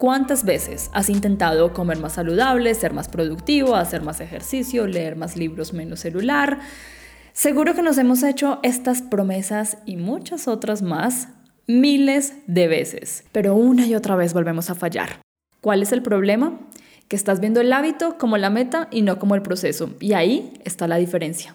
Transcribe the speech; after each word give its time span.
¿Cuántas 0.00 0.46
veces 0.46 0.88
has 0.94 1.10
intentado 1.10 1.74
comer 1.74 1.98
más 1.98 2.14
saludable, 2.14 2.74
ser 2.74 2.94
más 2.94 3.10
productivo, 3.10 3.76
hacer 3.76 4.00
más 4.00 4.22
ejercicio, 4.22 4.86
leer 4.86 5.14
más 5.14 5.36
libros, 5.36 5.74
menos 5.74 6.00
celular? 6.00 6.60
Seguro 7.34 7.74
que 7.74 7.82
nos 7.82 7.98
hemos 7.98 8.22
hecho 8.22 8.60
estas 8.62 9.02
promesas 9.02 9.76
y 9.84 9.98
muchas 9.98 10.48
otras 10.48 10.80
más 10.80 11.28
miles 11.66 12.32
de 12.46 12.66
veces, 12.66 13.24
pero 13.32 13.54
una 13.54 13.86
y 13.86 13.94
otra 13.94 14.16
vez 14.16 14.32
volvemos 14.32 14.70
a 14.70 14.74
fallar. 14.74 15.20
¿Cuál 15.60 15.82
es 15.82 15.92
el 15.92 16.00
problema? 16.00 16.58
Que 17.08 17.16
estás 17.16 17.40
viendo 17.40 17.60
el 17.60 17.70
hábito 17.70 18.16
como 18.16 18.38
la 18.38 18.48
meta 18.48 18.88
y 18.90 19.02
no 19.02 19.18
como 19.18 19.34
el 19.34 19.42
proceso, 19.42 19.90
y 20.00 20.14
ahí 20.14 20.54
está 20.64 20.88
la 20.88 20.96
diferencia. 20.96 21.54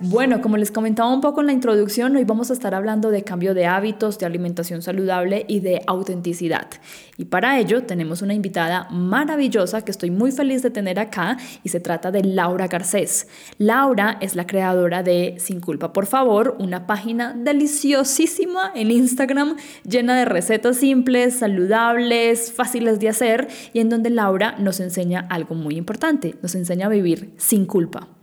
Bueno, 0.00 0.40
como 0.40 0.56
les 0.56 0.70
comentaba 0.70 1.12
un 1.12 1.20
poco 1.20 1.40
en 1.40 1.48
la 1.48 1.52
introducción, 1.52 2.14
hoy 2.14 2.22
vamos 2.22 2.50
a 2.50 2.52
estar 2.52 2.72
hablando 2.72 3.10
de 3.10 3.24
cambio 3.24 3.52
de 3.52 3.66
hábitos, 3.66 4.16
de 4.20 4.26
alimentación 4.26 4.80
saludable 4.80 5.44
y 5.48 5.58
de 5.58 5.82
autenticidad. 5.88 6.68
Y 7.16 7.24
para 7.24 7.58
ello 7.58 7.82
tenemos 7.82 8.22
una 8.22 8.32
invitada 8.32 8.86
maravillosa 8.90 9.82
que 9.82 9.90
estoy 9.90 10.12
muy 10.12 10.30
feliz 10.30 10.62
de 10.62 10.70
tener 10.70 11.00
acá 11.00 11.36
y 11.64 11.70
se 11.70 11.80
trata 11.80 12.12
de 12.12 12.22
Laura 12.22 12.68
Garcés. 12.68 13.26
Laura 13.58 14.18
es 14.20 14.36
la 14.36 14.46
creadora 14.46 15.02
de 15.02 15.34
Sin 15.38 15.58
culpa, 15.58 15.92
por 15.92 16.06
favor, 16.06 16.54
una 16.60 16.86
página 16.86 17.34
deliciosísima 17.34 18.70
en 18.76 18.92
Instagram 18.92 19.56
llena 19.82 20.16
de 20.16 20.26
recetas 20.26 20.76
simples, 20.76 21.40
saludables, 21.40 22.52
fáciles 22.52 23.00
de 23.00 23.08
hacer 23.08 23.48
y 23.72 23.80
en 23.80 23.88
donde 23.88 24.10
Laura 24.10 24.54
nos 24.60 24.78
enseña 24.78 25.26
algo 25.28 25.56
muy 25.56 25.76
importante, 25.76 26.36
nos 26.40 26.54
enseña 26.54 26.86
a 26.86 26.90
vivir 26.90 27.34
sin 27.36 27.66
culpa. 27.66 28.17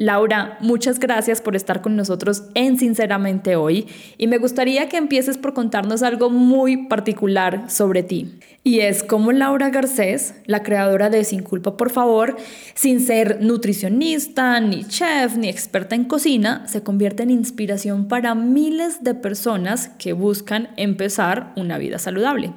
Laura, 0.00 0.56
muchas 0.60 0.98
gracias 0.98 1.42
por 1.42 1.54
estar 1.54 1.82
con 1.82 1.94
nosotros 1.94 2.44
en 2.54 2.78
Sinceramente 2.78 3.56
hoy 3.56 3.86
y 4.16 4.28
me 4.28 4.38
gustaría 4.38 4.88
que 4.88 4.96
empieces 4.96 5.36
por 5.36 5.52
contarnos 5.52 6.02
algo 6.02 6.30
muy 6.30 6.86
particular 6.86 7.70
sobre 7.70 8.02
ti. 8.02 8.40
Y 8.64 8.80
es 8.80 9.02
cómo 9.02 9.30
Laura 9.30 9.68
Garcés, 9.68 10.40
la 10.46 10.62
creadora 10.62 11.10
de 11.10 11.22
Sin 11.24 11.42
Culpa 11.42 11.76
por 11.76 11.90
favor, 11.90 12.38
sin 12.72 13.00
ser 13.00 13.42
nutricionista, 13.42 14.58
ni 14.60 14.84
chef, 14.84 15.36
ni 15.36 15.50
experta 15.50 15.96
en 15.96 16.04
cocina, 16.04 16.66
se 16.66 16.82
convierte 16.82 17.24
en 17.24 17.30
inspiración 17.30 18.08
para 18.08 18.34
miles 18.34 19.04
de 19.04 19.14
personas 19.14 19.88
que 19.88 20.14
buscan 20.14 20.70
empezar 20.78 21.52
una 21.56 21.76
vida 21.76 21.98
saludable. 21.98 22.54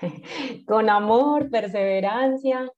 Con 0.66 0.90
amor, 0.90 1.48
perseverancia 1.48 2.72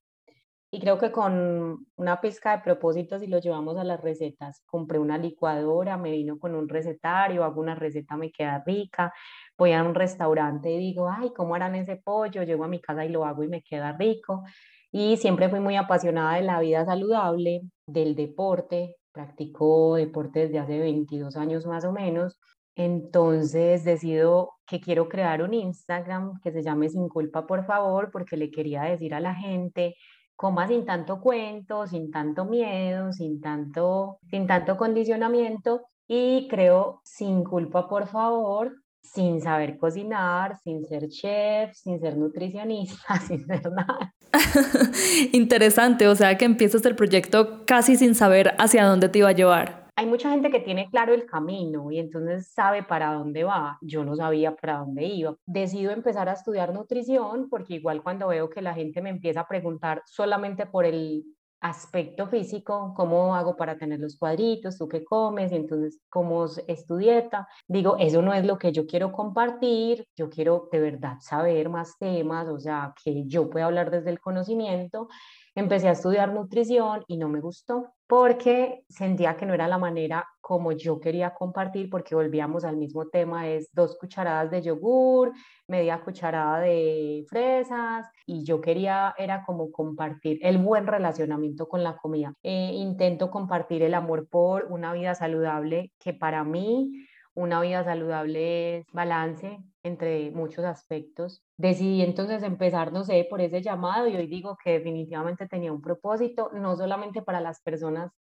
y 0.74 0.80
creo 0.80 0.98
que 0.98 1.12
con 1.12 1.86
una 1.96 2.20
pizca 2.22 2.56
de 2.56 2.62
propósitos 2.64 3.22
y 3.22 3.26
lo 3.26 3.38
llevamos 3.40 3.76
a 3.76 3.84
las 3.84 4.00
recetas. 4.00 4.62
Compré 4.64 4.98
una 4.98 5.18
licuadora, 5.18 5.98
me 5.98 6.12
vino 6.12 6.38
con 6.38 6.54
un 6.54 6.66
recetario, 6.66 7.44
hago 7.44 7.60
una 7.60 7.74
receta, 7.74 8.16
me 8.16 8.33
queda 8.33 8.62
rica. 8.64 9.12
Voy 9.58 9.72
a 9.72 9.82
un 9.82 9.94
restaurante 9.94 10.70
y 10.70 10.78
digo, 10.78 11.11
ay, 11.11 11.30
¿cómo 11.36 11.55
harán 11.55 11.74
ese 11.74 11.96
pollo? 11.96 12.42
Llego 12.42 12.64
a 12.64 12.68
mi 12.68 12.80
casa 12.80 13.05
y 13.05 13.11
lo 13.11 13.27
hago 13.27 13.44
y 13.44 13.48
me 13.48 13.62
queda 13.62 13.92
rico. 13.98 14.44
Y 14.90 15.18
siempre 15.18 15.50
fui 15.50 15.61
muy 15.61 15.77
apasionada 15.77 16.36
de 16.36 16.42
la 16.42 16.58
vida 16.61 16.86
saludable, 16.86 17.61
del 17.86 18.14
deporte. 18.14 18.96
Practico 19.12 19.96
deporte 19.96 20.40
desde 20.40 20.58
hace 20.58 20.78
22 20.78 21.36
años 21.36 21.66
más 21.66 21.84
o 21.84 21.92
menos. 21.92 22.40
Entonces 22.77 23.84
decido 23.84 24.55
que 24.66 24.80
quiero 24.80 25.11
crear 25.11 25.42
un 25.42 25.52
Instagram 25.52 26.40
que 26.40 26.50
se 26.50 26.62
llame 26.62 26.88
Sin 26.88 27.08
Culpa, 27.11 27.46
por 27.46 27.66
favor, 27.66 28.11
porque 28.11 28.38
le 28.38 28.50
quería 28.50 28.84
decir 28.84 29.12
a 29.12 29.20
la 29.20 29.34
gente 29.34 29.96
coma 30.36 30.66
sin 30.66 30.84
tanto 30.84 31.20
cuento, 31.20 31.86
sin 31.86 32.10
tanto 32.10 32.44
miedo, 32.44 33.12
sin 33.12 33.40
tanto, 33.40 34.18
sin 34.28 34.46
tanto 34.46 34.76
condicionamiento 34.76 35.82
y 36.08 36.48
creo 36.48 37.00
sin 37.04 37.44
culpa, 37.44 37.88
por 37.88 38.06
favor, 38.06 38.72
sin 39.02 39.40
saber 39.40 39.78
cocinar, 39.78 40.58
sin 40.62 40.84
ser 40.86 41.08
chef, 41.08 41.74
sin 41.74 42.00
ser 42.00 42.16
nutricionista, 42.16 43.18
sin 43.26 43.46
ser 43.46 43.70
nada. 43.70 44.14
Interesante, 45.32 46.08
o 46.08 46.14
sea 46.14 46.38
que 46.38 46.44
empiezas 46.44 46.84
el 46.86 46.96
proyecto 46.96 47.64
casi 47.66 47.96
sin 47.96 48.14
saber 48.14 48.54
hacia 48.58 48.86
dónde 48.86 49.08
te 49.08 49.18
iba 49.18 49.28
a 49.28 49.32
llevar 49.32 49.81
hay 50.02 50.08
mucha 50.08 50.30
gente 50.30 50.51
que 50.51 50.58
tiene 50.58 50.90
claro 50.90 51.14
el 51.14 51.27
camino 51.27 51.90
y 51.92 51.98
entonces 52.01 52.52
sabe 52.52 52.83
para 52.83 53.14
dónde 53.14 53.45
va. 53.45 53.79
Yo 53.80 54.05
no 54.05 54.17
sabía 54.17 54.57
para 54.57 54.79
dónde 54.79 55.05
iba. 55.05 55.36
Decido 55.46 55.92
empezar 55.92 56.29
a 56.29 56.33
estudiar 56.33 56.74
nutrición 56.74 57.48
porque 57.48 57.74
igual 57.74 58.02
cuando 58.02 58.29
veo 58.29 58.51
que 58.51 58.62
la 58.62 58.74
gente 58.74 59.01
me 59.01 59.11
empieza 59.11 59.41
a 59.41 59.48
preguntar 59.48 60.02
solamente 60.07 60.67
por 60.67 60.85
el 60.85 61.24
aspecto 61.61 62.27
físico, 62.27 62.92
cómo 62.96 63.36
hago 63.36 63.55
para 63.55 63.79
tener 63.79 64.01
los 64.01 64.18
cuadritos, 64.18 64.77
tú 64.77 64.89
qué 64.89 65.05
comes, 65.05 65.52
y 65.52 65.55
entonces 65.55 66.01
cómo 66.11 66.46
es 66.67 66.86
tu 66.86 66.96
dieta. 66.96 67.46
Digo, 67.68 67.96
eso 68.01 68.20
no 68.20 68.35
es 68.35 68.45
lo 68.45 68.58
que 68.58 68.73
yo 68.73 68.85
quiero 68.85 69.12
compartir, 69.12 70.08
yo 70.17 70.29
quiero 70.29 70.68
de 70.73 70.80
verdad 70.80 71.18
saber 71.20 71.68
más 71.68 71.96
temas, 71.98 72.48
o 72.48 72.58
sea, 72.58 72.92
que 73.05 73.24
yo 73.27 73.48
pueda 73.48 73.67
hablar 73.67 73.92
desde 73.92 74.11
el 74.11 74.18
conocimiento 74.18 75.08
empecé 75.55 75.89
a 75.89 75.92
estudiar 75.92 76.33
nutrición 76.33 77.05
y 77.07 77.17
no 77.17 77.29
me 77.29 77.40
gustó 77.40 77.92
porque 78.07 78.85
sentía 78.89 79.36
que 79.36 79.46
no 79.46 79.55
era 79.55 79.68
la 79.68 79.79
manera 79.79 80.27
como 80.40 80.73
yo 80.73 81.01
quería 81.01 81.33
compartir 81.35 81.89
porque 81.89 82.14
volvíamos 82.14 82.64
al 82.64 82.77
mismo 82.77 83.08
tema, 83.08 83.48
es 83.48 83.70
dos 83.73 83.96
cucharadas 83.98 84.51
de 84.51 84.62
yogur, 84.62 85.33
media 85.67 86.02
cucharada 86.02 86.61
de 86.61 87.24
fresas 87.29 88.07
y 88.27 88.45
yo 88.45 88.61
quería 88.61 89.14
era 89.17 89.45
como 89.45 89.70
compartir 89.73 90.39
el 90.42 90.58
buen 90.58 90.86
relacionamiento 90.86 91.68
con 91.68 91.83
la 91.83 91.96
comida. 91.96 92.35
Eh, 92.42 92.73
intento 92.74 93.30
compartir 93.30 93.83
el 93.83 93.95
amor 93.95 94.29
por 94.29 94.67
una 94.70 94.92
vida 94.92 95.14
saludable 95.14 95.92
que 95.98 96.12
para 96.12 96.45
mí 96.45 97.07
una 97.35 97.61
vida 97.62 97.83
saludable 97.85 98.79
es 98.79 98.86
balance 98.92 99.58
entre 99.82 100.30
muchos 100.30 100.64
aspectos. 100.64 101.42
Decidí 101.56 102.02
entonces 102.02 102.42
empezar, 102.42 102.92
no 102.92 103.04
sé, 103.04 103.26
por 103.28 103.40
ese 103.40 103.62
llamado 103.62 104.06
y 104.06 104.16
hoy 104.16 104.26
digo 104.26 104.56
que 104.62 104.72
definitivamente 104.72 105.48
tenía 105.48 105.72
un 105.72 105.82
propósito, 105.82 106.50
no 106.52 106.76
solamente 106.76 107.22
para 107.22 107.40
las 107.40 107.60
personas 107.60 108.12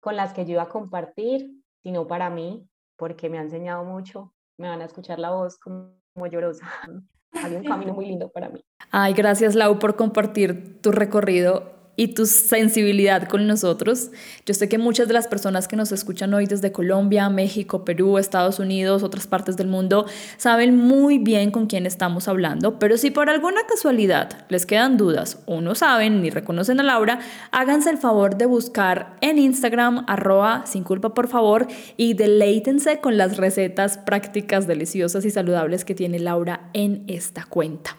con 0.00 0.16
las 0.16 0.32
que 0.32 0.44
yo 0.44 0.52
iba 0.52 0.62
a 0.62 0.68
compartir, 0.68 1.50
sino 1.82 2.06
para 2.06 2.30
mí, 2.30 2.68
porque 2.96 3.28
me 3.28 3.38
ha 3.38 3.42
enseñado 3.42 3.84
mucho, 3.84 4.34
me 4.58 4.68
van 4.68 4.80
a 4.80 4.84
escuchar 4.84 5.18
la 5.18 5.30
voz 5.30 5.58
como, 5.58 5.94
como 6.14 6.26
llorosa. 6.26 6.66
Hay 7.32 7.56
un 7.56 7.64
camino 7.64 7.94
muy 7.94 8.06
lindo 8.08 8.30
para 8.30 8.48
mí. 8.48 8.64
Ay, 8.90 9.12
gracias 9.12 9.54
Lau 9.54 9.78
por 9.78 9.96
compartir 9.96 10.80
tu 10.80 10.92
recorrido 10.92 11.73
y 11.96 12.08
tu 12.08 12.26
sensibilidad 12.26 13.28
con 13.28 13.46
nosotros. 13.46 14.10
Yo 14.46 14.54
sé 14.54 14.68
que 14.68 14.78
muchas 14.78 15.08
de 15.08 15.14
las 15.14 15.26
personas 15.26 15.68
que 15.68 15.76
nos 15.76 15.92
escuchan 15.92 16.34
hoy 16.34 16.46
desde 16.46 16.72
Colombia, 16.72 17.28
México, 17.28 17.84
Perú, 17.84 18.18
Estados 18.18 18.58
Unidos, 18.58 19.02
otras 19.02 19.26
partes 19.26 19.56
del 19.56 19.68
mundo, 19.68 20.06
saben 20.36 20.76
muy 20.76 21.18
bien 21.18 21.50
con 21.50 21.66
quién 21.66 21.86
estamos 21.86 22.28
hablando, 22.28 22.78
pero 22.78 22.96
si 22.96 23.10
por 23.10 23.30
alguna 23.30 23.60
casualidad 23.68 24.44
les 24.48 24.66
quedan 24.66 24.96
dudas 24.96 25.38
o 25.46 25.60
no 25.60 25.74
saben 25.74 26.22
ni 26.22 26.30
reconocen 26.30 26.80
a 26.80 26.82
Laura, 26.82 27.20
háganse 27.50 27.90
el 27.90 27.98
favor 27.98 28.36
de 28.36 28.46
buscar 28.46 29.16
en 29.20 29.38
Instagram 29.38 30.04
arroba 30.08 30.64
sin 30.66 30.84
culpa 30.84 31.14
por 31.14 31.28
favor 31.28 31.66
y 31.96 32.14
deleítense 32.14 33.00
con 33.00 33.16
las 33.16 33.36
recetas 33.36 33.98
prácticas, 33.98 34.66
deliciosas 34.66 35.24
y 35.24 35.30
saludables 35.30 35.84
que 35.84 35.94
tiene 35.94 36.18
Laura 36.18 36.70
en 36.72 37.04
esta 37.06 37.44
cuenta. 37.44 37.96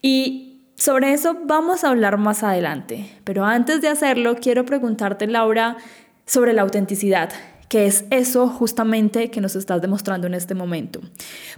Y 0.00 0.51
sobre 0.82 1.12
eso 1.12 1.36
vamos 1.44 1.84
a 1.84 1.90
hablar 1.90 2.18
más 2.18 2.42
adelante, 2.42 3.08
pero 3.22 3.44
antes 3.44 3.80
de 3.80 3.86
hacerlo 3.86 4.34
quiero 4.34 4.64
preguntarte, 4.64 5.28
Laura, 5.28 5.76
sobre 6.26 6.52
la 6.52 6.62
autenticidad, 6.62 7.30
que 7.68 7.86
es 7.86 8.04
eso 8.10 8.48
justamente 8.48 9.30
que 9.30 9.40
nos 9.40 9.54
estás 9.54 9.80
demostrando 9.80 10.26
en 10.26 10.34
este 10.34 10.56
momento. 10.56 10.98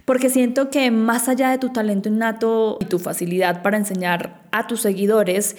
Porque 0.05 0.29
siento 0.29 0.69
que 0.69 0.91
más 0.91 1.27
allá 1.27 1.49
de 1.49 1.57
tu 1.57 1.73
talento 1.73 2.07
innato 2.07 2.77
y 2.79 2.85
tu 2.85 2.99
facilidad 2.99 3.63
para 3.63 3.77
enseñar 3.77 4.43
a 4.51 4.67
tus 4.67 4.81
seguidores 4.81 5.57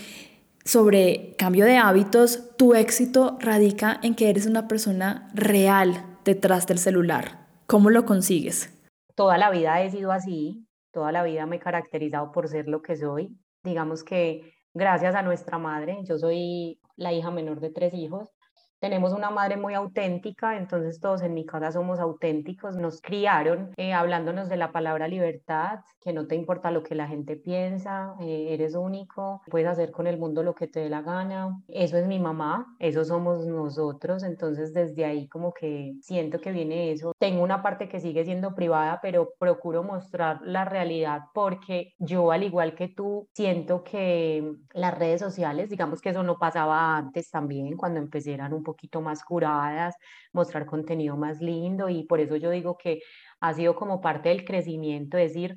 sobre 0.65 1.35
cambio 1.37 1.65
de 1.65 1.77
hábitos, 1.77 2.57
tu 2.57 2.73
éxito 2.75 3.37
radica 3.41 3.99
en 4.05 4.15
que 4.15 4.31
eres 4.31 4.47
una 4.47 4.69
persona 4.69 5.29
real 5.35 6.05
detrás 6.25 6.69
del 6.69 6.79
celular. 6.79 7.49
¿Cómo 7.67 7.91
lo 7.91 8.05
consigues? 8.05 8.73
Toda 9.17 9.39
la 9.39 9.51
vida 9.51 9.83
he 9.83 9.91
sido 9.91 10.13
así, 10.13 10.69
toda 10.93 11.11
la 11.11 11.25
vida 11.25 11.47
me 11.47 11.57
he 11.57 11.59
caracterizado 11.59 12.31
por 12.31 12.47
ser 12.47 12.69
lo 12.69 12.81
que 12.81 12.95
soy, 12.95 13.37
digamos 13.67 14.03
que 14.03 14.55
gracias 14.73 15.15
a 15.15 15.23
nuestra 15.23 15.59
madre, 15.59 15.99
yo 16.05 16.17
soy 16.17 16.81
la 16.97 17.13
hija 17.13 17.31
menor 17.31 17.61
de 17.61 17.71
tres 17.71 17.93
hijos, 17.93 18.33
tenemos 18.81 19.12
una 19.12 19.31
madre 19.31 19.56
muy 19.56 19.75
auténtica, 19.75 20.56
entonces 20.56 21.00
todos 21.00 21.23
en 21.23 21.34
mi 21.34 21.46
casa 21.46 21.73
somos 21.73 21.99
auténticos, 21.99 22.76
nos 22.76 23.00
criaron 23.00 23.73
eh, 23.76 23.93
hablándonos 23.93 24.49
de 24.49 24.56
la 24.56 24.73
palabra 24.73 25.08
libertad, 25.08 25.81
que 26.00 26.12
no 26.12 26.26
te 26.26 26.34
importa 26.34 26.70
lo 26.70 26.82
que 26.82 26.94
la 26.94 27.08
gente 27.08 27.37
piensa, 27.37 28.14
eh, 28.20 28.49
eres 28.50 28.75
único, 28.75 29.43
puedes 29.50 29.69
hacer 29.69 29.90
con 29.90 30.06
el 30.06 30.19
mundo 30.19 30.43
lo 30.43 30.55
que 30.55 30.69
te 30.69 30.81
dé 30.81 30.88
la 30.88 31.02
gana. 31.02 31.61
Eso 31.69 31.96
es 31.96 32.06
mi 32.06 32.19
mamá, 32.19 32.67
eso 32.78 33.05
somos 33.05 33.46
nosotros, 33.46 34.23
entonces 34.23 34.73
desde 34.73 35.05
ahí 35.05 35.29
como 35.29 35.52
que 35.52 35.94
siento 36.00 36.40
que 36.40 36.52
viene 36.52 36.93
eso. 36.93 37.12
Tengo 37.19 37.43
una 37.43 37.62
parte 37.62 37.88
que 37.88 38.00
sigue 38.00 38.25
siendo 38.25 38.55
privada, 38.55 39.00
pero 39.02 39.31
procuro 39.38 39.82
mostrar 39.82 40.40
la 40.43 40.64
realidad 40.64 41.22
porque 41.34 41.94
yo, 41.99 42.31
al 42.31 42.43
igual 42.43 42.75
que 42.75 42.88
tú, 42.88 43.29
siento 43.32 43.82
que 43.82 44.52
las 44.75 44.96
redes 44.96 45.20
sociales, 45.20 45.70
digamos 45.70 46.00
que 46.00 46.11
eso 46.11 46.22
no 46.22 46.38
pasaba 46.38 46.96
antes 46.96 47.31
también, 47.31 47.76
cuando 47.76 48.00
empecé 48.00 48.34
eran 48.34 48.52
un 48.52 48.62
poquito 48.67 49.01
más 49.01 49.25
curadas, 49.25 49.95
mostrar 50.33 50.67
contenido 50.67 51.17
más 51.17 51.41
lindo 51.41 51.89
y 51.89 52.05
por 52.05 52.21
eso 52.21 52.37
yo 52.37 52.51
digo 52.51 52.77
que 52.77 53.01
ha 53.41 53.55
sido 53.55 53.75
como 53.77 54.01
parte 54.01 54.29
del 54.31 54.45
crecimiento, 54.45 55.17
es 55.19 55.33
decir, 55.33 55.57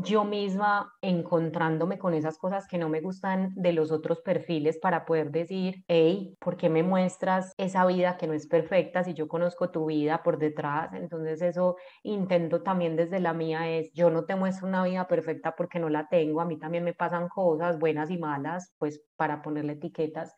yo 0.00 0.24
misma 0.24 0.92
encontrándome 1.02 1.98
con 1.98 2.14
esas 2.14 2.38
cosas 2.38 2.68
que 2.68 2.78
no 2.78 2.88
me 2.88 3.00
gustan 3.00 3.52
de 3.56 3.72
los 3.72 3.90
otros 3.90 4.20
perfiles 4.20 4.78
para 4.78 5.04
poder 5.04 5.32
decir, 5.32 5.82
hey, 5.88 6.36
¿por 6.38 6.56
qué 6.56 6.68
me 6.68 6.84
muestras 6.84 7.52
esa 7.56 7.84
vida 7.84 8.16
que 8.16 8.28
no 8.28 8.32
es 8.34 8.46
perfecta 8.46 9.02
si 9.02 9.14
yo 9.14 9.26
conozco 9.26 9.70
tu 9.70 9.86
vida 9.86 10.22
por 10.22 10.38
detrás? 10.38 10.92
Entonces 10.94 11.42
eso 11.42 11.76
intento 12.04 12.62
también 12.62 12.94
desde 12.96 13.18
la 13.18 13.32
mía 13.32 13.68
es, 13.68 13.90
yo 13.92 14.10
no 14.10 14.24
te 14.24 14.36
muestro 14.36 14.68
una 14.68 14.84
vida 14.84 15.08
perfecta 15.08 15.56
porque 15.56 15.80
no 15.80 15.88
la 15.88 16.06
tengo, 16.08 16.40
a 16.40 16.44
mí 16.44 16.58
también 16.58 16.84
me 16.84 16.94
pasan 16.94 17.28
cosas 17.28 17.78
buenas 17.78 18.10
y 18.10 18.18
malas, 18.18 18.74
pues 18.78 19.02
para 19.16 19.42
ponerle 19.42 19.72
etiquetas 19.72 20.32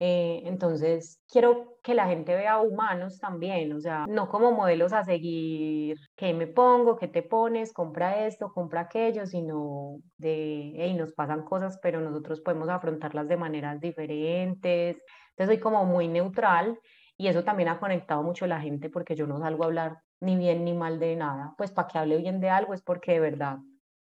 eh, 0.00 0.42
entonces, 0.44 1.22
quiero 1.28 1.78
que 1.82 1.94
la 1.94 2.06
gente 2.08 2.34
vea 2.34 2.58
humanos 2.58 3.18
también, 3.20 3.72
o 3.72 3.80
sea, 3.80 4.04
no 4.08 4.28
como 4.28 4.52
modelos 4.52 4.92
a 4.92 5.04
seguir, 5.04 5.96
¿qué 6.16 6.34
me 6.34 6.46
pongo? 6.46 6.96
¿Qué 6.96 7.08
te 7.08 7.22
pones? 7.22 7.72
Compra 7.72 8.26
esto, 8.26 8.52
compra 8.52 8.82
aquello, 8.82 9.26
sino 9.26 9.98
de, 10.18 10.72
hey, 10.76 10.94
nos 10.94 11.12
pasan 11.12 11.44
cosas, 11.44 11.78
pero 11.82 12.00
nosotros 12.00 12.40
podemos 12.40 12.68
afrontarlas 12.68 13.28
de 13.28 13.36
maneras 13.36 13.80
diferentes. 13.80 14.96
Entonces, 15.30 15.56
soy 15.56 15.58
como 15.58 15.84
muy 15.84 16.08
neutral 16.08 16.78
y 17.16 17.28
eso 17.28 17.44
también 17.44 17.68
ha 17.68 17.78
conectado 17.78 18.22
mucho 18.22 18.44
a 18.46 18.48
la 18.48 18.60
gente 18.60 18.90
porque 18.90 19.14
yo 19.14 19.26
no 19.26 19.38
salgo 19.38 19.62
a 19.64 19.66
hablar 19.66 19.98
ni 20.20 20.36
bien 20.36 20.64
ni 20.64 20.74
mal 20.74 20.98
de 20.98 21.16
nada. 21.16 21.54
Pues 21.56 21.70
para 21.70 21.88
que 21.88 21.98
hable 21.98 22.18
bien 22.18 22.40
de 22.40 22.50
algo 22.50 22.74
es 22.74 22.82
porque 22.82 23.12
de 23.12 23.20
verdad 23.20 23.58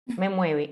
me 0.06 0.28
mueve. 0.30 0.70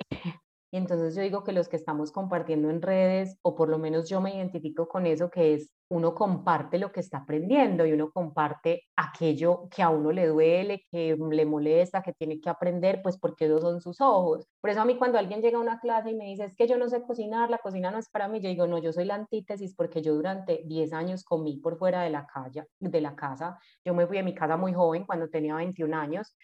Y 0.75 0.76
entonces 0.76 1.15
yo 1.15 1.23
digo 1.23 1.44
que 1.44 1.53
los 1.53 1.69
que 1.69 1.76
estamos 1.76 2.11
compartiendo 2.11 2.69
en 2.69 2.82
redes, 2.82 3.38
o 3.43 3.55
por 3.55 3.69
lo 3.69 3.79
menos 3.79 4.09
yo 4.09 4.21
me 4.21 4.35
identifico 4.35 4.88
con 4.88 5.06
eso, 5.06 5.31
que 5.31 5.55
es 5.55 5.71
uno 5.88 6.17
comparte 6.17 6.81
lo 6.81 6.91
que 6.91 6.99
está 6.99 7.19
aprendiendo 7.19 7.87
y 7.87 7.93
uno 7.93 8.11
comparte 8.11 8.82
aquello 8.97 9.69
que 9.71 9.85
a 9.85 9.91
uno 9.91 10.11
le 10.11 10.26
duele, 10.26 10.85
que 10.91 11.17
le 11.31 11.47
molesta, 11.47 12.03
que 12.03 12.12
tiene 12.12 12.41
que 12.41 12.50
aprender, 12.50 13.03
pues 13.05 13.17
porque 13.19 13.44
esos 13.44 13.61
son 13.61 13.81
sus 13.81 14.00
ojos. 14.00 14.49
Por 14.61 14.71
eso 14.71 14.81
a 14.81 14.85
mí 14.85 14.97
cuando 14.99 15.17
alguien 15.17 15.43
llega 15.43 15.59
a 15.59 15.61
una 15.61 15.79
clase 15.79 16.11
y 16.11 16.17
me 16.17 16.25
dice, 16.25 16.47
es 16.47 16.56
que 16.56 16.67
yo 16.67 16.77
no 16.77 16.88
sé 16.88 17.03
cocinar, 17.03 17.50
la 17.50 17.59
cocina 17.59 17.93
no 17.93 17.99
es 17.99 18.09
para 18.09 18.27
mí, 18.27 18.41
yo 18.41 18.49
digo, 18.49 18.67
no, 18.67 18.79
yo 18.79 18.93
soy 18.93 19.05
la 19.05 19.15
antítesis 19.15 19.77
porque 19.77 20.03
yo 20.03 20.12
durante 20.12 20.62
10 20.65 20.93
años 20.93 21.23
comí 21.23 21.59
por 21.59 21.79
fuera 21.79 22.03
de 22.03 22.11
la, 22.11 22.27
calle, 22.27 22.65
de 22.81 23.00
la 23.00 23.15
casa. 23.15 23.61
Yo 23.85 23.94
me 23.94 24.09
fui 24.09 24.17
de 24.17 24.25
mi 24.25 24.35
casa 24.35 24.56
muy 24.56 24.73
joven, 24.73 25.05
cuando 25.06 25.29
tenía 25.29 25.55
21 25.55 25.94
años, 25.94 26.35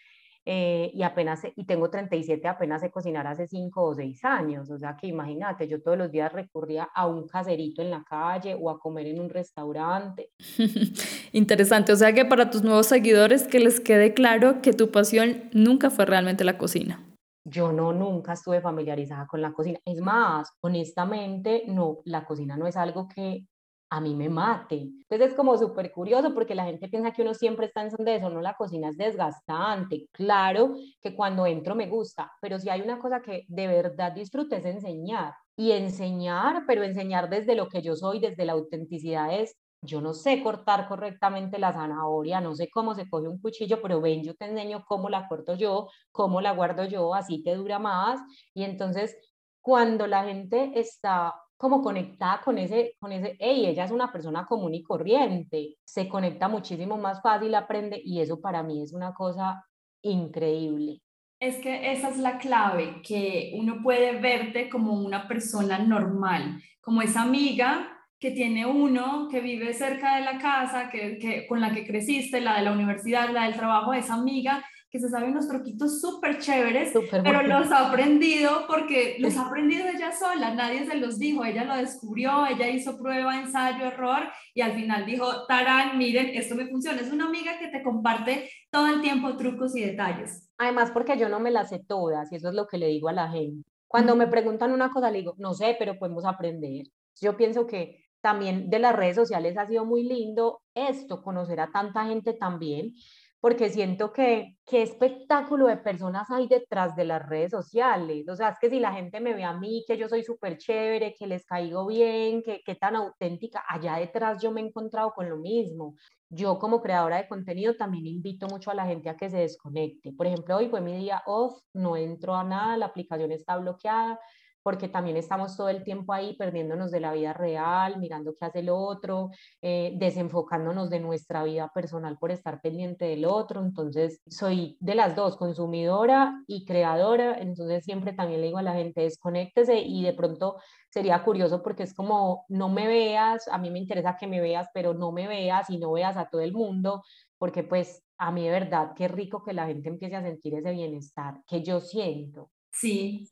eh, 0.46 0.90
y 0.94 1.02
apenas, 1.02 1.42
y 1.54 1.64
tengo 1.64 1.90
37, 1.90 2.48
apenas 2.48 2.80
sé 2.80 2.90
cocinar 2.90 3.26
hace 3.26 3.46
5 3.46 3.82
o 3.82 3.94
6 3.94 4.24
años, 4.24 4.70
o 4.70 4.78
sea 4.78 4.96
que 4.96 5.06
imagínate, 5.06 5.68
yo 5.68 5.82
todos 5.82 5.98
los 5.98 6.10
días 6.10 6.32
recurría 6.32 6.88
a 6.94 7.06
un 7.06 7.28
caserito 7.28 7.82
en 7.82 7.90
la 7.90 8.02
calle 8.04 8.56
o 8.58 8.70
a 8.70 8.78
comer 8.78 9.06
en 9.06 9.20
un 9.20 9.28
restaurante. 9.28 10.30
Interesante, 11.32 11.92
o 11.92 11.96
sea 11.96 12.12
que 12.14 12.24
para 12.24 12.50
tus 12.50 12.62
nuevos 12.62 12.86
seguidores 12.86 13.46
que 13.46 13.60
les 13.60 13.80
quede 13.80 14.14
claro 14.14 14.62
que 14.62 14.72
tu 14.72 14.90
pasión 14.90 15.50
nunca 15.52 15.90
fue 15.90 16.06
realmente 16.06 16.44
la 16.44 16.58
cocina. 16.58 17.04
Yo 17.44 17.72
no, 17.72 17.92
nunca 17.92 18.34
estuve 18.34 18.60
familiarizada 18.60 19.26
con 19.26 19.40
la 19.40 19.52
cocina. 19.52 19.78
Es 19.84 20.00
más, 20.00 20.52
honestamente, 20.60 21.64
no, 21.66 21.98
la 22.04 22.24
cocina 22.24 22.56
no 22.56 22.66
es 22.66 22.76
algo 22.76 23.08
que 23.08 23.46
a 23.90 24.00
mí 24.00 24.14
me 24.14 24.28
mate. 24.28 24.76
Entonces 24.76 25.30
es 25.30 25.34
como 25.34 25.58
súper 25.58 25.90
curioso 25.92 26.32
porque 26.32 26.54
la 26.54 26.64
gente 26.64 26.88
piensa 26.88 27.12
que 27.12 27.22
uno 27.22 27.34
siempre 27.34 27.66
está 27.66 27.82
en 27.82 27.90
son 27.90 28.04
de 28.04 28.16
eso, 28.16 28.30
no, 28.30 28.40
la 28.40 28.54
cocina 28.54 28.88
es 28.88 28.96
desgastante. 28.96 30.06
Claro 30.12 30.74
que 31.02 31.14
cuando 31.14 31.44
entro 31.46 31.74
me 31.74 31.88
gusta, 31.88 32.30
pero 32.40 32.58
si 32.58 32.70
hay 32.70 32.80
una 32.80 32.98
cosa 33.00 33.20
que 33.20 33.44
de 33.48 33.66
verdad 33.66 34.12
disfruto 34.12 34.56
es 34.56 34.64
enseñar. 34.64 35.34
Y 35.56 35.72
enseñar, 35.72 36.64
pero 36.66 36.84
enseñar 36.84 37.28
desde 37.28 37.54
lo 37.54 37.68
que 37.68 37.82
yo 37.82 37.94
soy, 37.94 38.18
desde 38.20 38.46
la 38.46 38.52
autenticidad 38.52 39.38
es, 39.38 39.54
yo 39.82 40.00
no 40.00 40.14
sé 40.14 40.42
cortar 40.42 40.88
correctamente 40.88 41.58
la 41.58 41.72
zanahoria, 41.72 42.40
no 42.40 42.54
sé 42.54 42.68
cómo 42.70 42.94
se 42.94 43.08
coge 43.08 43.28
un 43.28 43.40
cuchillo, 43.40 43.82
pero 43.82 44.00
ven, 44.00 44.22
yo 44.22 44.34
te 44.34 44.46
enseño 44.46 44.84
cómo 44.86 45.08
la 45.10 45.26
corto 45.28 45.54
yo, 45.56 45.88
cómo 46.12 46.40
la 46.40 46.52
guardo 46.52 46.84
yo, 46.84 47.14
así 47.14 47.42
te 47.42 47.54
dura 47.54 47.78
más. 47.78 48.20
Y 48.54 48.64
entonces, 48.64 49.16
cuando 49.60 50.06
la 50.06 50.24
gente 50.24 50.78
está 50.78 51.34
como 51.60 51.82
conectada 51.82 52.40
con 52.40 52.56
ese, 52.56 52.96
con 52.98 53.12
ese, 53.12 53.36
hey, 53.38 53.66
ella 53.66 53.84
es 53.84 53.90
una 53.90 54.10
persona 54.10 54.46
común 54.46 54.74
y 54.74 54.82
corriente, 54.82 55.76
se 55.84 56.08
conecta 56.08 56.48
muchísimo 56.48 56.96
más 56.96 57.20
fácil, 57.20 57.54
aprende 57.54 58.00
y 58.02 58.22
eso 58.22 58.40
para 58.40 58.62
mí 58.62 58.82
es 58.82 58.94
una 58.94 59.12
cosa 59.12 59.62
increíble. 60.00 61.02
Es 61.38 61.56
que 61.56 61.92
esa 61.92 62.08
es 62.08 62.16
la 62.16 62.38
clave, 62.38 63.02
que 63.02 63.52
uno 63.58 63.82
puede 63.82 64.18
verte 64.18 64.70
como 64.70 64.94
una 64.94 65.28
persona 65.28 65.78
normal, 65.78 66.62
como 66.80 67.02
esa 67.02 67.22
amiga 67.22 67.94
que 68.18 68.30
tiene 68.30 68.64
uno, 68.64 69.28
que 69.30 69.42
vive 69.42 69.74
cerca 69.74 70.16
de 70.16 70.24
la 70.24 70.38
casa, 70.38 70.88
que, 70.88 71.18
que, 71.18 71.46
con 71.46 71.60
la 71.60 71.74
que 71.74 71.86
creciste, 71.86 72.40
la 72.40 72.56
de 72.56 72.62
la 72.62 72.72
universidad, 72.72 73.28
la 73.28 73.44
del 73.44 73.56
trabajo, 73.56 73.92
esa 73.92 74.14
amiga 74.14 74.64
que 74.90 74.98
se 74.98 75.08
sabe 75.08 75.28
unos 75.28 75.46
truquitos 75.46 76.00
súper 76.00 76.38
chéveres, 76.40 76.92
pero 77.10 77.42
los 77.42 77.70
ha 77.70 77.88
aprendido 77.88 78.66
porque 78.66 79.16
los 79.20 79.36
ha 79.36 79.46
aprendido 79.46 79.86
ella 79.86 80.10
sola, 80.12 80.52
nadie 80.52 80.84
se 80.84 80.96
los 80.96 81.16
dijo, 81.16 81.44
ella 81.44 81.64
lo 81.64 81.76
descubrió, 81.76 82.44
ella 82.46 82.68
hizo 82.68 82.98
prueba, 82.98 83.38
ensayo, 83.38 83.84
error 83.84 84.24
y 84.52 84.62
al 84.62 84.72
final 84.72 85.06
dijo, 85.06 85.46
tarán, 85.46 85.96
miren, 85.96 86.30
esto 86.34 86.56
me 86.56 86.66
funciona. 86.66 87.00
Es 87.00 87.12
una 87.12 87.26
amiga 87.26 87.58
que 87.60 87.68
te 87.68 87.84
comparte 87.84 88.50
todo 88.70 88.88
el 88.88 89.00
tiempo 89.00 89.36
trucos 89.36 89.76
y 89.76 89.84
detalles. 89.84 90.50
Además, 90.58 90.90
porque 90.90 91.16
yo 91.16 91.28
no 91.28 91.38
me 91.38 91.52
las 91.52 91.68
sé 91.68 91.78
todas 91.78 92.32
y 92.32 92.36
eso 92.36 92.48
es 92.48 92.54
lo 92.54 92.66
que 92.66 92.78
le 92.78 92.88
digo 92.88 93.08
a 93.08 93.12
la 93.12 93.30
gente. 93.30 93.68
Cuando 93.86 94.16
me 94.16 94.26
preguntan 94.26 94.72
una 94.72 94.90
cosa, 94.90 95.10
le 95.10 95.18
digo, 95.18 95.34
no 95.38 95.54
sé, 95.54 95.76
pero 95.78 95.98
podemos 95.98 96.24
aprender. 96.24 96.86
Yo 97.20 97.36
pienso 97.36 97.66
que 97.66 98.04
también 98.20 98.70
de 98.70 98.78
las 98.78 98.94
redes 98.94 99.16
sociales 99.16 99.56
ha 99.56 99.66
sido 99.66 99.84
muy 99.84 100.02
lindo 100.02 100.62
esto, 100.74 101.22
conocer 101.22 101.60
a 101.60 101.70
tanta 101.70 102.06
gente 102.06 102.34
también 102.34 102.92
porque 103.40 103.70
siento 103.70 104.12
que 104.12 104.56
qué 104.66 104.82
espectáculo 104.82 105.66
de 105.66 105.78
personas 105.78 106.30
hay 106.30 106.46
detrás 106.46 106.94
de 106.94 107.06
las 107.06 107.26
redes 107.26 107.50
sociales. 107.50 108.28
O 108.28 108.36
sea, 108.36 108.50
es 108.50 108.58
que 108.60 108.68
si 108.68 108.78
la 108.78 108.92
gente 108.92 109.20
me 109.20 109.34
ve 109.34 109.44
a 109.44 109.54
mí, 109.54 109.82
que 109.86 109.96
yo 109.96 110.08
soy 110.08 110.22
súper 110.22 110.58
chévere, 110.58 111.14
que 111.18 111.26
les 111.26 111.44
caigo 111.46 111.86
bien, 111.86 112.42
que, 112.42 112.60
qué 112.64 112.74
tan 112.74 112.96
auténtica, 112.96 113.64
allá 113.66 113.96
detrás 113.96 114.42
yo 114.42 114.52
me 114.52 114.60
he 114.60 114.66
encontrado 114.66 115.12
con 115.12 115.28
lo 115.28 115.38
mismo. 115.38 115.94
Yo 116.28 116.58
como 116.58 116.82
creadora 116.82 117.16
de 117.16 117.28
contenido 117.28 117.74
también 117.76 118.06
invito 118.06 118.46
mucho 118.46 118.70
a 118.70 118.74
la 118.74 118.86
gente 118.86 119.08
a 119.08 119.16
que 119.16 119.30
se 119.30 119.38
desconecte. 119.38 120.12
Por 120.12 120.26
ejemplo, 120.26 120.56
hoy 120.56 120.68
fue 120.68 120.80
mi 120.80 120.96
día 120.96 121.22
off, 121.26 121.60
no 121.72 121.96
entro 121.96 122.34
a 122.36 122.44
nada, 122.44 122.76
la 122.76 122.86
aplicación 122.86 123.32
está 123.32 123.56
bloqueada, 123.56 124.20
porque 124.62 124.88
también 124.88 125.16
estamos 125.16 125.56
todo 125.56 125.68
el 125.68 125.84
tiempo 125.84 126.12
ahí 126.12 126.36
perdiéndonos 126.36 126.90
de 126.90 127.00
la 127.00 127.12
vida 127.12 127.32
real, 127.32 127.98
mirando 127.98 128.34
qué 128.38 128.44
hace 128.44 128.60
el 128.60 128.70
otro, 128.70 129.30
eh, 129.62 129.94
desenfocándonos 129.96 130.90
de 130.90 131.00
nuestra 131.00 131.44
vida 131.44 131.70
personal 131.74 132.18
por 132.18 132.30
estar 132.30 132.60
pendiente 132.60 133.06
del 133.06 133.24
otro. 133.24 133.60
Entonces, 133.60 134.20
soy 134.28 134.76
de 134.80 134.94
las 134.94 135.16
dos, 135.16 135.36
consumidora 135.36 136.42
y 136.46 136.64
creadora, 136.64 137.38
entonces 137.38 137.84
siempre 137.84 138.12
también 138.12 138.40
le 138.40 138.48
digo 138.48 138.58
a 138.58 138.62
la 138.62 138.74
gente, 138.74 139.02
desconéctese 139.02 139.80
y 139.80 140.02
de 140.02 140.12
pronto 140.12 140.56
sería 140.90 141.22
curioso 141.22 141.62
porque 141.62 141.84
es 141.84 141.94
como, 141.94 142.44
no 142.48 142.68
me 142.68 142.86
veas, 142.86 143.48
a 143.48 143.58
mí 143.58 143.70
me 143.70 143.78
interesa 143.78 144.16
que 144.18 144.26
me 144.26 144.40
veas, 144.40 144.68
pero 144.74 144.94
no 144.94 145.12
me 145.12 145.28
veas 145.28 145.70
y 145.70 145.78
no 145.78 145.92
veas 145.92 146.16
a 146.16 146.28
todo 146.28 146.40
el 146.40 146.52
mundo, 146.52 147.02
porque 147.38 147.62
pues 147.62 148.02
a 148.18 148.30
mí 148.32 148.44
de 148.44 148.50
verdad, 148.50 148.92
qué 148.94 149.08
rico 149.08 149.42
que 149.42 149.52
la 149.52 149.66
gente 149.66 149.88
empiece 149.88 150.16
a 150.16 150.22
sentir 150.22 150.54
ese 150.54 150.72
bienestar 150.72 151.36
que 151.46 151.62
yo 151.62 151.80
siento. 151.80 152.50
Sí, 152.72 153.28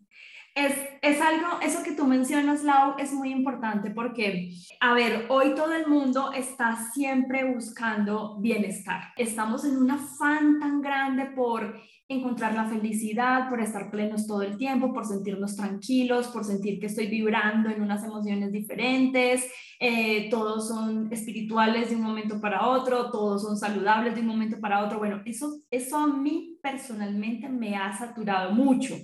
es, 0.67 0.75
es, 1.03 1.21
algo, 1.21 1.61
eso 1.63 1.83
que 1.83 1.93
tú 1.93 2.07
mencionas, 2.07 2.65
Lau, 2.65 2.95
es 2.99 3.13
muy 3.13 3.31
importante 3.31 3.91
porque, 3.91 4.51
a 4.81 4.93
ver, 4.95 5.27
hoy 5.29 5.55
todo 5.55 5.73
el 5.73 5.87
mundo 5.87 6.33
está 6.33 6.91
siempre 6.93 7.45
buscando 7.45 8.39
bienestar. 8.41 9.13
Estamos 9.17 9.65
en 9.65 9.77
un 9.77 9.91
afán 9.91 10.59
tan 10.59 10.81
grande 10.81 11.27
por 11.27 11.81
encontrar 12.09 12.55
la 12.55 12.65
felicidad, 12.65 13.51
por 13.51 13.61
estar 13.61 13.91
plenos 13.91 14.27
todo 14.27 14.43
el 14.43 14.57
tiempo, 14.57 14.95
por 14.95 15.05
sentirnos 15.05 15.57
tranquilos, 15.57 16.29
por 16.29 16.43
sentir 16.43 16.81
que 16.81 16.87
estoy 16.87 17.07
vibrando 17.07 17.69
en 17.69 17.83
unas 17.83 18.03
emociones 18.03 18.51
diferentes, 18.51 19.47
eh, 19.81 20.29
todos 20.29 20.67
son 20.69 21.09
espirituales 21.13 21.91
de 21.91 21.97
un 21.97 22.03
momento 22.03 22.41
para 22.41 22.67
otro, 22.67 23.11
todos 23.13 23.43
son 23.43 23.57
saludables 23.57 24.15
de 24.15 24.23
un 24.23 24.27
momento 24.27 24.59
para 24.61 24.85
otro. 24.85 24.99
Bueno, 24.99 25.23
eso, 25.25 25.61
eso 25.71 25.97
a 25.99 26.07
mí 26.09 26.59
personalmente 26.61 27.49
me 27.49 27.77
ha 27.77 27.97
saturado 27.97 28.53
mucho. 28.53 28.97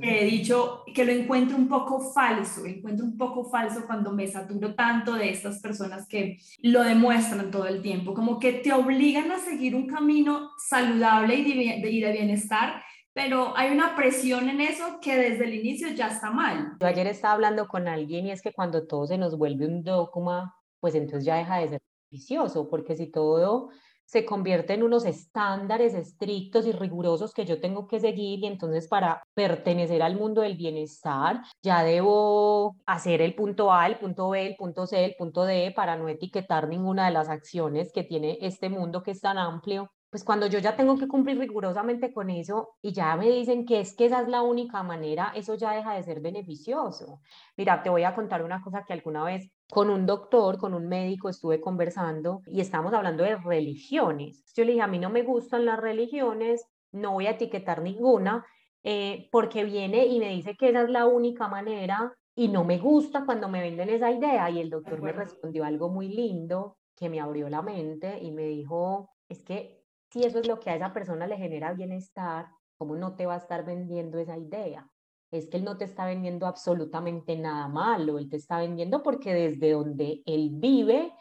He 0.00 0.24
dicho 0.24 0.84
que 0.94 1.04
lo 1.04 1.12
encuentro 1.12 1.56
un 1.56 1.68
poco 1.68 2.00
falso, 2.12 2.64
encuentro 2.64 3.04
un 3.04 3.18
poco 3.18 3.44
falso 3.50 3.84
cuando 3.86 4.10
me 4.12 4.26
saturo 4.26 4.74
tanto 4.74 5.14
de 5.14 5.30
estas 5.30 5.60
personas 5.60 6.08
que 6.08 6.38
lo 6.62 6.82
demuestran 6.82 7.50
todo 7.50 7.66
el 7.66 7.82
tiempo, 7.82 8.14
como 8.14 8.38
que 8.38 8.54
te 8.54 8.72
obligan 8.72 9.30
a 9.30 9.38
seguir 9.38 9.74
un 9.74 9.86
camino 9.86 10.50
saludable 10.58 11.34
y 11.36 12.00
de 12.00 12.12
bienestar 12.12 12.82
pero 13.16 13.56
hay 13.56 13.70
una 13.70 13.96
presión 13.96 14.50
en 14.50 14.60
eso 14.60 15.00
que 15.00 15.16
desde 15.16 15.46
el 15.46 15.54
inicio 15.54 15.88
ya 15.88 16.08
está 16.08 16.30
mal. 16.30 16.76
Yo 16.78 16.86
ayer 16.86 17.06
estaba 17.06 17.32
hablando 17.32 17.66
con 17.66 17.88
alguien 17.88 18.26
y 18.26 18.30
es 18.30 18.42
que 18.42 18.52
cuando 18.52 18.86
todo 18.86 19.06
se 19.06 19.16
nos 19.16 19.38
vuelve 19.38 19.64
un 19.64 19.82
dogma, 19.82 20.54
pues 20.80 20.94
entonces 20.94 21.24
ya 21.24 21.36
deja 21.36 21.56
de 21.56 21.68
ser 21.68 21.82
vicioso, 22.10 22.68
porque 22.68 22.94
si 22.94 23.10
todo 23.10 23.70
se 24.04 24.26
convierte 24.26 24.74
en 24.74 24.82
unos 24.82 25.06
estándares 25.06 25.94
estrictos 25.94 26.66
y 26.66 26.72
rigurosos 26.72 27.32
que 27.32 27.46
yo 27.46 27.58
tengo 27.58 27.86
que 27.88 28.00
seguir 28.00 28.40
y 28.40 28.46
entonces 28.46 28.86
para 28.86 29.22
pertenecer 29.32 30.02
al 30.02 30.16
mundo 30.16 30.42
del 30.42 30.58
bienestar 30.58 31.40
ya 31.62 31.82
debo 31.82 32.76
hacer 32.84 33.22
el 33.22 33.34
punto 33.34 33.72
A, 33.72 33.86
el 33.86 33.96
punto 33.98 34.28
B, 34.28 34.46
el 34.46 34.56
punto 34.56 34.86
C, 34.86 35.06
el 35.06 35.14
punto 35.18 35.44
D 35.44 35.72
para 35.74 35.96
no 35.96 36.06
etiquetar 36.10 36.68
ninguna 36.68 37.06
de 37.06 37.12
las 37.12 37.30
acciones 37.30 37.92
que 37.94 38.04
tiene 38.04 38.36
este 38.42 38.68
mundo 38.68 39.02
que 39.02 39.12
es 39.12 39.22
tan 39.22 39.38
amplio 39.38 39.90
pues 40.10 40.24
cuando 40.24 40.46
yo 40.46 40.58
ya 40.58 40.76
tengo 40.76 40.96
que 40.98 41.08
cumplir 41.08 41.38
rigurosamente 41.38 42.12
con 42.12 42.30
eso 42.30 42.70
y 42.80 42.92
ya 42.92 43.16
me 43.16 43.28
dicen 43.30 43.66
que 43.66 43.80
es 43.80 43.94
que 43.96 44.06
esa 44.06 44.22
es 44.22 44.28
la 44.28 44.42
única 44.42 44.82
manera, 44.82 45.32
eso 45.34 45.54
ya 45.54 45.72
deja 45.72 45.94
de 45.94 46.02
ser 46.02 46.20
beneficioso. 46.20 47.20
Mira, 47.56 47.82
te 47.82 47.90
voy 47.90 48.04
a 48.04 48.14
contar 48.14 48.42
una 48.42 48.62
cosa 48.62 48.84
que 48.86 48.92
alguna 48.92 49.24
vez 49.24 49.50
con 49.68 49.90
un 49.90 50.06
doctor, 50.06 50.58
con 50.58 50.74
un 50.74 50.88
médico 50.88 51.28
estuve 51.28 51.60
conversando 51.60 52.42
y 52.46 52.60
estamos 52.60 52.92
hablando 52.92 53.24
de 53.24 53.36
religiones. 53.36 54.44
Yo 54.54 54.64
le 54.64 54.72
dije, 54.72 54.82
a 54.82 54.86
mí 54.86 54.98
no 54.98 55.10
me 55.10 55.22
gustan 55.22 55.66
las 55.66 55.80
religiones, 55.80 56.64
no 56.92 57.12
voy 57.12 57.26
a 57.26 57.32
etiquetar 57.32 57.82
ninguna, 57.82 58.46
eh, 58.84 59.28
porque 59.32 59.64
viene 59.64 60.06
y 60.06 60.20
me 60.20 60.28
dice 60.28 60.56
que 60.56 60.68
esa 60.68 60.82
es 60.82 60.90
la 60.90 61.06
única 61.06 61.48
manera 61.48 62.16
y 62.36 62.48
no 62.48 62.64
me 62.64 62.78
gusta 62.78 63.24
cuando 63.24 63.48
me 63.48 63.60
venden 63.60 63.90
esa 63.90 64.12
idea. 64.12 64.48
Y 64.50 64.60
el 64.60 64.70
doctor 64.70 65.02
me 65.02 65.12
respondió 65.12 65.64
algo 65.64 65.88
muy 65.88 66.08
lindo 66.08 66.76
que 66.94 67.08
me 67.08 67.20
abrió 67.20 67.48
la 67.48 67.62
mente 67.62 68.18
y 68.22 68.30
me 68.30 68.44
dijo, 68.44 69.10
es 69.28 69.42
que 69.42 69.85
si 70.16 70.26
eso 70.26 70.38
es 70.38 70.48
lo 70.48 70.58
que 70.60 70.70
a 70.70 70.76
esa 70.76 70.94
persona 70.94 71.26
le 71.26 71.36
genera 71.36 71.74
bienestar, 71.74 72.46
¿cómo 72.78 72.96
no 72.96 73.16
te 73.16 73.26
va 73.26 73.34
a 73.34 73.38
estar 73.38 73.66
vendiendo 73.66 74.18
esa 74.18 74.38
idea? 74.38 74.88
Es 75.30 75.46
que 75.46 75.58
él 75.58 75.64
no 75.64 75.76
te 75.76 75.84
está 75.84 76.06
vendiendo 76.06 76.46
absolutamente 76.46 77.36
nada 77.36 77.68
malo, 77.68 78.18
él 78.18 78.30
te 78.30 78.36
está 78.36 78.58
vendiendo 78.58 79.02
porque 79.02 79.34
desde 79.34 79.72
donde 79.72 80.22
él 80.24 80.52
vive, 80.54 81.12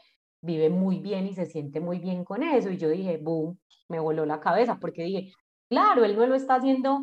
vive 0.42 0.70
muy 0.70 1.00
bien 1.00 1.28
y 1.28 1.34
se 1.34 1.46
siente 1.46 1.82
muy 1.82 2.00
bien 2.00 2.24
con 2.24 2.42
eso. 2.42 2.70
Y 2.70 2.78
yo 2.78 2.88
dije, 2.88 3.18
boom, 3.18 3.60
me 3.90 4.00
voló 4.00 4.26
la 4.26 4.40
cabeza 4.40 4.78
porque 4.80 5.04
dije, 5.04 5.34
claro, 5.68 6.06
él 6.06 6.16
no 6.16 6.26
lo 6.26 6.36
está 6.36 6.56
haciendo 6.56 7.02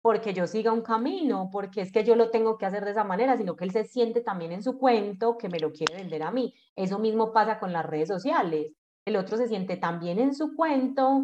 porque 0.00 0.32
yo 0.32 0.46
siga 0.46 0.72
un 0.72 0.80
camino, 0.80 1.50
porque 1.52 1.82
es 1.82 1.92
que 1.92 2.04
yo 2.04 2.16
lo 2.16 2.30
tengo 2.30 2.56
que 2.56 2.64
hacer 2.64 2.86
de 2.86 2.92
esa 2.92 3.04
manera, 3.04 3.36
sino 3.36 3.54
que 3.54 3.64
él 3.64 3.70
se 3.70 3.84
siente 3.84 4.22
también 4.22 4.52
en 4.52 4.62
su 4.62 4.78
cuento 4.78 5.36
que 5.36 5.50
me 5.50 5.60
lo 5.60 5.72
quiere 5.72 5.96
vender 5.96 6.22
a 6.22 6.30
mí. 6.30 6.54
Eso 6.74 6.98
mismo 6.98 7.34
pasa 7.34 7.58
con 7.58 7.70
las 7.70 7.84
redes 7.84 8.08
sociales 8.08 8.72
el 9.04 9.16
otro 9.16 9.36
se 9.36 9.48
siente 9.48 9.76
también 9.76 10.18
en 10.18 10.34
su 10.34 10.54
cuento 10.54 11.22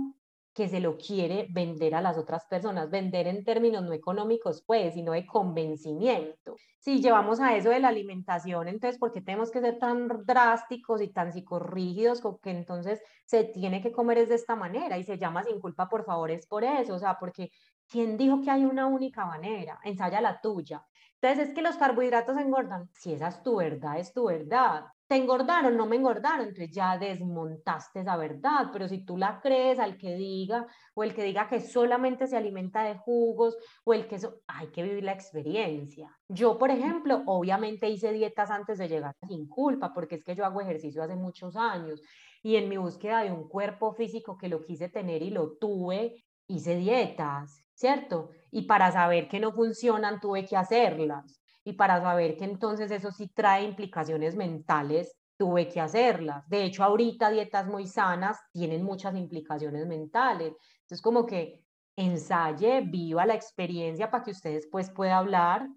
que 0.53 0.69
se 0.69 0.81
lo 0.81 0.97
quiere 0.97 1.47
vender 1.51 1.95
a 1.95 2.01
las 2.01 2.19
otras 2.19 2.45
personas, 2.47 2.91
vender 2.91 3.29
en 3.29 3.45
términos 3.45 3.83
no 3.85 3.93
económicos, 3.93 4.63
pues, 4.67 4.95
sino 4.95 5.13
de 5.13 5.25
convencimiento. 5.25 6.57
Si 6.81 7.01
llevamos 7.01 7.41
a 7.41 7.57
eso 7.57 7.71
de 7.71 7.79
la 7.79 7.89
alimentación, 7.89 8.67
entonces, 8.67 8.99
¿por 8.99 9.13
qué 9.13 9.21
tenemos 9.21 9.51
que 9.51 9.61
ser 9.61 9.79
tan 9.79 10.09
drásticos 10.27 11.03
y 11.03 11.09
tan 11.13 11.33
psicorrígidos 11.33 12.21
con 12.21 12.39
que 12.41 12.51
entonces 12.51 13.01
se 13.25 13.45
tiene 13.45 13.81
que 13.81 13.93
comer 13.93 14.19
es 14.19 14.29
de 14.29 14.35
esta 14.35 14.57
manera 14.57 14.99
y 14.99 15.05
se 15.05 15.19
llama 15.19 15.45
sin 15.45 15.61
culpa, 15.61 15.89
por 15.89 16.05
favor, 16.05 16.31
es 16.31 16.47
por 16.47 16.65
eso? 16.65 16.95
O 16.95 16.99
sea, 16.99 17.17
porque 17.19 17.51
¿quién 17.89 18.17
dijo 18.17 18.41
que 18.43 18.51
hay 18.51 18.65
una 18.65 18.87
única 18.87 19.25
manera? 19.25 19.79
Ensaya 19.85 20.21
la 20.21 20.41
tuya. 20.41 20.85
Entonces, 21.21 21.49
es 21.49 21.55
que 21.55 21.63
los 21.63 21.77
carbohidratos 21.77 22.37
engordan. 22.39 22.91
Si 22.95 23.13
esa 23.13 23.29
es 23.29 23.43
tu 23.43 23.57
verdad, 23.57 23.99
es 23.99 24.13
tu 24.13 24.27
verdad 24.27 24.87
te 25.11 25.17
engordaron, 25.17 25.77
no 25.77 25.87
me 25.87 25.97
engordaron, 25.97 26.47
entonces 26.47 26.71
ya 26.71 26.97
desmontaste 26.97 27.99
esa 27.99 28.17
verdad, 28.17 28.69
pero 28.73 28.87
si 28.87 29.05
tú 29.05 29.17
la 29.17 29.41
crees 29.41 29.81
al 29.81 29.99
que 29.99 30.15
diga, 30.15 30.69
o 30.95 31.03
el 31.03 31.13
que 31.13 31.25
diga 31.25 31.49
que 31.49 31.59
solamente 31.59 32.29
se 32.29 32.37
alimenta 32.37 32.85
de 32.85 32.97
jugos, 32.97 33.57
o 33.83 33.93
el 33.93 34.07
que 34.07 34.15
eso, 34.15 34.43
hay 34.47 34.69
que 34.69 34.85
vivir 34.85 35.03
la 35.03 35.11
experiencia. 35.11 36.17
Yo, 36.29 36.57
por 36.57 36.71
ejemplo, 36.71 37.25
obviamente 37.27 37.89
hice 37.89 38.13
dietas 38.13 38.53
antes 38.53 38.79
de 38.79 38.89
llegar 38.89 39.17
sin 39.27 39.49
culpa, 39.49 39.93
porque 39.93 40.15
es 40.15 40.23
que 40.23 40.37
yo 40.37 40.45
hago 40.45 40.61
ejercicio 40.61 41.03
hace 41.03 41.17
muchos 41.17 41.57
años, 41.57 42.01
y 42.41 42.55
en 42.55 42.69
mi 42.69 42.77
búsqueda 42.77 43.25
de 43.25 43.33
un 43.33 43.49
cuerpo 43.49 43.93
físico 43.95 44.39
que 44.39 44.49
lo 44.49 44.63
quise 44.63 44.91
tener 44.91 45.23
y 45.23 45.31
lo 45.31 45.57
tuve, 45.57 46.25
hice 46.47 46.77
dietas, 46.77 47.65
¿cierto? 47.75 48.31
Y 48.53 48.63
para 48.63 48.93
saber 48.93 49.27
que 49.27 49.41
no 49.41 49.51
funcionan, 49.51 50.21
tuve 50.21 50.47
que 50.47 50.57
hacerlas 50.57 51.40
y 51.71 51.73
para 51.73 52.01
saber 52.01 52.37
que 52.37 52.45
entonces 52.45 52.91
eso 52.91 53.13
sí 53.13 53.29
trae 53.29 53.65
implicaciones 53.65 54.35
mentales, 54.35 55.17
tuve 55.37 55.69
que 55.69 55.81
hacerlas. 55.81 56.47
De 56.49 56.65
hecho, 56.65 56.83
ahorita 56.83 57.31
dietas 57.31 57.67
muy 57.67 57.87
sanas 57.87 58.39
tienen 58.53 58.83
muchas 58.83 59.15
implicaciones 59.17 59.87
mentales. 59.87 60.55
Entonces, 60.81 61.01
como 61.01 61.25
que 61.27 61.65
ensaye, 61.97 62.81
viva 62.81 63.25
la 63.25 63.35
experiencia 63.35 64.11
para 64.11 64.25
que 64.25 64.33
ustedes 64.33 64.69
pues 64.71 64.91
puedan 64.91 65.17
hablar 65.17 65.69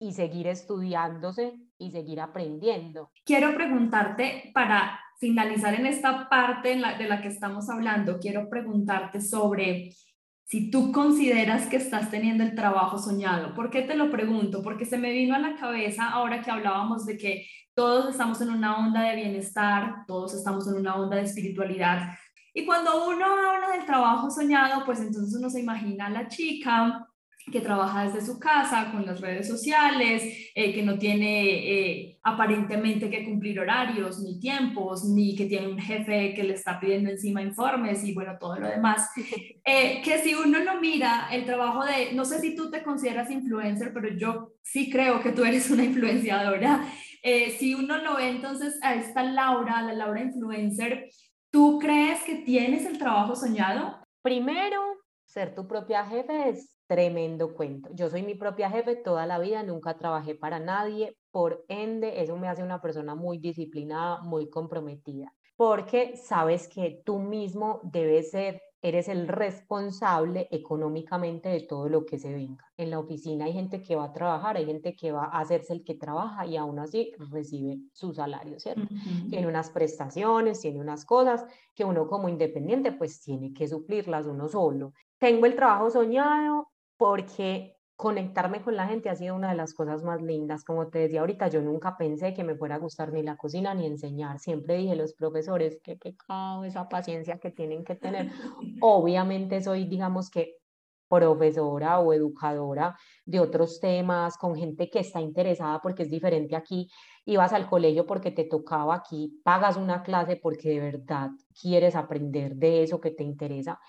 y 0.00 0.12
seguir 0.12 0.48
estudiándose 0.48 1.54
y 1.78 1.90
seguir 1.90 2.20
aprendiendo. 2.20 3.12
Quiero 3.24 3.54
preguntarte 3.54 4.50
para 4.52 4.98
finalizar 5.20 5.74
en 5.74 5.86
esta 5.86 6.28
parte 6.28 6.70
de 6.70 7.06
la 7.08 7.20
que 7.22 7.28
estamos 7.28 7.68
hablando, 7.70 8.18
quiero 8.18 8.48
preguntarte 8.48 9.20
sobre 9.20 9.90
si 10.48 10.70
tú 10.70 10.92
consideras 10.92 11.66
que 11.66 11.76
estás 11.76 12.10
teniendo 12.10 12.42
el 12.42 12.54
trabajo 12.54 12.96
soñado. 12.96 13.54
¿Por 13.54 13.68
qué 13.68 13.82
te 13.82 13.94
lo 13.94 14.10
pregunto? 14.10 14.62
Porque 14.62 14.86
se 14.86 14.96
me 14.96 15.12
vino 15.12 15.34
a 15.34 15.38
la 15.38 15.56
cabeza 15.56 16.08
ahora 16.08 16.40
que 16.40 16.50
hablábamos 16.50 17.04
de 17.04 17.18
que 17.18 17.46
todos 17.74 18.08
estamos 18.10 18.40
en 18.40 18.48
una 18.48 18.78
onda 18.78 19.02
de 19.02 19.16
bienestar, 19.16 20.06
todos 20.06 20.34
estamos 20.34 20.66
en 20.66 20.76
una 20.76 20.96
onda 20.96 21.16
de 21.16 21.24
espiritualidad. 21.24 22.14
Y 22.54 22.64
cuando 22.64 23.06
uno 23.08 23.26
habla 23.26 23.76
del 23.76 23.84
trabajo 23.84 24.30
soñado, 24.30 24.86
pues 24.86 25.00
entonces 25.00 25.38
uno 25.38 25.50
se 25.50 25.60
imagina 25.60 26.06
a 26.06 26.10
la 26.10 26.28
chica 26.28 27.06
que 27.50 27.60
trabaja 27.60 28.04
desde 28.04 28.24
su 28.24 28.38
casa 28.38 28.90
con 28.90 29.04
las 29.06 29.20
redes 29.20 29.48
sociales, 29.48 30.22
eh, 30.54 30.74
que 30.74 30.82
no 30.82 30.98
tiene 30.98 31.44
eh, 31.48 32.18
aparentemente 32.22 33.10
que 33.10 33.24
cumplir 33.24 33.60
horarios 33.60 34.20
ni 34.20 34.38
tiempos, 34.38 35.04
ni 35.04 35.34
que 35.34 35.46
tiene 35.46 35.68
un 35.68 35.78
jefe 35.78 36.34
que 36.34 36.42
le 36.42 36.54
está 36.54 36.78
pidiendo 36.78 37.10
encima 37.10 37.42
informes 37.42 38.04
y 38.04 38.14
bueno, 38.14 38.36
todo 38.38 38.56
lo 38.58 38.68
demás. 38.68 39.10
Eh, 39.70 40.00
que 40.02 40.18
si 40.20 40.34
uno 40.34 40.60
no 40.60 40.80
mira 40.80 41.28
el 41.30 41.44
trabajo 41.44 41.84
de, 41.84 42.14
no 42.14 42.24
sé 42.24 42.40
si 42.40 42.56
tú 42.56 42.70
te 42.70 42.82
consideras 42.82 43.30
influencer, 43.30 43.92
pero 43.92 44.08
yo 44.16 44.52
sí 44.62 44.88
creo 44.88 45.20
que 45.20 45.32
tú 45.32 45.44
eres 45.44 45.70
una 45.70 45.84
influenciadora. 45.84 46.90
si 47.58 47.74
uno 47.74 47.98
lo 47.98 48.16
ve 48.16 48.30
entonces 48.30 48.78
a 48.80 48.94
esta 48.94 49.22
Laura, 49.22 49.82
la 49.82 49.92
Laura 49.92 50.22
influencer, 50.22 51.10
¿tú 51.50 51.78
crees 51.78 52.22
que 52.22 52.36
tienes 52.36 52.86
el 52.86 52.96
trabajo 52.96 53.36
soñado? 53.36 53.98
Primero, 54.22 54.80
ser 55.26 55.54
tu 55.54 55.68
propia 55.68 56.06
jefe 56.06 56.48
es 56.48 56.77
tremendo 56.88 57.54
cuento. 57.54 57.90
Yo 57.92 58.08
soy 58.08 58.22
mi 58.22 58.34
propia 58.34 58.70
jefe 58.70 58.96
toda 58.96 59.26
la 59.26 59.38
vida, 59.38 59.62
nunca 59.62 59.96
trabajé 59.96 60.34
para 60.34 60.58
nadie, 60.58 61.16
por 61.30 61.64
ende, 61.68 62.22
eso 62.22 62.36
me 62.36 62.48
hace 62.48 62.62
una 62.62 62.80
persona 62.80 63.14
muy 63.14 63.38
disciplinada, 63.38 64.22
muy 64.22 64.48
comprometida, 64.48 65.32
porque 65.54 66.16
sabes 66.16 66.66
que 66.66 67.02
tú 67.04 67.18
mismo 67.18 67.80
debes 67.84 68.30
ser, 68.30 68.62
eres 68.80 69.08
el 69.08 69.28
responsable 69.28 70.48
económicamente 70.50 71.50
de 71.50 71.60
todo 71.60 71.90
lo 71.90 72.06
que 72.06 72.18
se 72.18 72.32
venga. 72.32 72.64
En 72.78 72.90
la 72.90 73.00
oficina 73.00 73.44
hay 73.44 73.52
gente 73.52 73.82
que 73.82 73.94
va 73.94 74.04
a 74.04 74.12
trabajar, 74.12 74.56
hay 74.56 74.64
gente 74.64 74.96
que 74.96 75.12
va 75.12 75.24
a 75.24 75.40
hacerse 75.40 75.74
el 75.74 75.84
que 75.84 75.94
trabaja 75.94 76.46
y 76.46 76.56
aún 76.56 76.78
así 76.78 77.12
recibe 77.30 77.80
su 77.92 78.14
salario, 78.14 78.58
¿cierto? 78.58 78.88
Tiene 79.28 79.46
unas 79.46 79.68
prestaciones, 79.68 80.60
tiene 80.60 80.80
unas 80.80 81.04
cosas 81.04 81.44
que 81.74 81.84
uno 81.84 82.06
como 82.06 82.30
independiente 82.30 82.92
pues 82.92 83.20
tiene 83.20 83.52
que 83.52 83.68
suplirlas 83.68 84.26
uno 84.26 84.48
solo. 84.48 84.94
Tengo 85.18 85.44
el 85.46 85.56
trabajo 85.56 85.90
soñado, 85.90 86.68
porque 86.98 87.78
conectarme 87.96 88.62
con 88.62 88.76
la 88.76 88.86
gente 88.86 89.08
ha 89.08 89.16
sido 89.16 89.34
una 89.34 89.50
de 89.50 89.56
las 89.56 89.74
cosas 89.74 90.04
más 90.04 90.22
lindas. 90.22 90.62
Como 90.64 90.88
te 90.88 91.00
decía 91.00 91.20
ahorita, 91.20 91.48
yo 91.48 91.62
nunca 91.62 91.96
pensé 91.96 92.34
que 92.34 92.44
me 92.44 92.54
fuera 92.54 92.76
a 92.76 92.78
gustar 92.78 93.12
ni 93.12 93.22
la 93.22 93.36
cocina 93.36 93.74
ni 93.74 93.86
enseñar. 93.86 94.38
Siempre 94.38 94.76
dije 94.76 94.94
los 94.94 95.14
profesores, 95.14 95.80
qué 95.82 95.96
pecado 95.96 96.64
esa 96.64 96.88
paciencia 96.88 97.38
que 97.38 97.50
tienen 97.50 97.84
que 97.84 97.96
tener. 97.96 98.30
Obviamente 98.82 99.60
soy, 99.62 99.86
digamos 99.86 100.30
que, 100.30 100.58
profesora 101.08 102.00
o 102.00 102.12
educadora 102.12 102.94
de 103.24 103.40
otros 103.40 103.80
temas, 103.80 104.36
con 104.36 104.54
gente 104.54 104.90
que 104.90 105.00
está 105.00 105.20
interesada 105.20 105.80
porque 105.80 106.02
es 106.02 106.10
diferente 106.10 106.54
aquí. 106.54 106.88
Ibas 107.24 107.52
al 107.52 107.68
colegio 107.68 108.06
porque 108.06 108.30
te 108.30 108.44
tocaba 108.44 108.94
aquí, 108.94 109.40
pagas 109.42 109.76
una 109.76 110.02
clase 110.02 110.36
porque 110.36 110.68
de 110.68 110.80
verdad 110.80 111.30
quieres 111.60 111.96
aprender 111.96 112.54
de 112.56 112.82
eso 112.82 113.00
que 113.00 113.10
te 113.10 113.24
interesa. 113.24 113.80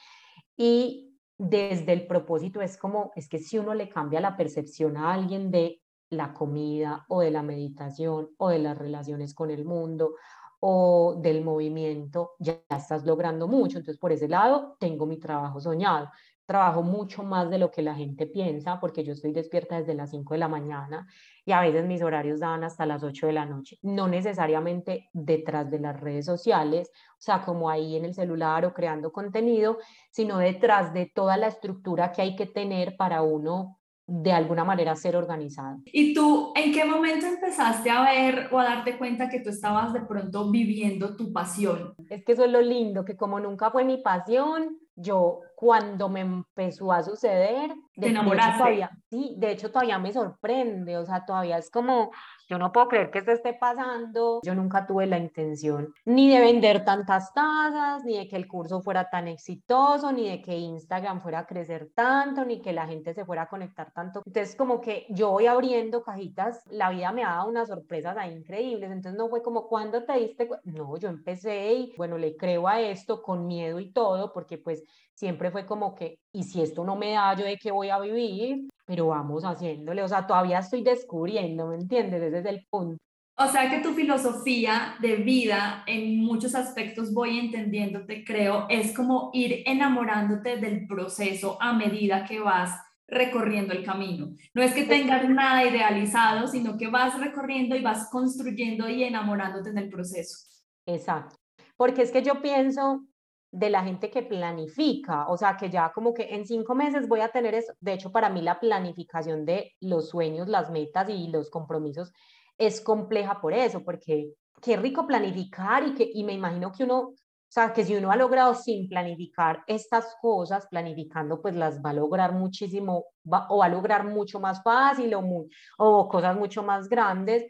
Y 0.57 1.08
desde 1.39 1.93
el 1.93 2.05
propósito 2.05 2.61
es 2.61 2.77
como, 2.77 3.11
es 3.15 3.29
que 3.29 3.39
si 3.39 3.57
uno 3.57 3.73
le 3.73 3.89
cambia 3.89 4.19
la 4.19 4.35
percepción 4.35 4.97
a 4.97 5.13
alguien 5.13 5.49
de 5.49 5.81
la 6.09 6.33
comida 6.33 7.05
o 7.07 7.21
de 7.21 7.31
la 7.31 7.41
meditación 7.41 8.29
o 8.37 8.49
de 8.49 8.59
las 8.59 8.77
relaciones 8.77 9.33
con 9.33 9.49
el 9.49 9.63
mundo 9.63 10.15
o 10.59 11.15
del 11.17 11.43
movimiento, 11.43 12.31
ya 12.39 12.61
estás 12.69 13.05
logrando 13.05 13.47
mucho. 13.47 13.77
Entonces, 13.77 13.97
por 13.97 14.11
ese 14.11 14.27
lado, 14.27 14.75
tengo 14.79 15.05
mi 15.05 15.17
trabajo 15.17 15.61
soñado. 15.61 16.09
Trabajo 16.49 16.81
mucho 16.81 17.21
más 17.21 17.47
de 17.51 17.59
lo 17.59 17.69
que 17.69 17.83
la 17.83 17.93
gente 17.93 18.25
piensa, 18.25 18.79
porque 18.79 19.03
yo 19.03 19.13
estoy 19.13 19.31
despierta 19.33 19.77
desde 19.77 19.93
las 19.93 20.09
5 20.09 20.33
de 20.33 20.39
la 20.39 20.47
mañana 20.47 21.07
y 21.45 21.51
a 21.51 21.61
veces 21.61 21.85
mis 21.85 22.01
horarios 22.01 22.39
dan 22.39 22.63
hasta 22.63 22.87
las 22.87 23.03
8 23.03 23.27
de 23.27 23.33
la 23.33 23.45
noche, 23.45 23.77
no 23.83 24.07
necesariamente 24.07 25.09
detrás 25.13 25.69
de 25.69 25.79
las 25.79 25.99
redes 25.99 26.25
sociales, 26.25 26.89
o 27.11 27.21
sea, 27.21 27.43
como 27.43 27.69
ahí 27.69 27.95
en 27.95 28.05
el 28.05 28.15
celular 28.15 28.65
o 28.65 28.73
creando 28.73 29.11
contenido, 29.11 29.77
sino 30.09 30.39
detrás 30.39 30.91
de 30.91 31.05
toda 31.05 31.37
la 31.37 31.47
estructura 31.47 32.11
que 32.11 32.23
hay 32.23 32.35
que 32.35 32.47
tener 32.47 32.97
para 32.97 33.21
uno 33.21 33.79
de 34.07 34.31
alguna 34.31 34.63
manera 34.63 34.95
ser 34.95 35.15
organizado. 35.15 35.77
¿Y 35.85 36.15
tú 36.15 36.51
en 36.55 36.73
qué 36.73 36.83
momento 36.83 37.27
empezaste 37.27 37.91
a 37.91 38.01
ver 38.01 38.49
o 38.51 38.57
a 38.57 38.63
darte 38.63 38.97
cuenta 38.97 39.29
que 39.29 39.39
tú 39.39 39.49
estabas 39.49 39.93
de 39.93 40.01
pronto 40.01 40.49
viviendo 40.49 41.15
tu 41.15 41.31
pasión? 41.31 41.93
Es 42.09 42.25
que 42.25 42.31
eso 42.31 42.43
es 42.43 42.51
lo 42.51 42.61
lindo, 42.61 43.05
que 43.05 43.15
como 43.15 43.39
nunca 43.39 43.69
fue 43.69 43.85
mi 43.85 43.97
pasión, 43.97 44.79
yo 44.95 45.41
cuando 45.59 46.07
me 46.07 46.21
empezó 46.21 46.93
a 46.93 47.03
suceder, 47.03 47.69
de, 47.97 48.01
¿Te 48.03 48.07
enamoraste? 48.07 48.59
todavía, 48.59 48.91
sí, 49.09 49.35
de 49.37 49.51
hecho 49.51 49.69
todavía 49.69 49.99
me 49.99 50.13
sorprende, 50.13 50.97
o 50.97 51.05
sea, 51.05 51.25
todavía 51.25 51.57
es 51.57 51.69
como, 51.69 52.11
yo 52.47 52.57
no 52.57 52.71
puedo 52.71 52.87
creer 52.87 53.11
que 53.11 53.19
esto 53.19 53.31
esté 53.33 53.53
pasando, 53.55 54.39
yo 54.41 54.55
nunca 54.55 54.87
tuve 54.87 55.05
la 55.05 55.17
intención 55.17 55.93
ni 56.05 56.29
de 56.29 56.39
vender 56.39 56.85
tantas 56.85 57.33
tazas, 57.33 58.05
ni 58.05 58.17
de 58.17 58.29
que 58.29 58.37
el 58.37 58.47
curso 58.47 58.81
fuera 58.81 59.09
tan 59.09 59.27
exitoso, 59.27 60.13
ni 60.13 60.29
de 60.29 60.41
que 60.41 60.55
Instagram 60.55 61.19
fuera 61.19 61.39
a 61.39 61.45
crecer 61.45 61.91
tanto, 61.93 62.45
ni 62.45 62.61
que 62.61 62.71
la 62.71 62.87
gente 62.87 63.13
se 63.13 63.25
fuera 63.25 63.41
a 63.41 63.49
conectar 63.49 63.91
tanto. 63.91 64.21
Entonces, 64.25 64.55
como 64.55 64.79
que 64.79 65.07
yo 65.09 65.31
voy 65.31 65.47
abriendo 65.47 66.03
cajitas, 66.03 66.63
la 66.71 66.89
vida 66.89 67.11
me 67.11 67.25
ha 67.25 67.31
dado 67.31 67.49
unas 67.49 67.67
sorpresas 67.67 68.15
ahí 68.15 68.33
increíbles, 68.33 68.91
entonces 68.91 69.19
no 69.19 69.27
fue 69.27 69.43
como, 69.43 69.67
¿cuándo 69.67 70.05
te 70.05 70.13
diste? 70.13 70.49
No, 70.63 70.95
yo 70.95 71.09
empecé 71.09 71.73
y 71.73 71.93
bueno, 71.97 72.17
le 72.17 72.37
creo 72.37 72.65
a 72.69 72.79
esto 72.79 73.21
con 73.21 73.45
miedo 73.45 73.81
y 73.81 73.91
todo, 73.91 74.31
porque 74.31 74.57
pues 74.57 74.85
siempre 75.19 75.51
fue 75.51 75.65
como 75.65 75.95
que, 75.95 76.17
¿y 76.33 76.43
si 76.43 76.61
esto 76.61 76.85
no 76.85 76.95
me 76.95 77.11
da, 77.11 77.35
yo 77.35 77.43
de 77.43 77.57
qué 77.57 77.71
voy 77.71 77.89
a 77.89 77.99
vivir? 77.99 78.69
Pero 78.85 79.07
vamos 79.07 79.43
haciéndole, 79.43 80.01
o 80.01 80.07
sea, 80.07 80.25
todavía 80.25 80.59
estoy 80.59 80.81
descubriendo, 80.81 81.67
¿me 81.67 81.75
entiendes? 81.75 82.21
Ese 82.21 82.39
es 82.39 82.45
el 82.45 82.65
punto. 82.69 82.97
O 83.37 83.47
sea 83.47 83.69
que 83.69 83.79
tu 83.79 83.93
filosofía 83.93 84.95
de 84.99 85.17
vida 85.17 85.83
en 85.87 86.19
muchos 86.19 86.55
aspectos 86.55 87.13
voy 87.13 87.37
entendiéndote, 87.37 88.23
creo, 88.23 88.65
es 88.69 88.93
como 88.95 89.29
ir 89.33 89.63
enamorándote 89.65 90.57
del 90.57 90.87
proceso 90.87 91.57
a 91.61 91.73
medida 91.73 92.25
que 92.25 92.39
vas 92.39 92.77
recorriendo 93.07 93.73
el 93.73 93.83
camino. 93.83 94.31
No 94.53 94.61
es 94.61 94.73
que 94.73 94.83
tengas 94.83 95.27
nada 95.29 95.65
idealizado, 95.65 96.47
sino 96.47 96.77
que 96.77 96.87
vas 96.87 97.19
recorriendo 97.19 97.75
y 97.75 97.81
vas 97.81 98.09
construyendo 98.09 98.87
y 98.87 99.03
enamorándote 99.03 99.73
del 99.73 99.89
proceso. 99.89 100.47
Exacto. 100.85 101.35
Porque 101.75 102.01
es 102.01 102.11
que 102.11 102.23
yo 102.23 102.41
pienso 102.41 103.05
de 103.51 103.69
la 103.69 103.83
gente 103.83 104.11
que 104.11 104.21
planifica, 104.21 105.27
o 105.27 105.37
sea, 105.37 105.57
que 105.57 105.69
ya 105.69 105.91
como 105.91 106.13
que 106.13 106.35
en 106.35 106.45
cinco 106.45 106.75
meses 106.75 107.07
voy 107.07 107.21
a 107.21 107.29
tener 107.29 107.55
eso. 107.55 107.73
De 107.79 107.93
hecho, 107.93 108.11
para 108.11 108.29
mí 108.29 108.41
la 108.41 108.59
planificación 108.59 109.45
de 109.45 109.73
los 109.81 110.09
sueños, 110.09 110.47
las 110.47 110.69
metas 110.69 111.09
y 111.09 111.29
los 111.29 111.49
compromisos 111.49 112.11
es 112.57 112.81
compleja 112.81 113.41
por 113.41 113.53
eso, 113.53 113.83
porque 113.83 114.33
qué 114.61 114.77
rico 114.77 115.07
planificar 115.07 115.87
y, 115.87 115.93
que, 115.93 116.09
y 116.13 116.23
me 116.23 116.33
imagino 116.33 116.71
que 116.71 116.83
uno, 116.83 116.99
o 116.99 117.15
sea, 117.47 117.73
que 117.73 117.83
si 117.83 117.95
uno 117.95 118.11
ha 118.11 118.15
logrado 118.15 118.53
sin 118.53 118.87
planificar 118.87 119.63
estas 119.65 120.15
cosas, 120.21 120.67
planificando, 120.67 121.41
pues 121.41 121.55
las 121.55 121.81
va 121.83 121.91
a 121.91 121.93
lograr 121.93 122.33
muchísimo 122.33 123.05
o 123.25 123.57
va 123.57 123.65
a 123.65 123.69
lograr 123.69 124.05
mucho 124.05 124.39
más 124.39 124.61
fácil 124.61 125.13
o, 125.15 125.21
muy, 125.21 125.49
o 125.77 126.07
cosas 126.07 126.37
mucho 126.37 126.61
más 126.61 126.87
grandes 126.87 127.45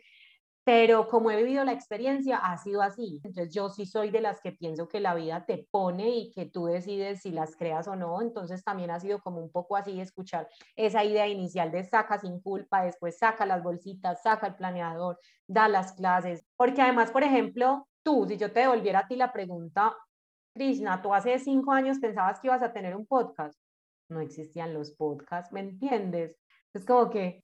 pero 0.69 1.07
como 1.07 1.31
he 1.31 1.35
vivido 1.35 1.65
la 1.65 1.71
experiencia, 1.71 2.37
ha 2.37 2.55
sido 2.59 2.83
así. 2.83 3.19
Entonces 3.23 3.51
yo 3.51 3.71
sí 3.71 3.87
soy 3.87 4.11
de 4.11 4.21
las 4.21 4.39
que 4.39 4.51
pienso 4.51 4.87
que 4.87 4.99
la 4.99 5.15
vida 5.15 5.43
te 5.43 5.67
pone 5.71 6.09
y 6.09 6.29
que 6.29 6.45
tú 6.45 6.67
decides 6.67 7.23
si 7.23 7.31
las 7.31 7.55
creas 7.55 7.87
o 7.87 7.95
no. 7.95 8.21
Entonces 8.21 8.63
también 8.63 8.91
ha 8.91 8.99
sido 8.99 9.19
como 9.19 9.41
un 9.41 9.51
poco 9.51 9.75
así 9.75 9.99
escuchar 9.99 10.47
esa 10.75 11.03
idea 11.03 11.27
inicial 11.27 11.71
de 11.71 11.83
saca 11.85 12.19
sin 12.19 12.39
culpa, 12.39 12.83
después 12.83 13.17
saca 13.17 13.47
las 13.47 13.63
bolsitas, 13.63 14.21
saca 14.21 14.45
el 14.45 14.53
planeador, 14.57 15.19
da 15.47 15.67
las 15.67 15.93
clases. 15.93 16.45
Porque 16.55 16.83
además, 16.83 17.09
por 17.09 17.23
ejemplo, 17.23 17.87
tú, 18.03 18.27
si 18.27 18.37
yo 18.37 18.51
te 18.51 18.59
devolviera 18.59 18.99
a 18.99 19.07
ti 19.07 19.15
la 19.15 19.33
pregunta, 19.33 19.97
Krishna, 20.53 21.01
tú 21.01 21.15
hace 21.15 21.39
cinco 21.39 21.71
años 21.71 21.97
pensabas 21.97 22.39
que 22.39 22.45
ibas 22.45 22.61
a 22.61 22.71
tener 22.71 22.95
un 22.95 23.07
podcast. 23.07 23.59
No 24.07 24.21
existían 24.21 24.75
los 24.75 24.91
podcasts, 24.91 25.51
¿me 25.51 25.61
entiendes? 25.61 26.37
Es 26.75 26.85
como 26.85 27.09
que 27.09 27.43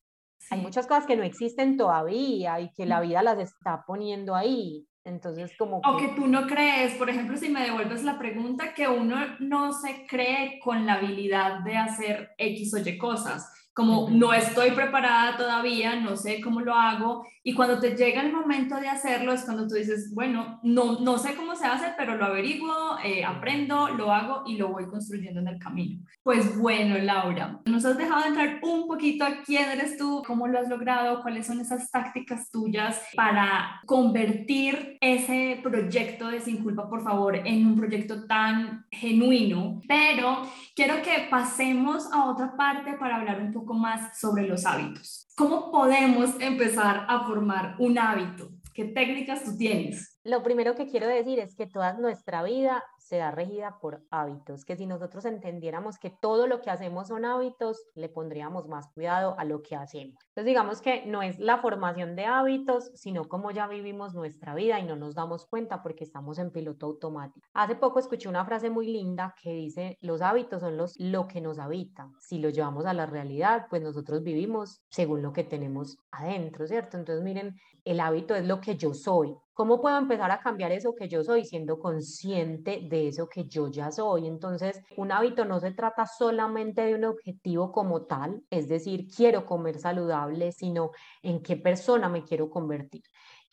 hay 0.50 0.62
muchas 0.62 0.88
cosas 0.88 1.06
que 1.06 1.15
no 1.15 1.24
existen 1.24 1.78
todavía 1.78 2.60
y 2.60 2.71
que 2.74 2.86
la 2.86 3.02
vida 3.02 3.24
las 3.24 3.39
está 3.39 3.84
poniendo 3.86 4.36
ahí. 4.36 4.88
Entonces, 5.04 5.52
como... 5.58 5.82
O 5.86 5.98
que 5.98 6.10
tú 6.10 6.28
no 6.28 6.48
crees, 6.48 6.95
por 6.95 7.10
ejemplo, 7.10 7.38
si 7.38 7.50
me 7.50 7.62
devuelves 7.62 8.04
la 8.04 8.17
pregunta, 8.17 8.74
que 8.74 8.88
uno 8.88 9.17
no 9.39 9.71
se 9.71 10.08
cree 10.08 10.60
con 10.63 10.86
la 10.86 10.93
habilidad 10.95 11.60
de 11.60 11.78
hacer 11.78 12.32
X 12.38 12.74
o 12.74 12.78
Y 12.80 12.98
cosas 12.98 13.52
como 13.76 14.10
no 14.10 14.34
estoy 14.34 14.72
preparada 14.72 15.36
todavía, 15.36 16.00
no 16.00 16.16
sé 16.16 16.40
cómo 16.40 16.62
lo 16.62 16.74
hago, 16.74 17.28
y 17.44 17.54
cuando 17.54 17.78
te 17.78 17.96
llega 17.96 18.22
el 18.22 18.32
momento 18.32 18.78
de 18.78 18.88
hacerlo 18.88 19.34
es 19.34 19.44
cuando 19.44 19.68
tú 19.68 19.76
dices, 19.76 20.14
bueno, 20.16 20.62
no, 20.64 21.00
no 21.02 21.18
sé 21.18 21.36
cómo 21.36 21.56
se 21.56 21.66
hace, 21.66 21.88
pero 21.98 22.16
lo 22.16 22.26
averiguo, 22.26 22.98
eh, 23.04 23.26
aprendo, 23.26 23.90
lo 23.90 24.14
hago 24.14 24.44
y 24.48 24.56
lo 24.56 24.70
voy 24.70 24.88
construyendo 24.88 25.42
en 25.42 25.50
el 25.50 25.60
camino. 25.60 26.02
Pues 26.24 26.58
bueno, 26.58 26.98
Laura, 26.98 27.60
nos 27.66 27.84
has 27.84 27.98
dejado 27.98 28.26
entrar 28.26 28.60
un 28.64 28.88
poquito 28.88 29.26
a 29.26 29.44
quién 29.46 29.70
eres 29.70 29.98
tú, 29.98 30.24
cómo 30.26 30.48
lo 30.48 30.58
has 30.58 30.70
logrado, 30.70 31.22
cuáles 31.22 31.46
son 31.46 31.60
esas 31.60 31.92
tácticas 31.92 32.50
tuyas 32.50 33.02
para 33.14 33.82
convertir 33.86 34.98
ese 35.02 35.60
proyecto 35.62 36.30
de 36.30 36.40
Sin 36.40 36.64
Culpa, 36.64 36.90
por 36.90 37.04
favor, 37.04 37.36
en 37.36 37.68
un 37.68 37.76
proyecto 37.76 38.26
tan 38.26 38.86
genuino, 38.90 39.82
pero 39.86 40.44
quiero 40.74 41.02
que 41.02 41.28
pasemos 41.30 42.12
a 42.14 42.26
otra 42.26 42.56
parte 42.56 42.94
para 42.94 43.18
hablar 43.18 43.42
un 43.42 43.52
poco 43.52 43.64
más 43.73 44.19
sobre 44.19 44.47
los 44.47 44.65
hábitos. 44.65 45.28
¿Cómo 45.36 45.71
podemos 45.71 46.32
empezar 46.39 47.06
a 47.10 47.25
formar 47.25 47.75
un 47.80 47.97
hábito? 47.97 48.49
¿Qué 48.73 48.86
técnicas 48.86 49.43
tú 49.43 49.58
tienes? 49.58 50.19
Lo 50.23 50.43
primero 50.43 50.75
que 50.75 50.88
quiero 50.88 51.08
decir 51.08 51.39
es 51.39 51.56
que 51.56 51.65
toda 51.65 51.93
nuestra 51.93 52.43
vida 52.43 52.84
se 53.06 53.18
da 53.18 53.30
regida 53.30 53.78
por 53.80 54.04
hábitos, 54.10 54.65
que 54.65 54.76
si 54.76 54.88
nosotros 54.88 55.26
entendiéramos 55.26 56.00
que 56.00 56.10
todo 56.10 56.48
lo 56.48 56.62
que 56.62 56.72
hacemos 56.72 57.10
son 57.10 57.24
hábitos, 57.24 57.86
le 57.94 58.10
pondríamos 58.10 58.68
más 58.68 58.91
cuidado 58.94 59.36
a 59.38 59.46
lo 59.46 59.62
que 59.62 59.76
hacemos. 59.76 60.15
Entonces 60.30 60.46
digamos 60.46 60.82
que 60.82 61.06
no 61.06 61.22
es 61.22 61.38
la 61.38 61.60
formación 61.60 62.15
de 62.15 62.26
hábitos, 62.26 62.89
sino 62.96 63.26
cómo 63.26 63.52
ya 63.52 63.68
vivimos 63.68 64.15
nuestra 64.15 64.56
vida 64.56 64.80
y 64.80 64.86
no 64.86 64.96
nos 64.96 65.13
damos 65.13 65.46
cuenta 65.46 65.84
porque 65.84 66.04
estamos 66.04 66.39
en 66.39 66.50
piloto 66.52 66.88
automático. 66.88 67.48
Hace 67.54 67.76
poco 67.76 68.00
escuché 68.00 68.28
una 68.28 68.44
frase 68.44 68.72
muy 68.72 68.88
linda 68.88 69.36
que 69.39 69.54
dice, 69.54 69.98
los 70.02 70.24
hábitos 70.24 70.62
son 70.62 70.76
los, 70.76 70.96
lo 70.98 71.28
que 71.28 71.41
nos 71.41 71.60
habita. 71.60 72.10
Si 72.20 72.39
lo 72.39 72.50
llevamos 72.50 72.88
a 72.88 72.94
la 72.94 73.06
realidad, 73.06 73.68
pues 73.70 73.84
nosotros 73.84 74.24
vivimos 74.24 74.82
según 74.89 75.22
lo 75.22 75.32
que 75.32 75.44
tenemos 75.44 75.98
adentro, 76.12 76.65
¿cierto? 76.65 76.98
Entonces 76.98 77.24
miren, 77.24 77.56
el 77.84 78.00
hábito 78.00 78.34
es 78.34 78.46
lo 78.46 78.60
que 78.60 78.76
yo 78.76 78.94
soy. 78.94 79.36
¿Cómo 79.54 79.80
puedo 79.80 79.98
empezar 79.98 80.32
a 80.32 80.39
cambiar 80.39 80.72
eso 80.74 80.96
que 80.96 81.08
yo 81.08 81.24
soy 81.24 81.46
siendo 81.46 81.80
consciente 81.80 82.82
de 82.96 83.08
eso 83.10 83.28
que 83.28 83.46
yo 83.46 83.68
ya 83.70 83.92
soy? 83.92 84.28
Entonces, 84.28 84.82
un 84.98 85.12
hábito 85.12 85.46
no 85.46 85.60
se 85.60 85.72
trata 85.72 86.06
solamente 86.06 86.82
de 86.82 86.96
un 86.96 87.06
objetivo 87.06 87.72
como 87.72 88.04
tal, 88.04 88.44
es 88.50 88.68
decir, 88.68 89.08
quiero 89.16 89.46
comer 89.46 89.80
saludable, 89.80 90.52
sino 90.52 90.92
en 91.22 91.42
qué 91.42 91.58
persona 91.58 92.10
me 92.10 92.24
quiero 92.24 92.50
convertir 92.50 93.04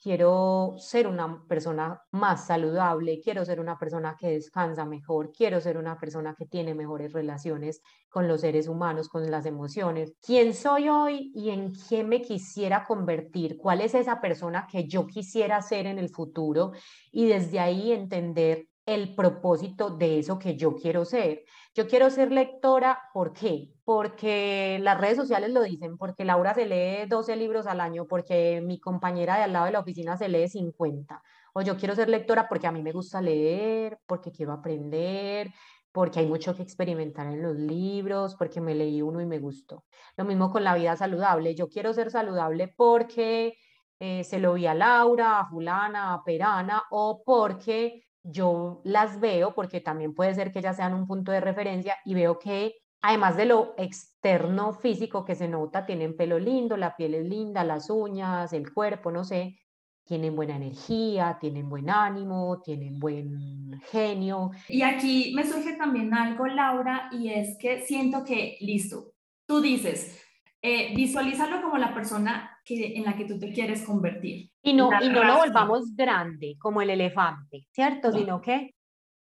quiero 0.03 0.75
ser 0.79 1.07
una 1.07 1.45
persona 1.47 2.03
más 2.11 2.47
saludable, 2.47 3.21
quiero 3.23 3.45
ser 3.45 3.61
una 3.61 3.79
persona 3.79 4.17
que 4.19 4.31
descansa 4.33 4.85
mejor, 4.85 5.31
quiero 5.31 5.61
ser 5.61 5.79
una 5.79 5.97
persona 5.97 6.35
que 6.37 6.47
tiene 6.47 6.75
mejores 6.75 7.13
relaciones 7.13 7.81
con 8.09 8.27
los 8.27 8.41
seres 8.41 8.67
humanos, 8.67 9.09
con 9.09 9.31
las 9.31 9.47
emociones. 9.47 10.15
¿Quién 10.21 10.55
soy 10.55 10.89
hoy 10.89 11.31
y 11.37 11.51
en 11.51 11.73
qué 11.89 12.03
me 12.03 12.21
quisiera 12.21 12.85
convertir? 12.85 13.57
¿Cuál 13.57 13.81
es 13.81 13.95
esa 13.95 14.21
persona 14.21 14.67
que 14.69 14.89
yo 14.89 15.07
quisiera 15.07 15.63
ser 15.63 15.87
en 15.87 16.01
el 16.01 16.09
futuro? 16.09 16.73
Y 17.13 17.27
desde 17.27 17.61
ahí 17.61 17.93
entender 17.93 18.67
el 18.87 19.15
propósito 19.15 19.91
de 19.91 20.19
eso 20.19 20.39
que 20.39 20.57
yo 20.57 20.75
quiero 20.75 21.05
ser. 21.05 21.45
Yo 21.75 21.87
quiero 21.87 22.11
ser 22.11 22.33
lectora, 22.33 22.99
¿por 23.15 23.33
qué? 23.33 23.73
Porque 23.85 24.79
las 24.83 25.01
redes 25.01 25.17
sociales 25.17 25.51
lo 25.53 25.63
dicen, 25.63 25.97
porque 25.97 26.25
Laura 26.25 26.55
se 26.55 26.67
lee 26.67 27.07
12 27.09 27.37
libros 27.37 27.67
al 27.67 27.81
año, 27.81 28.07
porque 28.07 28.61
mi 28.61 28.81
compañera 28.81 29.37
de 29.37 29.45
al 29.45 29.53
lado 29.53 29.67
de 29.67 29.73
la 29.73 29.81
oficina 29.81 30.17
se 30.17 30.29
lee 30.29 30.49
50. 30.49 31.23
O 31.55 31.63
yo 31.63 31.77
quiero 31.77 31.95
ser 31.95 32.09
lectora 32.09 32.49
porque 32.49 32.67
a 32.67 32.73
mí 32.73 32.83
me 32.83 32.93
gusta 32.93 33.21
leer, 33.21 33.99
porque 34.07 34.33
quiero 34.33 34.53
aprender, 34.53 35.53
porque 35.93 36.21
hay 36.21 36.27
mucho 36.27 36.57
que 36.57 36.63
experimentar 36.63 37.27
en 37.27 37.43
los 37.43 37.57
libros, 37.57 38.35
porque 38.37 38.61
me 38.61 38.75
leí 38.75 39.03
uno 39.03 39.21
y 39.21 39.27
me 39.27 39.39
gustó. 39.39 39.85
Lo 40.17 40.25
mismo 40.25 40.51
con 40.51 40.65
la 40.65 40.75
vida 40.75 40.97
saludable. 40.97 41.55
Yo 41.55 41.69
quiero 41.69 41.93
ser 41.93 42.11
saludable 42.11 42.69
porque 42.69 43.55
eh, 44.01 44.25
se 44.25 44.39
lo 44.41 44.55
vi 44.55 44.67
a 44.67 44.75
Laura, 44.75 45.41
a 45.41 45.49
Fulana, 45.49 46.15
a 46.15 46.25
Perana, 46.25 46.83
o 46.91 47.23
porque 47.25 48.05
yo 48.23 48.81
las 48.85 49.21
veo 49.21 49.55
porque 49.55 49.81
también 49.81 50.15
puede 50.15 50.35
ser 50.35 50.53
que 50.53 50.61
ellas 50.61 50.77
sean 50.77 50.95
un 50.95 51.07
punto 51.07 51.33
de 51.33 51.41
referencia 51.41 51.97
y 52.05 52.15
veo 52.15 52.39
que 52.39 52.75
además 53.03 53.37
de 53.37 53.47
lo 53.47 53.75
externo 53.77 54.73
físico 54.73 55.25
que 55.25 55.35
se 55.35 55.49
nota, 55.49 55.85
tienen 55.85 56.17
pelo 56.17 56.39
lindo, 56.39 56.77
la 56.77 56.97
piel 56.97 57.15
es 57.15 57.27
linda, 57.27 57.65
las 57.65 57.91
uñas, 57.91 58.53
el 58.53 58.73
cuerpo, 58.73 59.11
no 59.11 59.25
sé, 59.25 59.59
tienen 60.05 60.37
buena 60.37 60.57
energía, 60.57 61.37
tienen 61.41 61.69
buen 61.69 61.91
ánimo, 61.91 62.61
tienen 62.63 62.99
buen 62.99 63.81
genio. 63.91 64.51
Y 64.69 64.83
aquí 64.83 65.33
me 65.35 65.45
surge 65.45 65.75
también 65.77 66.15
algo, 66.15 66.47
Laura, 66.47 67.09
y 67.13 67.29
es 67.31 67.59
que 67.59 67.81
siento 67.81 68.25
que, 68.25 68.57
listo, 68.61 69.13
tú 69.47 69.61
dices, 69.61 70.23
eh, 70.61 70.95
visualízalo 70.95 71.61
como 71.61 71.79
la 71.79 71.93
persona 71.93 72.52
que, 72.65 72.97
en 72.97 73.05
la 73.05 73.17
que 73.17 73.25
tú 73.25 73.39
te 73.39 73.53
quieres 73.53 73.83
convertir. 73.83 74.51
Y 74.63 74.73
no, 74.75 74.91
y 75.01 75.09
no 75.09 75.25
lo 75.25 75.39
volvamos 75.39 75.95
grande, 75.95 76.57
como 76.59 76.83
el 76.83 76.91
elefante, 76.91 77.67
¿cierto? 77.71 78.13
Sino 78.13 78.41
que... 78.41 78.75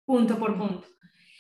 Punto 0.06 0.38
por 0.38 0.58
punto. 0.58 0.88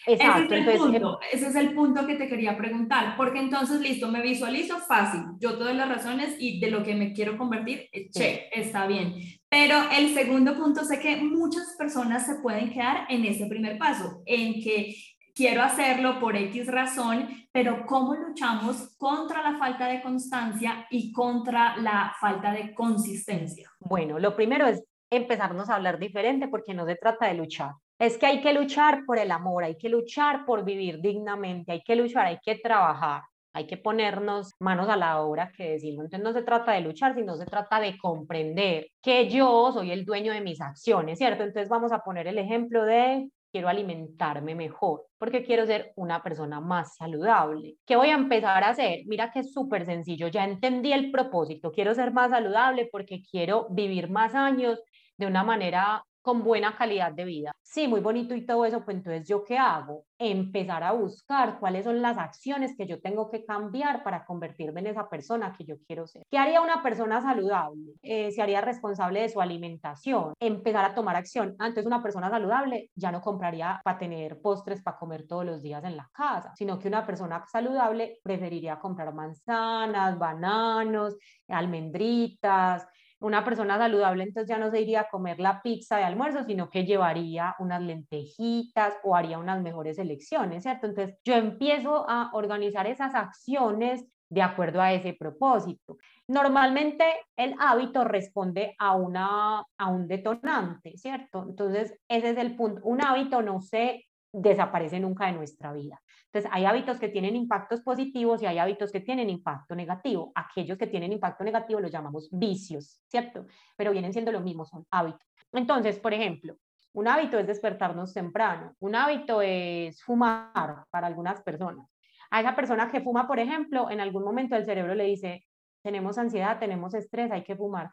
Exacto. 0.05 0.55
Ese 0.55 0.61
es, 0.61 0.67
el 0.67 0.77
punto, 0.77 1.19
ese 1.31 1.47
es 1.47 1.55
el 1.55 1.73
punto 1.73 2.07
que 2.07 2.15
te 2.15 2.27
quería 2.27 2.57
preguntar, 2.57 3.15
porque 3.17 3.39
entonces, 3.39 3.81
listo, 3.81 4.07
me 4.07 4.21
visualizo 4.21 4.77
fácil, 4.79 5.21
yo 5.39 5.57
todas 5.57 5.75
las 5.75 5.89
razones 5.89 6.35
y 6.39 6.59
de 6.59 6.71
lo 6.71 6.83
que 6.83 6.95
me 6.95 7.13
quiero 7.13 7.37
convertir, 7.37 7.89
eh, 7.91 8.09
che, 8.09 8.49
está 8.51 8.87
bien. 8.87 9.15
Pero 9.49 9.75
el 9.95 10.13
segundo 10.13 10.55
punto, 10.55 10.83
sé 10.85 10.99
que 10.99 11.17
muchas 11.17 11.75
personas 11.77 12.25
se 12.25 12.35
pueden 12.41 12.71
quedar 12.71 13.05
en 13.09 13.25
ese 13.25 13.47
primer 13.47 13.77
paso, 13.77 14.21
en 14.25 14.61
que 14.61 14.95
quiero 15.39 15.63
hacerlo 15.63 16.19
por 16.19 16.35
X 16.35 16.67
razón, 16.67 17.29
pero 17.53 17.85
¿cómo 17.85 18.13
luchamos 18.13 18.93
contra 18.97 19.41
la 19.41 19.57
falta 19.57 19.87
de 19.87 20.01
constancia 20.01 20.85
y 20.89 21.13
contra 21.13 21.77
la 21.77 22.13
falta 22.19 22.51
de 22.51 22.73
consistencia? 22.73 23.71
Bueno, 23.79 24.19
lo 24.19 24.35
primero 24.35 24.67
es 24.67 24.83
empezarnos 25.09 25.69
a 25.69 25.75
hablar 25.75 25.97
diferente 25.97 26.49
porque 26.49 26.73
no 26.73 26.85
se 26.85 26.97
trata 26.97 27.27
de 27.27 27.35
luchar, 27.35 27.71
es 27.97 28.17
que 28.17 28.25
hay 28.25 28.41
que 28.41 28.51
luchar 28.51 29.05
por 29.05 29.17
el 29.17 29.31
amor, 29.31 29.63
hay 29.63 29.77
que 29.77 29.87
luchar 29.87 30.45
por 30.45 30.65
vivir 30.65 30.99
dignamente, 30.99 31.71
hay 31.71 31.83
que 31.83 31.95
luchar, 31.95 32.25
hay 32.25 32.39
que 32.43 32.55
trabajar, 32.55 33.21
hay 33.53 33.65
que 33.65 33.77
ponernos 33.77 34.51
manos 34.59 34.89
a 34.89 34.97
la 34.97 35.21
obra 35.21 35.53
que 35.55 35.71
decimos. 35.71 36.03
Entonces 36.03 36.23
no 36.25 36.33
se 36.33 36.43
trata 36.43 36.73
de 36.73 36.81
luchar, 36.81 37.15
sino 37.15 37.37
se 37.37 37.45
trata 37.45 37.79
de 37.79 37.97
comprender 37.97 38.87
que 39.01 39.29
yo 39.29 39.71
soy 39.71 39.91
el 39.91 40.03
dueño 40.03 40.33
de 40.33 40.41
mis 40.41 40.59
acciones, 40.59 41.17
¿cierto? 41.17 41.43
Entonces 41.43 41.69
vamos 41.69 41.93
a 41.93 41.99
poner 41.99 42.27
el 42.27 42.37
ejemplo 42.37 42.83
de 42.83 43.29
quiero 43.51 43.67
alimentarme 43.69 44.55
mejor, 44.55 45.05
porque 45.17 45.43
quiero 45.43 45.65
ser 45.65 45.93
una 45.95 46.21
persona 46.23 46.59
más 46.59 46.95
saludable. 46.95 47.75
¿Qué 47.85 47.95
voy 47.95 48.09
a 48.09 48.15
empezar 48.15 48.63
a 48.63 48.69
hacer? 48.69 49.01
Mira 49.07 49.31
que 49.31 49.39
es 49.39 49.53
súper 49.53 49.85
sencillo, 49.85 50.27
ya 50.27 50.43
entendí 50.45 50.93
el 50.93 51.11
propósito, 51.11 51.71
quiero 51.71 51.93
ser 51.93 52.13
más 52.13 52.31
saludable 52.31 52.89
porque 52.91 53.21
quiero 53.21 53.67
vivir 53.69 54.09
más 54.09 54.35
años 54.35 54.81
de 55.17 55.27
una 55.27 55.43
manera 55.43 56.03
con 56.21 56.43
buena 56.43 56.75
calidad 56.75 57.11
de 57.11 57.25
vida. 57.25 57.51
Sí, 57.61 57.87
muy 57.87 57.99
bonito 58.01 58.33
y 58.33 58.45
todo 58.45 58.65
eso, 58.65 58.83
pues 58.83 58.97
entonces 58.97 59.27
yo 59.27 59.43
qué 59.43 59.57
hago? 59.57 60.05
Empezar 60.17 60.83
a 60.83 60.91
buscar 60.91 61.59
cuáles 61.59 61.85
son 61.85 62.01
las 62.01 62.17
acciones 62.17 62.75
que 62.75 62.87
yo 62.87 62.99
tengo 62.99 63.29
que 63.29 63.45
cambiar 63.45 64.03
para 64.03 64.25
convertirme 64.25 64.79
en 64.81 64.87
esa 64.87 65.07
persona 65.07 65.53
que 65.55 65.65
yo 65.65 65.75
quiero 65.85 66.07
ser. 66.07 66.23
¿Qué 66.29 66.37
haría 66.37 66.61
una 66.61 66.81
persona 66.81 67.21
saludable? 67.21 67.93
Eh, 68.01 68.31
se 68.31 68.41
haría 68.41 68.61
responsable 68.61 69.21
de 69.21 69.29
su 69.29 69.39
alimentación, 69.39 70.33
empezar 70.39 70.83
a 70.85 70.95
tomar 70.95 71.15
acción. 71.15 71.55
Antes 71.59 71.85
una 71.85 72.01
persona 72.01 72.29
saludable 72.29 72.89
ya 72.95 73.11
no 73.11 73.21
compraría 73.21 73.79
para 73.83 73.99
tener 73.99 74.41
postres 74.41 74.81
para 74.81 74.97
comer 74.97 75.27
todos 75.27 75.45
los 75.45 75.61
días 75.61 75.83
en 75.83 75.95
la 75.95 76.09
casa, 76.11 76.53
sino 76.55 76.79
que 76.79 76.87
una 76.87 77.05
persona 77.05 77.45
saludable 77.47 78.19
preferiría 78.23 78.79
comprar 78.79 79.13
manzanas, 79.13 80.17
bananos, 80.17 81.15
almendritas, 81.47 82.87
una 83.19 83.43
persona 83.43 83.77
saludable 83.77 84.23
entonces 84.23 84.49
ya 84.49 84.57
no 84.57 84.71
se 84.71 84.81
iría 84.81 85.01
a 85.01 85.09
comer 85.09 85.39
la 85.39 85.61
pizza 85.61 85.97
de 85.97 86.03
almuerzo, 86.03 86.43
sino 86.45 86.69
que 86.69 86.85
llevaría 86.85 87.55
unas 87.59 87.81
lentejitas 87.81 88.93
o 89.03 89.15
haría 89.15 89.39
unas 89.39 89.61
mejores 89.61 89.99
elecciones, 89.99 90.63
¿cierto? 90.63 90.87
Entonces 90.87 91.17
yo 91.23 91.35
empiezo 91.35 92.09
a 92.09 92.31
organizar 92.33 92.87
esas 92.87 93.15
acciones 93.15 94.05
de 94.29 94.41
acuerdo 94.41 94.79
a 94.81 94.93
ese 94.93 95.13
propósito. 95.13 95.97
Normalmente 96.27 97.03
el 97.35 97.55
hábito 97.59 98.03
responde 98.03 98.75
a, 98.77 98.95
una, 98.95 99.63
a 99.77 99.87
un 99.87 100.07
detonante, 100.07 100.95
¿cierto? 100.97 101.45
Entonces 101.49 101.97
ese 102.07 102.29
es 102.29 102.37
el 102.37 102.55
punto. 102.55 102.81
Un 102.83 103.03
hábito 103.03 103.41
no 103.41 103.59
se 103.61 104.05
desaparece 104.31 104.99
nunca 104.99 105.25
de 105.25 105.33
nuestra 105.33 105.73
vida. 105.73 106.01
Entonces, 106.25 106.51
hay 106.53 106.65
hábitos 106.65 106.99
que 106.99 107.09
tienen 107.09 107.35
impactos 107.35 107.81
positivos 107.81 108.41
y 108.41 108.45
hay 108.45 108.59
hábitos 108.59 108.91
que 108.91 108.99
tienen 108.99 109.29
impacto 109.29 109.75
negativo. 109.75 110.31
Aquellos 110.35 110.77
que 110.77 110.87
tienen 110.87 111.11
impacto 111.11 111.43
negativo 111.43 111.79
los 111.79 111.91
llamamos 111.91 112.29
vicios, 112.31 113.01
¿cierto? 113.07 113.45
Pero 113.75 113.91
vienen 113.91 114.13
siendo 114.13 114.31
lo 114.31 114.41
mismo, 114.41 114.65
son 114.65 114.85
hábitos. 114.91 115.27
Entonces, 115.51 115.99
por 115.99 116.13
ejemplo, 116.13 116.55
un 116.93 117.07
hábito 117.07 117.37
es 117.39 117.47
despertarnos 117.47 118.13
temprano, 118.13 118.75
un 118.79 118.95
hábito 118.95 119.41
es 119.41 120.03
fumar 120.03 120.85
para 120.91 121.07
algunas 121.07 121.41
personas. 121.41 121.87
A 122.31 122.41
esa 122.41 122.55
persona 122.55 122.91
que 122.91 123.01
fuma, 123.01 123.27
por 123.27 123.39
ejemplo, 123.39 123.89
en 123.89 123.99
algún 123.99 124.23
momento 124.23 124.55
el 124.55 124.65
cerebro 124.65 124.93
le 124.93 125.05
dice, 125.05 125.45
tenemos 125.83 126.17
ansiedad, 126.17 126.59
tenemos 126.59 126.93
estrés, 126.93 127.31
hay 127.31 127.43
que 127.43 127.55
fumar. 127.55 127.89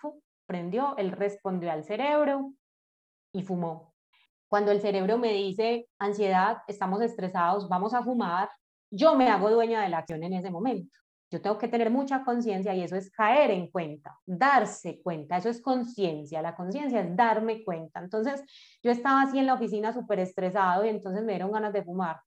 prendió, 0.46 0.94
él 0.99 1.12
respondió 1.12 1.72
al 1.72 1.85
cerebro 1.85 2.53
y 3.33 3.42
fumó. 3.42 3.95
Cuando 4.48 4.70
el 4.70 4.80
cerebro 4.80 5.18
me 5.18 5.32
dice 5.32 5.88
ansiedad, 5.98 6.59
estamos 6.68 7.00
estresados, 7.02 7.68
vamos 7.68 7.94
a 7.94 8.02
fumar, 8.02 8.48
yo 8.90 9.16
me 9.16 9.28
hago 9.28 9.50
dueña 9.50 9.82
de 9.82 9.88
la 9.88 9.98
acción 9.98 10.22
en 10.22 10.35
ese 10.35 10.50
momento. 10.50 10.96
Yo 11.30 11.42
tengo 11.42 11.59
que 11.59 11.66
tener 11.66 11.90
mucha 11.90 12.24
conciencia 12.24 12.72
y 12.74 12.82
eso 12.82 12.94
es 12.94 13.11
caer 13.11 13.50
en 13.50 13.68
cuenta, 13.68 14.16
darse 14.24 15.02
cuenta, 15.02 15.37
eso 15.37 15.48
es 15.48 15.61
conciencia. 15.61 16.40
La 16.40 16.54
conciencia 16.54 17.00
es 17.00 17.16
darme 17.16 17.64
cuenta. 17.64 17.98
Entonces, 17.98 18.44
yo 18.82 18.92
estaba 18.92 19.22
así 19.22 19.38
en 19.38 19.46
la 19.46 19.54
oficina 19.54 19.92
súper 19.92 20.20
estresado 20.20 20.85
y 20.85 20.88
entonces 20.88 21.24
me 21.24 21.32
dieron 21.32 21.50
ganas 21.50 21.72
de 21.72 21.82
fumar. 21.82 22.20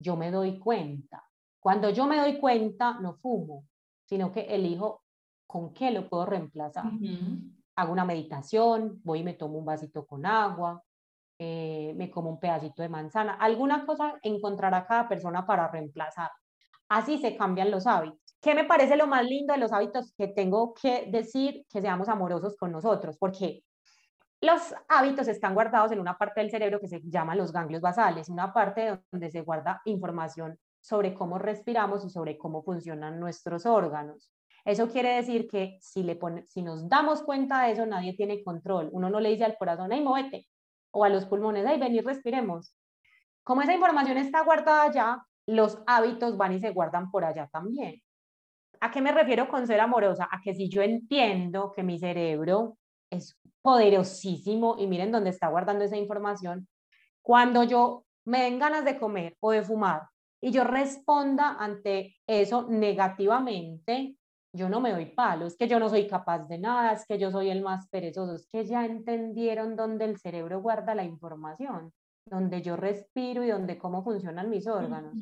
Yo 0.00 0.16
me 0.16 0.32
doy 0.32 0.58
cuenta. 0.58 1.24
Cuando 1.60 1.90
yo 1.90 2.08
me 2.08 2.16
doy 2.16 2.40
cuenta, 2.40 2.98
no 3.00 3.14
fumo, 3.14 3.64
sino 4.06 4.32
que 4.32 4.40
elijo 4.40 5.04
con 5.46 5.72
qué 5.72 5.92
lo 5.92 6.08
puedo 6.08 6.26
reemplazar. 6.26 6.90
Hago 7.76 7.92
una 7.92 8.04
meditación, 8.04 9.00
voy 9.04 9.20
y 9.20 9.24
me 9.24 9.34
tomo 9.34 9.58
un 9.58 9.64
vasito 9.64 10.04
con 10.04 10.26
agua, 10.26 10.82
eh, 11.44 11.92
me 11.96 12.08
como 12.08 12.30
un 12.30 12.38
pedacito 12.38 12.82
de 12.82 12.88
manzana, 12.88 13.34
alguna 13.34 13.84
cosa 13.84 14.14
encontrará 14.22 14.86
cada 14.86 15.08
persona 15.08 15.44
para 15.44 15.66
reemplazar. 15.66 16.30
Así 16.88 17.18
se 17.18 17.36
cambian 17.36 17.72
los 17.72 17.86
hábitos. 17.88 18.36
¿Qué 18.40 18.54
me 18.54 18.62
parece 18.64 18.96
lo 18.96 19.08
más 19.08 19.24
lindo 19.24 19.52
de 19.52 19.58
los 19.58 19.72
hábitos 19.72 20.12
que 20.16 20.28
tengo 20.28 20.72
que 20.72 21.06
decir? 21.10 21.64
Que 21.68 21.80
seamos 21.80 22.08
amorosos 22.08 22.56
con 22.56 22.70
nosotros, 22.70 23.16
porque 23.18 23.64
los 24.40 24.72
hábitos 24.88 25.26
están 25.26 25.54
guardados 25.54 25.90
en 25.90 25.98
una 25.98 26.16
parte 26.16 26.40
del 26.40 26.50
cerebro 26.50 26.78
que 26.78 26.86
se 26.86 27.00
llama 27.02 27.34
los 27.34 27.52
ganglios 27.52 27.82
basales, 27.82 28.28
una 28.28 28.52
parte 28.52 29.00
donde 29.10 29.30
se 29.32 29.40
guarda 29.40 29.82
información 29.84 30.58
sobre 30.80 31.12
cómo 31.12 31.38
respiramos 31.38 32.04
y 32.04 32.10
sobre 32.10 32.38
cómo 32.38 32.62
funcionan 32.62 33.18
nuestros 33.18 33.66
órganos. 33.66 34.30
Eso 34.64 34.88
quiere 34.88 35.16
decir 35.16 35.48
que 35.48 35.78
si, 35.80 36.04
le 36.04 36.18
si 36.46 36.62
nos 36.62 36.88
damos 36.88 37.22
cuenta 37.24 37.64
de 37.64 37.72
eso, 37.72 37.84
nadie 37.84 38.14
tiene 38.14 38.44
control. 38.44 38.90
Uno 38.92 39.10
no 39.10 39.18
le 39.18 39.30
dice 39.30 39.44
al 39.44 39.56
corazón, 39.56 39.90
hey, 39.90 40.00
muévete, 40.00 40.46
o 40.92 41.04
a 41.04 41.08
los 41.08 41.26
pulmones, 41.26 41.66
ay, 41.66 41.80
ven 41.80 41.94
y 41.94 42.00
respiremos. 42.00 42.74
Como 43.44 43.62
esa 43.62 43.74
información 43.74 44.18
está 44.18 44.42
guardada 44.44 44.84
allá, 44.84 45.26
los 45.46 45.82
hábitos 45.86 46.36
van 46.36 46.52
y 46.52 46.60
se 46.60 46.70
guardan 46.70 47.10
por 47.10 47.24
allá 47.24 47.48
también. 47.52 48.00
¿A 48.80 48.90
qué 48.90 49.00
me 49.00 49.12
refiero 49.12 49.48
con 49.48 49.66
ser 49.66 49.80
amorosa? 49.80 50.28
A 50.30 50.40
que 50.42 50.54
si 50.54 50.68
yo 50.68 50.82
entiendo 50.82 51.72
que 51.74 51.82
mi 51.82 51.98
cerebro 51.98 52.78
es 53.10 53.38
poderosísimo 53.62 54.76
y 54.78 54.86
miren 54.86 55.12
dónde 55.12 55.30
está 55.30 55.48
guardando 55.48 55.84
esa 55.84 55.96
información, 55.96 56.68
cuando 57.22 57.64
yo 57.64 58.04
me 58.24 58.42
den 58.42 58.58
ganas 58.58 58.84
de 58.84 58.98
comer 58.98 59.36
o 59.40 59.52
de 59.52 59.62
fumar 59.62 60.08
y 60.40 60.50
yo 60.50 60.64
responda 60.64 61.56
ante 61.58 62.16
eso 62.26 62.66
negativamente, 62.68 64.16
yo 64.52 64.68
no 64.68 64.80
me 64.80 64.92
doy 64.92 65.06
palo, 65.06 65.46
es 65.46 65.56
que 65.56 65.66
yo 65.66 65.78
no 65.78 65.88
soy 65.88 66.06
capaz 66.06 66.46
de 66.46 66.58
nada, 66.58 66.92
es 66.92 67.06
que 67.06 67.18
yo 67.18 67.30
soy 67.30 67.50
el 67.50 67.62
más 67.62 67.88
perezoso, 67.88 68.34
es 68.34 68.46
que 68.52 68.64
ya 68.64 68.84
entendieron 68.84 69.76
dónde 69.76 70.04
el 70.04 70.18
cerebro 70.18 70.60
guarda 70.60 70.94
la 70.94 71.04
información, 71.04 71.92
donde 72.26 72.60
yo 72.62 72.76
respiro 72.76 73.42
y 73.42 73.48
donde 73.48 73.78
cómo 73.78 74.04
funcionan 74.04 74.50
mis 74.50 74.66
órganos. 74.66 75.14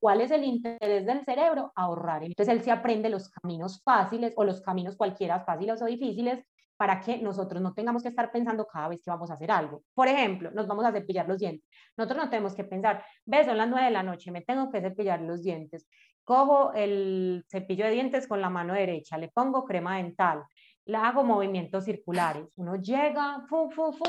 ¿Cuál 0.00 0.22
es 0.22 0.30
el 0.30 0.44
interés 0.44 1.06
del 1.06 1.24
cerebro? 1.24 1.72
Ahorrar. 1.74 2.24
Entonces 2.24 2.52
él 2.54 2.62
se 2.62 2.70
aprende 2.70 3.10
los 3.10 3.28
caminos 3.28 3.82
fáciles 3.84 4.32
o 4.36 4.44
los 4.44 4.60
caminos 4.62 4.96
cualquiera 4.96 5.44
fáciles 5.44 5.80
o 5.82 5.84
difíciles 5.84 6.42
para 6.76 7.00
que 7.00 7.18
nosotros 7.18 7.62
no 7.62 7.74
tengamos 7.74 8.02
que 8.02 8.08
estar 8.08 8.32
pensando 8.32 8.66
cada 8.66 8.88
vez 8.88 9.00
que 9.04 9.10
vamos 9.10 9.30
a 9.30 9.34
hacer 9.34 9.52
algo. 9.52 9.84
Por 9.94 10.08
ejemplo, 10.08 10.50
nos 10.50 10.66
vamos 10.66 10.84
a 10.84 10.90
cepillar 10.90 11.28
los 11.28 11.38
dientes. 11.38 11.68
Nosotros 11.96 12.24
no 12.24 12.30
tenemos 12.30 12.54
que 12.56 12.64
pensar, 12.64 13.04
ves, 13.24 13.46
son 13.46 13.56
las 13.56 13.68
nueve 13.68 13.84
de 13.84 13.92
la 13.92 14.02
noche, 14.02 14.32
me 14.32 14.40
tengo 14.40 14.68
que 14.68 14.80
cepillar 14.80 15.20
los 15.20 15.44
dientes 15.44 15.86
cojo 16.24 16.72
el 16.74 17.44
cepillo 17.48 17.84
de 17.84 17.92
dientes 17.92 18.26
con 18.26 18.40
la 18.40 18.50
mano 18.50 18.74
derecha, 18.74 19.18
le 19.18 19.28
pongo 19.28 19.64
crema 19.64 19.96
dental, 19.96 20.44
le 20.84 20.96
hago 20.96 21.22
movimientos 21.22 21.84
circulares. 21.84 22.52
Uno 22.56 22.76
llega, 22.76 23.44
fu, 23.48 23.70
fu, 23.70 23.92
fu, 23.92 24.04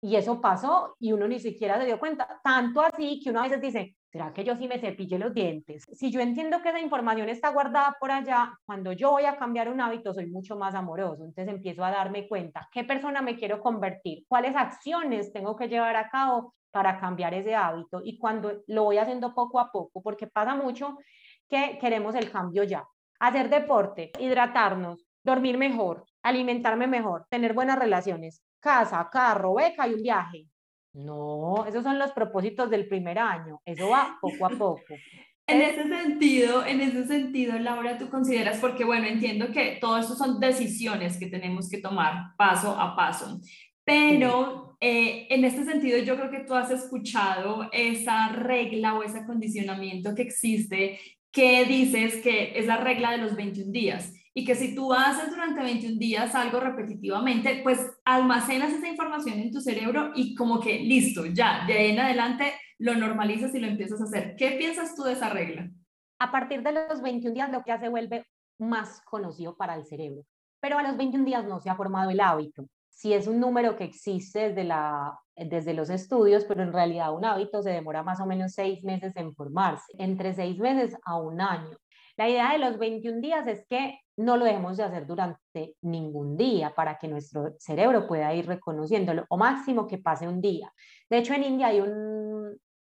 y 0.00 0.16
eso 0.16 0.40
pasó 0.40 0.94
y 0.98 1.12
uno 1.12 1.26
ni 1.26 1.38
siquiera 1.38 1.78
se 1.78 1.86
dio 1.86 1.98
cuenta. 1.98 2.40
Tanto 2.42 2.80
así 2.82 3.20
que 3.22 3.30
uno 3.30 3.40
a 3.40 3.44
veces 3.44 3.60
dice, 3.60 3.96
¿será 4.10 4.32
que 4.32 4.44
yo 4.44 4.56
sí 4.56 4.68
me 4.68 4.78
cepille 4.78 5.18
los 5.18 5.32
dientes? 5.32 5.84
Si 5.92 6.10
yo 6.10 6.20
entiendo 6.20 6.60
que 6.60 6.68
esa 6.68 6.80
información 6.80 7.28
está 7.28 7.50
guardada 7.50 7.96
por 7.98 8.10
allá, 8.10 8.52
cuando 8.66 8.92
yo 8.92 9.12
voy 9.12 9.24
a 9.24 9.36
cambiar 9.36 9.68
un 9.68 9.80
hábito 9.80 10.12
soy 10.12 10.26
mucho 10.26 10.56
más 10.56 10.74
amoroso. 10.74 11.24
Entonces 11.24 11.48
empiezo 11.48 11.84
a 11.84 11.90
darme 11.90 12.28
cuenta 12.28 12.68
qué 12.72 12.84
persona 12.84 13.22
me 13.22 13.36
quiero 13.36 13.60
convertir, 13.60 14.24
cuáles 14.28 14.54
acciones 14.54 15.32
tengo 15.32 15.56
que 15.56 15.68
llevar 15.68 15.96
a 15.96 16.08
cabo 16.10 16.54
para 16.70 17.00
cambiar 17.00 17.32
ese 17.32 17.54
hábito 17.54 18.02
y 18.04 18.18
cuando 18.18 18.62
lo 18.66 18.84
voy 18.84 18.98
haciendo 18.98 19.34
poco 19.34 19.58
a 19.58 19.72
poco, 19.72 20.02
porque 20.02 20.26
pasa 20.26 20.54
mucho 20.54 20.98
que 21.48 21.78
queremos 21.80 22.14
el 22.14 22.30
cambio 22.30 22.64
ya. 22.64 22.86
Hacer 23.18 23.48
deporte, 23.48 24.12
hidratarnos, 24.18 25.06
dormir 25.24 25.58
mejor, 25.58 26.04
alimentarme 26.22 26.86
mejor, 26.86 27.26
tener 27.30 27.54
buenas 27.54 27.78
relaciones, 27.78 28.42
casa, 28.60 29.08
carro, 29.10 29.54
beca 29.54 29.88
y 29.88 29.94
un 29.94 30.02
viaje. 30.02 30.46
No, 30.92 31.66
esos 31.66 31.82
son 31.82 31.98
los 31.98 32.12
propósitos 32.12 32.70
del 32.70 32.88
primer 32.88 33.18
año. 33.18 33.60
Eso 33.64 33.90
va 33.90 34.18
poco 34.20 34.46
a 34.46 34.50
poco. 34.50 34.82
En 35.48 35.62
ese 35.62 35.84
sentido, 35.84 36.66
en 36.66 36.80
ese 36.80 37.06
sentido, 37.06 37.56
Laura, 37.56 37.98
tú 37.98 38.10
consideras, 38.10 38.58
porque 38.58 38.84
bueno, 38.84 39.06
entiendo 39.06 39.52
que 39.52 39.78
todo 39.80 39.96
esto 39.96 40.16
son 40.16 40.40
decisiones 40.40 41.18
que 41.18 41.28
tenemos 41.28 41.70
que 41.70 41.78
tomar 41.78 42.34
paso 42.36 42.72
a 42.72 42.96
paso, 42.96 43.40
pero 43.84 44.76
eh, 44.80 45.28
en 45.30 45.44
este 45.44 45.64
sentido 45.64 45.98
yo 45.98 46.16
creo 46.16 46.32
que 46.32 46.40
tú 46.40 46.54
has 46.54 46.72
escuchado 46.72 47.68
esa 47.72 48.30
regla 48.30 48.94
o 48.94 49.04
ese 49.04 49.18
acondicionamiento 49.18 50.16
que 50.16 50.22
existe 50.22 50.98
que 51.36 51.66
dices 51.66 52.22
que 52.22 52.58
es 52.58 52.66
la 52.66 52.78
regla 52.78 53.10
de 53.10 53.18
los 53.18 53.36
21 53.36 53.70
días 53.70 54.10
y 54.32 54.46
que 54.46 54.54
si 54.54 54.74
tú 54.74 54.94
haces 54.94 55.28
durante 55.28 55.62
21 55.62 55.98
días 55.98 56.34
algo 56.34 56.60
repetitivamente, 56.60 57.60
pues 57.62 57.78
almacenas 58.06 58.72
esa 58.72 58.88
información 58.88 59.38
en 59.40 59.52
tu 59.52 59.60
cerebro 59.60 60.12
y 60.14 60.34
como 60.34 60.60
que 60.60 60.78
listo, 60.78 61.26
ya, 61.26 61.66
de 61.66 61.74
ahí 61.74 61.90
en 61.90 62.00
adelante 62.00 62.54
lo 62.78 62.94
normalizas 62.94 63.54
y 63.54 63.58
lo 63.58 63.66
empiezas 63.66 64.00
a 64.00 64.04
hacer. 64.04 64.34
¿Qué 64.36 64.52
piensas 64.52 64.96
tú 64.96 65.02
de 65.02 65.12
esa 65.12 65.28
regla? 65.28 65.70
A 66.18 66.32
partir 66.32 66.62
de 66.62 66.72
los 66.72 67.02
21 67.02 67.34
días 67.34 67.52
lo 67.52 67.62
que 67.62 67.72
hace 67.72 67.90
vuelve 67.90 68.24
más 68.58 69.02
conocido 69.02 69.58
para 69.58 69.74
el 69.74 69.84
cerebro, 69.84 70.22
pero 70.58 70.78
a 70.78 70.82
los 70.82 70.96
21 70.96 71.26
días 71.26 71.44
no 71.44 71.60
se 71.60 71.68
ha 71.68 71.76
formado 71.76 72.08
el 72.08 72.20
hábito. 72.20 72.64
Si 72.88 73.12
es 73.12 73.26
un 73.26 73.40
número 73.40 73.76
que 73.76 73.84
existe 73.84 74.48
desde, 74.48 74.64
la, 74.64 75.18
desde 75.36 75.74
los 75.74 75.90
estudios, 75.90 76.44
pero 76.44 76.62
en 76.62 76.72
realidad 76.72 77.14
un 77.14 77.24
hábito 77.24 77.62
se 77.62 77.70
demora 77.70 78.02
más 78.02 78.20
o 78.20 78.26
menos 78.26 78.52
seis 78.52 78.82
meses 78.82 79.14
en 79.16 79.34
formarse, 79.34 79.92
entre 79.98 80.34
seis 80.34 80.58
meses 80.58 80.96
a 81.04 81.16
un 81.16 81.40
año. 81.40 81.76
La 82.16 82.28
idea 82.28 82.52
de 82.52 82.58
los 82.58 82.78
21 82.78 83.20
días 83.20 83.46
es 83.46 83.66
que 83.68 84.00
no 84.16 84.38
lo 84.38 84.46
dejemos 84.46 84.78
de 84.78 84.84
hacer 84.84 85.06
durante 85.06 85.74
ningún 85.82 86.36
día 86.38 86.74
para 86.74 86.98
que 86.98 87.08
nuestro 87.08 87.54
cerebro 87.58 88.06
pueda 88.06 88.32
ir 88.32 88.46
reconociéndolo 88.46 89.26
o 89.28 89.36
máximo 89.36 89.86
que 89.86 89.98
pase 89.98 90.26
un 90.26 90.40
día. 90.40 90.72
De 91.10 91.18
hecho, 91.18 91.34
en 91.34 91.44
India 91.44 91.66
hay 91.66 91.80
un, 91.80 92.35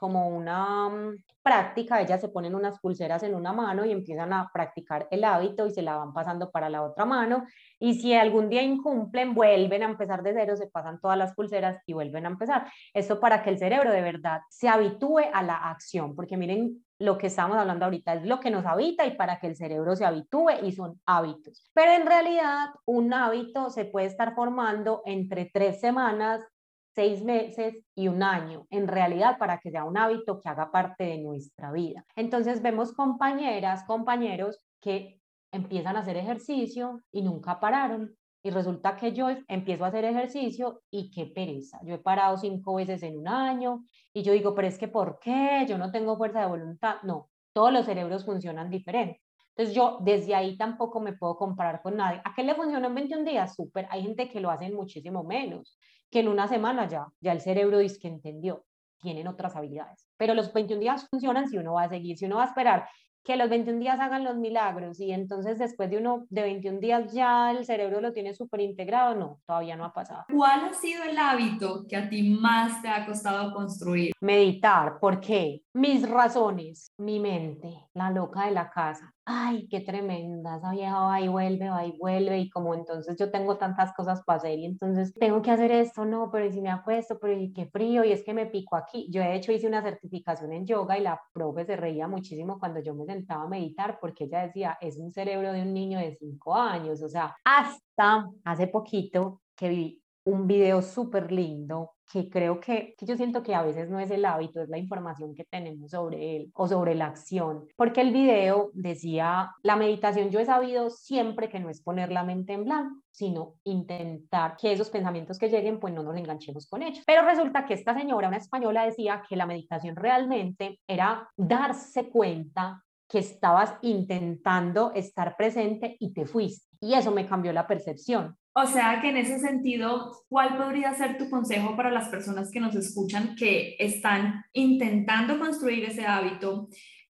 como 0.02 0.26
una 0.26 0.88
mm, 0.88 1.16
práctica, 1.44 2.00
ellas 2.00 2.20
se 2.20 2.28
ponen 2.28 2.56
unas 2.56 2.80
pulseras 2.80 3.22
en 3.22 3.36
una 3.36 3.52
mano 3.52 3.84
y 3.84 3.92
empiezan 3.92 4.32
a 4.32 4.50
practicar 4.52 5.06
el 5.12 5.22
hábito 5.22 5.64
y 5.64 5.70
se 5.70 5.80
la 5.80 5.94
van 5.94 6.12
pasando 6.12 6.50
para 6.50 6.68
la 6.68 6.82
otra 6.82 7.04
mano 7.04 7.44
y 7.78 7.94
si 7.94 8.12
algún 8.12 8.48
día 8.48 8.62
incumplen, 8.62 9.32
vuelven 9.32 9.84
a 9.84 9.86
empezar 9.86 10.24
de 10.24 10.32
cero, 10.32 10.56
se 10.56 10.66
pasan 10.66 11.00
todas 11.00 11.16
las 11.16 11.34
pulseras 11.34 11.80
y 11.86 11.92
vuelven 11.92 12.26
a 12.26 12.30
empezar. 12.30 12.66
Esto 12.92 13.20
para 13.20 13.44
que 13.44 13.50
el 13.50 13.58
cerebro 13.58 13.92
de 13.92 14.02
verdad 14.02 14.40
se 14.50 14.68
habitúe 14.68 15.20
a 15.32 15.44
la 15.44 15.70
acción, 15.70 16.16
porque 16.16 16.36
miren 16.36 16.84
lo 16.98 17.16
que 17.16 17.28
estamos 17.28 17.56
hablando 17.56 17.84
ahorita 17.84 18.14
es 18.14 18.26
lo 18.26 18.40
que 18.40 18.50
nos 18.50 18.66
habita 18.66 19.06
y 19.06 19.16
para 19.16 19.38
que 19.38 19.46
el 19.46 19.56
cerebro 19.56 19.94
se 19.94 20.04
habitúe 20.04 20.50
y 20.64 20.72
son 20.72 21.00
hábitos. 21.06 21.70
Pero 21.74 21.92
en 21.92 22.06
realidad 22.06 22.70
un 22.86 23.14
hábito 23.14 23.70
se 23.70 23.84
puede 23.84 24.06
estar 24.06 24.34
formando 24.34 25.02
entre 25.04 25.48
tres 25.52 25.80
semanas 25.80 26.44
seis 26.94 27.22
meses 27.22 27.76
y 27.94 28.08
un 28.08 28.22
año, 28.22 28.66
en 28.70 28.86
realidad 28.88 29.38
para 29.38 29.58
que 29.58 29.70
sea 29.70 29.84
un 29.84 29.96
hábito 29.96 30.40
que 30.40 30.48
haga 30.48 30.70
parte 30.70 31.04
de 31.04 31.18
nuestra 31.18 31.72
vida. 31.72 32.04
Entonces 32.16 32.62
vemos 32.62 32.92
compañeras, 32.92 33.84
compañeros 33.84 34.58
que 34.80 35.20
empiezan 35.52 35.96
a 35.96 36.00
hacer 36.00 36.16
ejercicio 36.16 37.00
y 37.10 37.22
nunca 37.22 37.60
pararon. 37.60 38.14
Y 38.44 38.50
resulta 38.50 38.96
que 38.96 39.12
yo 39.12 39.28
empiezo 39.46 39.84
a 39.84 39.88
hacer 39.88 40.04
ejercicio 40.04 40.82
y 40.90 41.10
qué 41.12 41.26
pereza. 41.26 41.78
Yo 41.84 41.94
he 41.94 41.98
parado 41.98 42.36
cinco 42.36 42.74
veces 42.74 43.02
en 43.04 43.18
un 43.18 43.28
año 43.28 43.84
y 44.12 44.22
yo 44.22 44.32
digo, 44.32 44.54
pero 44.54 44.66
es 44.66 44.78
que 44.78 44.88
¿por 44.88 45.20
qué? 45.20 45.64
Yo 45.68 45.78
no 45.78 45.92
tengo 45.92 46.16
fuerza 46.16 46.40
de 46.40 46.46
voluntad. 46.46 46.96
No, 47.04 47.30
todos 47.52 47.72
los 47.72 47.86
cerebros 47.86 48.24
funcionan 48.24 48.68
diferente. 48.68 49.20
Entonces 49.54 49.74
yo 49.74 49.98
desde 50.00 50.34
ahí 50.34 50.56
tampoco 50.56 51.00
me 51.00 51.12
puedo 51.12 51.36
comparar 51.36 51.82
con 51.82 51.96
nadie. 51.96 52.20
¿A 52.24 52.34
qué 52.34 52.42
le 52.42 52.54
funciona 52.54 52.86
en 52.86 52.94
21 52.94 53.24
días? 53.24 53.54
Súper. 53.54 53.86
Hay 53.90 54.02
gente 54.02 54.30
que 54.30 54.40
lo 54.40 54.50
hace 54.50 54.70
muchísimo 54.70 55.24
menos 55.24 55.78
que 56.10 56.20
en 56.20 56.28
una 56.28 56.48
semana 56.48 56.88
ya, 56.88 57.06
ya 57.20 57.32
el 57.32 57.40
cerebro 57.40 57.78
dice 57.78 57.98
que 57.98 58.08
entendió, 58.08 58.64
tienen 59.00 59.26
otras 59.28 59.56
habilidades. 59.56 60.06
Pero 60.16 60.34
los 60.34 60.52
21 60.52 60.80
días 60.80 61.08
funcionan 61.08 61.48
si 61.48 61.58
uno 61.58 61.74
va 61.74 61.84
a 61.84 61.88
seguir, 61.88 62.18
si 62.18 62.26
uno 62.26 62.36
va 62.36 62.44
a 62.44 62.48
esperar 62.48 62.86
que 63.24 63.36
los 63.36 63.48
21 63.48 63.78
días 63.78 64.00
hagan 64.00 64.24
los 64.24 64.36
milagros 64.36 64.98
y 65.00 65.12
entonces 65.12 65.58
después 65.58 65.88
de 65.90 65.98
uno 65.98 66.26
de 66.28 66.42
21 66.42 66.80
días 66.80 67.12
ya 67.12 67.52
el 67.52 67.64
cerebro 67.64 68.00
lo 68.00 68.12
tiene 68.12 68.34
súper 68.34 68.60
integrado, 68.60 69.14
no, 69.14 69.40
todavía 69.46 69.76
no 69.76 69.84
ha 69.84 69.92
pasado. 69.92 70.24
¿Cuál 70.34 70.64
ha 70.64 70.74
sido 70.74 71.04
el 71.04 71.16
hábito 71.16 71.84
que 71.88 71.96
a 71.96 72.08
ti 72.08 72.30
más 72.30 72.82
te 72.82 72.88
ha 72.88 73.06
costado 73.06 73.52
construir? 73.52 74.12
Meditar, 74.20 74.98
¿por 74.98 75.20
qué? 75.20 75.62
Mis 75.74 76.06
razones, 76.06 76.92
mi 76.98 77.18
mente, 77.18 77.88
la 77.94 78.10
loca 78.10 78.44
de 78.44 78.50
la 78.50 78.68
casa. 78.68 79.10
Ay, 79.24 79.68
qué 79.70 79.80
tremenda, 79.80 80.58
esa 80.58 80.70
vieja 80.72 81.00
va 81.00 81.18
y 81.18 81.28
vuelve, 81.28 81.70
va 81.70 81.86
y 81.86 81.96
vuelve, 81.96 82.40
y 82.40 82.50
como 82.50 82.74
entonces 82.74 83.16
yo 83.18 83.30
tengo 83.30 83.56
tantas 83.56 83.94
cosas 83.94 84.22
para 84.22 84.36
hacer, 84.36 84.58
y 84.58 84.66
entonces 84.66 85.14
tengo 85.14 85.40
que 85.40 85.50
hacer 85.50 85.72
esto, 85.72 86.04
no, 86.04 86.30
pero 86.30 86.50
si 86.50 86.60
me 86.60 86.68
acuesto, 86.68 87.18
pero 87.18 87.40
y 87.40 87.54
qué 87.54 87.64
frío, 87.70 88.04
y 88.04 88.12
es 88.12 88.22
que 88.22 88.34
me 88.34 88.44
pico 88.44 88.76
aquí. 88.76 89.08
Yo 89.10 89.22
de 89.22 89.34
hecho 89.34 89.50
hice 89.50 89.66
una 89.66 89.80
certificación 89.80 90.52
en 90.52 90.66
yoga 90.66 90.98
y 90.98 91.02
la 91.02 91.18
profe 91.32 91.64
se 91.64 91.76
reía 91.76 92.06
muchísimo 92.06 92.58
cuando 92.58 92.80
yo 92.80 92.94
me 92.94 93.06
sentaba 93.06 93.44
a 93.44 93.48
meditar, 93.48 93.98
porque 93.98 94.24
ella 94.24 94.42
decía, 94.42 94.76
es 94.78 94.98
un 94.98 95.10
cerebro 95.10 95.54
de 95.54 95.62
un 95.62 95.72
niño 95.72 95.98
de 95.98 96.14
cinco 96.16 96.54
años, 96.54 97.02
o 97.02 97.08
sea, 97.08 97.34
hasta 97.46 98.28
hace 98.44 98.66
poquito 98.66 99.40
que 99.56 99.70
vi 99.70 100.02
un 100.24 100.46
video 100.46 100.82
súper 100.82 101.32
lindo 101.32 101.92
que 102.12 102.28
creo 102.28 102.60
que, 102.60 102.94
que, 102.98 103.06
yo 103.06 103.16
siento 103.16 103.42
que 103.42 103.54
a 103.54 103.62
veces 103.62 103.88
no 103.88 103.98
es 103.98 104.10
el 104.10 104.26
hábito, 104.26 104.60
es 104.60 104.68
la 104.68 104.76
información 104.76 105.34
que 105.34 105.44
tenemos 105.44 105.92
sobre 105.92 106.36
él 106.36 106.50
o 106.54 106.68
sobre 106.68 106.94
la 106.94 107.06
acción. 107.06 107.66
Porque 107.74 108.02
el 108.02 108.12
video 108.12 108.70
decía, 108.74 109.52
la 109.62 109.76
meditación 109.76 110.28
yo 110.28 110.38
he 110.38 110.44
sabido 110.44 110.90
siempre 110.90 111.48
que 111.48 111.58
no 111.58 111.70
es 111.70 111.80
poner 111.80 112.12
la 112.12 112.22
mente 112.22 112.52
en 112.52 112.64
blanco, 112.64 113.00
sino 113.10 113.54
intentar 113.64 114.56
que 114.56 114.72
esos 114.72 114.90
pensamientos 114.90 115.38
que 115.38 115.48
lleguen, 115.48 115.80
pues 115.80 115.94
no 115.94 116.02
nos 116.02 116.16
enganchemos 116.16 116.66
con 116.68 116.82
ellos. 116.82 117.02
Pero 117.06 117.24
resulta 117.24 117.64
que 117.64 117.74
esta 117.74 117.94
señora, 117.94 118.28
una 118.28 118.36
española, 118.36 118.84
decía 118.84 119.22
que 119.26 119.36
la 119.36 119.46
meditación 119.46 119.96
realmente 119.96 120.80
era 120.86 121.30
darse 121.36 122.10
cuenta 122.10 122.84
que 123.08 123.20
estabas 123.20 123.74
intentando 123.82 124.92
estar 124.94 125.36
presente 125.36 125.96
y 125.98 126.12
te 126.12 126.26
fuiste. 126.26 126.76
Y 126.80 126.94
eso 126.94 127.10
me 127.10 127.26
cambió 127.26 127.52
la 127.52 127.66
percepción. 127.66 128.36
O 128.54 128.66
sea 128.66 129.00
que 129.00 129.08
en 129.08 129.16
ese 129.16 129.38
sentido, 129.38 130.24
¿cuál 130.28 130.58
podría 130.58 130.92
ser 130.92 131.16
tu 131.16 131.30
consejo 131.30 131.74
para 131.74 131.90
las 131.90 132.08
personas 132.08 132.50
que 132.50 132.60
nos 132.60 132.74
escuchan 132.74 133.34
que 133.34 133.76
están 133.78 134.44
intentando 134.52 135.38
construir 135.38 135.84
ese 135.84 136.04
hábito 136.06 136.68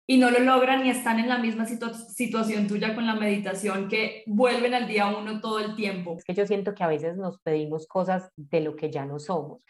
y 0.06 0.17
no 0.17 0.30
lo 0.30 0.39
logran 0.39 0.86
y 0.86 0.89
están 0.89 1.19
en 1.19 1.30
la 1.30 1.39
misma 1.39 1.65
situación 1.65 2.67
tuya 2.67 2.93
con 2.93 3.08
la 3.08 3.15
meditación, 3.15 3.88
que 3.88 4.24
vuelven 4.28 4.76
al 4.76 4.88
día 4.88 5.08
uno 5.08 5.41
todo 5.41 5.60
el 5.60 5.76
tiempo? 5.76 6.15
Es 6.17 6.24
que 6.24 6.36
yo 6.36 6.46
siento 6.46 6.76
que 6.76 6.84
a 6.84 6.88
veces 6.88 7.17
nos 7.17 7.39
pedimos 7.41 7.88
cosas 7.88 8.30
de 8.36 8.62
lo 8.62 8.76
que 8.76 8.91
ya 8.91 9.06
no 9.06 9.17
somos. 9.17 9.62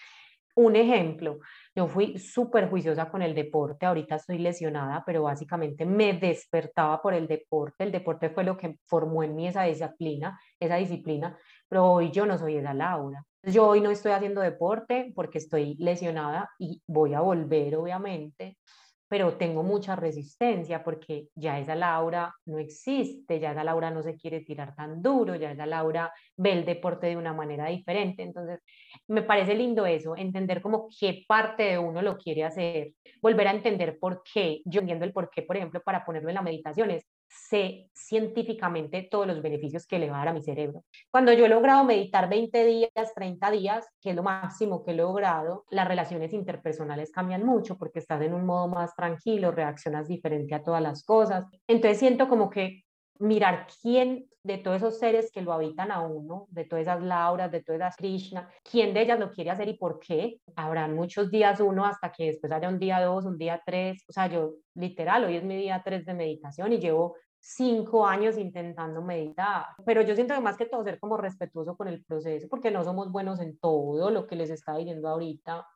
Un 0.55 0.75
ejemplo, 0.75 1.39
yo 1.75 1.87
fui 1.87 2.19
súper 2.19 2.69
juiciosa 2.69 3.09
con 3.09 3.23
el 3.23 3.33
deporte, 3.33 3.87
ahorita 3.87 4.17
estoy 4.17 4.37
lesionada, 4.37 5.03
pero 5.03 5.23
básicamente 5.23 5.83
me 5.83 6.13
despertaba 6.13 7.01
por 7.01 7.15
el 7.15 7.27
deporte. 7.27 7.83
El 7.83 7.91
deporte 7.91 8.29
fue 8.29 8.43
lo 8.43 8.55
que 8.55 8.77
formó 8.85 9.23
en 9.23 9.35
mí 9.35 9.47
esa 9.47 9.63
disciplina, 9.63 10.39
esa 10.59 10.75
disciplina, 10.75 11.39
pero 11.73 11.91
hoy 11.91 12.11
yo 12.11 12.27
no 12.27 12.37
soy 12.37 12.57
esa 12.57 12.71
Laura. 12.75 13.25
Yo 13.41 13.67
hoy 13.67 13.81
no 13.81 13.89
estoy 13.89 14.11
haciendo 14.11 14.41
deporte 14.41 15.11
porque 15.15 15.39
estoy 15.39 15.73
lesionada 15.79 16.51
y 16.59 16.83
voy 16.85 17.15
a 17.15 17.21
volver, 17.21 17.75
obviamente, 17.77 18.59
pero 19.07 19.37
tengo 19.37 19.63
mucha 19.63 19.95
resistencia 19.95 20.83
porque 20.83 21.29
ya 21.33 21.57
esa 21.57 21.73
Laura 21.73 22.31
no 22.45 22.59
existe, 22.59 23.39
ya 23.39 23.53
esa 23.53 23.63
Laura 23.63 23.89
no 23.89 24.03
se 24.03 24.15
quiere 24.15 24.41
tirar 24.41 24.75
tan 24.75 25.01
duro, 25.01 25.33
ya 25.33 25.49
esa 25.49 25.65
Laura 25.65 26.13
ve 26.37 26.51
el 26.51 26.63
deporte 26.63 27.07
de 27.07 27.17
una 27.17 27.33
manera 27.33 27.69
diferente. 27.69 28.21
Entonces, 28.21 28.59
me 29.07 29.23
parece 29.23 29.55
lindo 29.55 29.87
eso, 29.87 30.15
entender 30.15 30.61
como 30.61 30.89
qué 30.99 31.23
parte 31.27 31.63
de 31.63 31.79
uno 31.79 32.03
lo 32.03 32.17
quiere 32.19 32.43
hacer, 32.43 32.93
volver 33.19 33.47
a 33.47 33.51
entender 33.51 33.97
por 33.97 34.21
qué. 34.31 34.61
Yo 34.65 34.81
entiendo 34.81 35.05
el 35.05 35.11
por 35.11 35.31
qué, 35.31 35.41
por 35.41 35.57
ejemplo, 35.57 35.81
para 35.81 36.05
ponerlo 36.05 36.29
en 36.29 36.35
la 36.35 36.43
meditación 36.43 36.91
es 36.91 37.03
sé 37.33 37.89
científicamente 37.93 39.07
todos 39.09 39.27
los 39.27 39.41
beneficios 39.41 39.87
que 39.87 39.99
le 39.99 40.09
va 40.09 40.17
a 40.17 40.19
dar 40.19 40.27
a 40.29 40.33
mi 40.33 40.41
cerebro. 40.41 40.83
Cuando 41.11 41.33
yo 41.33 41.45
he 41.45 41.49
logrado 41.49 41.83
meditar 41.83 42.29
20 42.29 42.65
días, 42.65 43.13
30 43.15 43.51
días, 43.51 43.87
que 44.01 44.11
es 44.11 44.15
lo 44.15 44.23
máximo 44.23 44.83
que 44.83 44.91
he 44.91 44.95
logrado, 44.95 45.65
las 45.69 45.87
relaciones 45.87 46.33
interpersonales 46.33 47.11
cambian 47.11 47.45
mucho 47.45 47.77
porque 47.77 47.99
estás 47.99 48.21
en 48.21 48.33
un 48.33 48.45
modo 48.45 48.67
más 48.67 48.95
tranquilo, 48.95 49.51
reaccionas 49.51 50.07
diferente 50.07 50.55
a 50.55 50.63
todas 50.63 50.81
las 50.81 51.03
cosas. 51.03 51.45
Entonces 51.67 51.99
siento 51.99 52.27
como 52.27 52.49
que 52.49 52.83
mirar 53.19 53.67
quién 53.81 54.27
de 54.43 54.57
todos 54.57 54.77
esos 54.77 54.99
seres 54.99 55.31
que 55.31 55.41
lo 55.41 55.53
habitan 55.53 55.89
a 55.91 56.01
uno, 56.01 56.47
de 56.49 56.65
todas 56.65 56.83
esas 56.83 57.01
Lauras, 57.01 57.49
de 57.49 57.63
todas 57.63 57.79
esas 57.79 57.95
Krishna, 57.95 58.49
quién 58.69 58.93
de 58.93 59.01
ellas 59.01 59.19
lo 59.19 59.31
quiere 59.31 59.51
hacer 59.51 59.69
y 59.69 59.77
por 59.77 59.99
qué. 59.99 60.39
Habrán 60.55 60.95
muchos 60.95 61.31
días 61.31 61.61
uno 61.61 61.85
hasta 61.85 62.11
que 62.11 62.25
después 62.25 62.51
haya 62.51 62.67
un 62.67 62.77
día 62.77 63.01
dos, 63.01 63.25
un 63.25 63.37
día 63.37 63.61
tres. 63.65 64.03
O 64.09 64.11
sea, 64.11 64.27
yo 64.27 64.55
literal, 64.75 65.23
hoy 65.23 65.37
es 65.37 65.43
mi 65.43 65.55
día 65.55 65.81
tres 65.83 66.05
de 66.05 66.13
meditación 66.13 66.73
y 66.73 66.79
llevo 66.79 67.15
cinco 67.45 68.07
años 68.07 68.37
intentando 68.37 69.01
meditar, 69.01 69.65
pero 69.85 70.01
yo 70.01 70.15
siento 70.15 70.33
que 70.33 70.39
más 70.39 70.55
que 70.55 70.65
todo 70.65 70.81
ser 70.85 70.97
como 70.97 71.17
respetuoso 71.17 71.75
con 71.75 71.89
el 71.89 72.01
proceso, 72.01 72.47
porque 72.49 72.71
no 72.71 72.85
somos 72.85 73.11
buenos 73.11 73.41
en 73.41 73.57
todo 73.57 74.09
lo 74.11 74.25
que 74.27 74.37
les 74.37 74.49
está 74.49 74.77
diciendo 74.77 75.09
ahorita. 75.09 75.67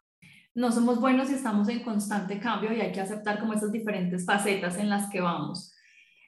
No 0.55 0.71
somos 0.71 1.01
buenos 1.01 1.29
y 1.29 1.33
estamos 1.33 1.67
en 1.67 1.83
constante 1.83 2.39
cambio 2.39 2.71
y 2.71 2.79
hay 2.79 2.93
que 2.93 3.01
aceptar 3.01 3.37
como 3.39 3.53
esas 3.53 3.71
diferentes 3.73 4.25
facetas 4.25 4.77
en 4.77 4.89
las 4.89 5.09
que 5.09 5.19
vamos. 5.19 5.75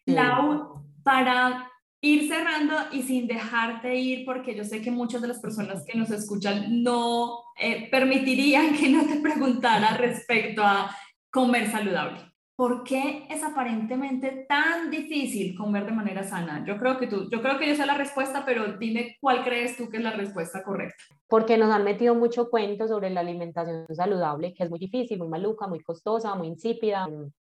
Lau, 0.05 0.83
para 1.03 1.71
ir 2.01 2.27
cerrando 2.27 2.75
y 2.91 3.03
sin 3.03 3.25
dejarte 3.25 3.95
ir, 3.95 4.25
porque 4.25 4.53
yo 4.53 4.65
sé 4.65 4.81
que 4.81 4.91
muchas 4.91 5.21
de 5.21 5.29
las 5.29 5.39
personas 5.39 5.85
que 5.85 5.97
nos 5.97 6.11
escuchan 6.11 6.83
no 6.83 7.43
eh, 7.57 7.89
permitirían 7.89 8.75
que 8.75 8.89
no 8.89 9.05
te 9.05 9.21
preguntara 9.21 9.95
respecto 9.95 10.63
a 10.63 10.93
comer 11.31 11.71
saludable. 11.71 12.28
¿Por 12.59 12.83
qué 12.83 13.25
es 13.29 13.41
aparentemente 13.41 14.45
tan 14.49 14.91
difícil 14.91 15.55
comer 15.55 15.85
de 15.85 15.93
manera 15.93 16.25
sana? 16.25 16.65
Yo 16.67 16.77
creo 16.77 16.97
que 16.97 17.07
tú, 17.07 17.29
yo 17.31 17.41
creo 17.41 17.57
que 17.57 17.65
yo 17.65 17.73
sé 17.73 17.85
la 17.85 17.97
respuesta, 17.97 18.43
pero 18.45 18.73
dime 18.77 19.15
cuál 19.21 19.45
crees 19.45 19.77
tú 19.77 19.87
que 19.87 19.95
es 19.95 20.03
la 20.03 20.11
respuesta 20.11 20.61
correcta. 20.61 21.01
Porque 21.29 21.57
nos 21.57 21.71
han 21.71 21.85
metido 21.85 22.15
mucho 22.15 22.49
cuento 22.49 22.85
sobre 22.89 23.11
la 23.11 23.21
alimentación 23.21 23.85
saludable, 23.91 24.53
que 24.53 24.65
es 24.65 24.69
muy 24.69 24.77
difícil, 24.77 25.19
muy 25.19 25.29
maluca, 25.29 25.67
muy 25.67 25.79
costosa, 25.79 26.35
muy 26.35 26.47
insípida. 26.47 27.07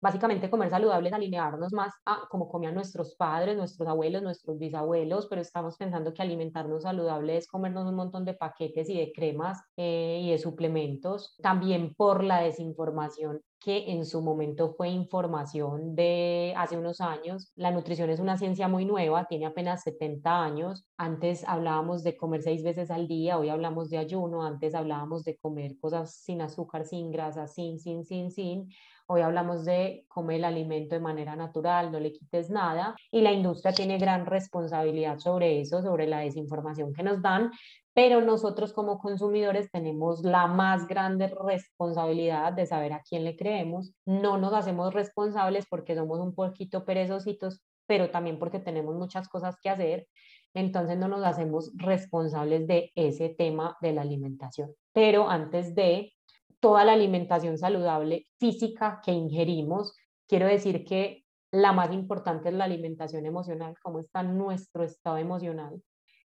Básicamente 0.07 0.49
comer 0.49 0.71
saludable 0.71 1.09
es 1.09 1.15
alinearnos 1.17 1.73
más 1.73 1.93
a 2.05 2.29
como 2.31 2.49
comían 2.49 2.77
nuestros 2.77 3.17
padres, 3.17 3.57
nuestros 3.57 3.89
abuelos, 3.89 4.23
nuestros 4.23 4.57
bisabuelos, 4.57 5.27
pero 5.27 5.43
estamos 5.43 5.77
pensando 5.77 6.15
que 6.15 6.23
alimentarnos 6.23 6.85
saludable 6.85 7.37
es 7.37 7.49
comernos 7.49 7.89
un 7.89 7.97
montón 7.97 8.25
de 8.25 8.35
paquetes 8.35 8.89
y 8.89 8.97
de 8.99 9.11
cremas 9.13 9.61
eh, 9.77 10.21
y 10.23 10.31
de 10.31 10.39
suplementos. 10.39 11.35
También 11.43 11.93
por 11.97 12.23
la 12.23 12.41
desinformación 12.41 13.41
que 13.59 13.91
en 13.91 14.07
su 14.07 14.23
momento 14.23 14.75
fue 14.77 14.91
información 14.91 15.97
de 15.97 16.55
hace 16.57 16.77
unos 16.77 17.01
años. 17.01 17.51
La 17.57 17.73
nutrición 17.73 18.09
es 18.09 18.21
una 18.21 18.39
ciencia 18.39 18.69
muy 18.69 18.85
nueva, 18.85 19.27
tiene 19.27 19.47
apenas 19.47 19.83
70 19.83 20.41
años. 20.41 20.87
Antes 20.97 21.43
hablábamos 21.49 22.05
de 22.05 22.17
comer 22.17 22.43
seis 22.43 22.63
veces 22.63 22.93
al 22.93 23.09
día, 23.09 23.39
hoy 23.39 23.49
hablamos 23.49 23.91
de 23.91 23.99
ayuno, 23.99 24.45
antes 24.45 24.73
hablábamos 24.77 25.25
de 25.25 25.37
comer 25.37 25.77
cosas 25.81 26.15
sin 26.15 26.43
azúcar, 26.43 26.85
sin 26.85 27.11
grasa, 27.11 27.49
sin, 27.49 27.81
sin, 27.81 28.05
sin, 28.05 28.31
sin. 28.31 28.69
Hoy 29.09 29.21
hablamos 29.21 29.65
de 29.65 29.96
comer 30.09 30.37
el 30.39 30.45
alimento 30.45 30.95
de 30.95 31.01
manera 31.01 31.37
natural, 31.37 31.91
no 31.91 32.01
le 32.01 32.13
quites 32.13 32.51
nada. 32.51 32.95
Y 33.11 33.21
la 33.23 33.33
industria 33.33 33.73
tiene 33.73 33.99
gran 33.99 34.27
responsabilidad 34.27 35.19
sobre 35.19 35.61
eso, 35.61 35.83
sobre 35.83 36.07
la 36.07 36.21
desinformación 36.21 36.93
que 36.93 37.03
nos 37.03 37.23
dan, 37.23 37.51
pero 37.97 38.21
nosotros 38.21 38.75
como 38.75 38.99
consumidores 38.99 39.71
tenemos 39.71 40.23
la 40.23 40.47
más 40.47 40.87
grande 40.87 41.33
responsabilidad 41.47 42.53
de 42.53 42.67
saber 42.67 42.93
a 42.93 43.01
quién 43.01 43.25
le 43.25 43.39
creemos. 43.39 43.95
No 44.05 44.37
nos 44.37 44.53
hacemos 44.53 44.93
responsables 44.93 45.65
porque 45.67 45.95
somos 45.95 46.21
un 46.21 46.35
poquito 46.35 46.85
perezositos, 46.85 47.63
pero 47.87 48.11
también 48.11 48.39
porque 48.39 48.59
tenemos 48.59 48.95
muchas 48.97 49.31
cosas 49.31 49.57
que 49.63 49.71
hacer. 49.71 50.07
Entonces 50.53 50.99
no 50.99 51.09
nos 51.09 51.25
hacemos 51.25 51.73
responsables 51.75 52.67
de 52.67 52.93
ese 52.97 53.31
tema 53.31 53.79
de 53.81 53.95
la 53.95 54.03
alimentación. 54.03 54.75
Pero 54.93 55.31
antes 55.31 55.75
de 55.75 56.13
toda 56.61 56.85
la 56.85 56.93
alimentación 56.93 57.59
saludable 57.59 58.27
física 58.39 59.01
que 59.05 59.13
ingerimos, 59.13 59.95
quiero 60.27 60.47
decir 60.47 60.85
que 60.85 61.25
la 61.51 61.73
más 61.73 61.93
importante 61.93 62.49
es 62.49 62.55
la 62.55 62.65
alimentación 62.65 63.27
emocional, 63.27 63.75
cómo 63.83 64.01
está 64.01 64.23
nuestro 64.23 64.85
estado 64.85 65.19
emocional 65.19 65.81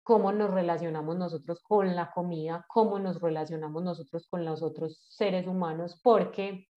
cómo 0.04 0.32
nos 0.34 0.52
relacionamos 0.52 1.18
nosotros 1.18 1.62
con 1.64 1.96
la 1.96 2.12
comida, 2.12 2.66
cómo 2.68 3.00
nos 3.00 3.22
relacionamos 3.22 3.84
nosotros 3.84 4.28
con 4.30 4.46
los 4.46 4.62
otros 4.62 5.06
seres 5.10 5.48
humanos, 5.48 6.00
porque 6.04 6.68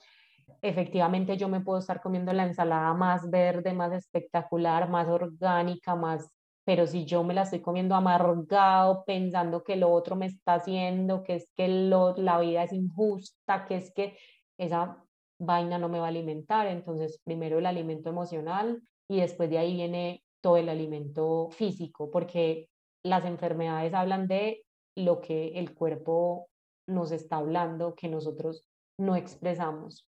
efectivamente 0.62 1.36
yo 1.36 1.48
me 1.48 1.60
puedo 1.60 1.80
estar 1.80 2.00
comiendo 2.00 2.32
la 2.32 2.44
ensalada 2.44 2.94
más 2.94 3.28
verde, 3.28 3.72
más 3.72 3.92
espectacular, 3.92 4.88
más 4.88 5.08
orgánica, 5.08 5.96
más, 5.96 6.30
pero 6.66 6.88
si 6.88 7.04
yo 7.04 7.22
me 7.22 7.32
la 7.32 7.42
estoy 7.42 7.60
comiendo 7.60 7.94
amargado, 7.94 9.04
pensando 9.04 9.62
que 9.62 9.76
lo 9.76 9.92
otro 9.92 10.16
me 10.16 10.26
está 10.26 10.54
haciendo, 10.54 11.22
que 11.22 11.36
es 11.36 11.48
que 11.56 11.68
la 11.68 12.40
vida 12.40 12.64
es 12.64 12.72
injusta, 12.72 13.64
que 13.66 13.76
es 13.76 13.94
que 13.94 14.18
esa 14.58 15.00
vaina 15.38 15.78
no 15.78 15.88
me 15.88 16.00
va 16.00 16.06
a 16.06 16.08
alimentar, 16.08 16.66
entonces 16.66 17.20
primero 17.22 17.60
el 17.60 17.66
alimento 17.66 18.10
emocional 18.10 18.82
y 19.08 19.20
después 19.20 19.48
de 19.48 19.58
ahí 19.58 19.74
viene 19.74 20.24
todo 20.40 20.56
el 20.56 20.68
alimento 20.68 21.50
físico, 21.52 22.10
porque 22.10 22.68
las 23.04 23.24
enfermedades 23.24 23.94
hablan 23.94 24.26
de 24.26 24.64
lo 24.96 25.20
que 25.20 25.60
el 25.60 25.72
cuerpo 25.72 26.48
nos 26.88 27.12
está 27.12 27.36
hablando, 27.36 27.94
que 27.94 28.08
nosotros 28.08 28.66
no 28.98 29.14
expresamos. 29.14 30.08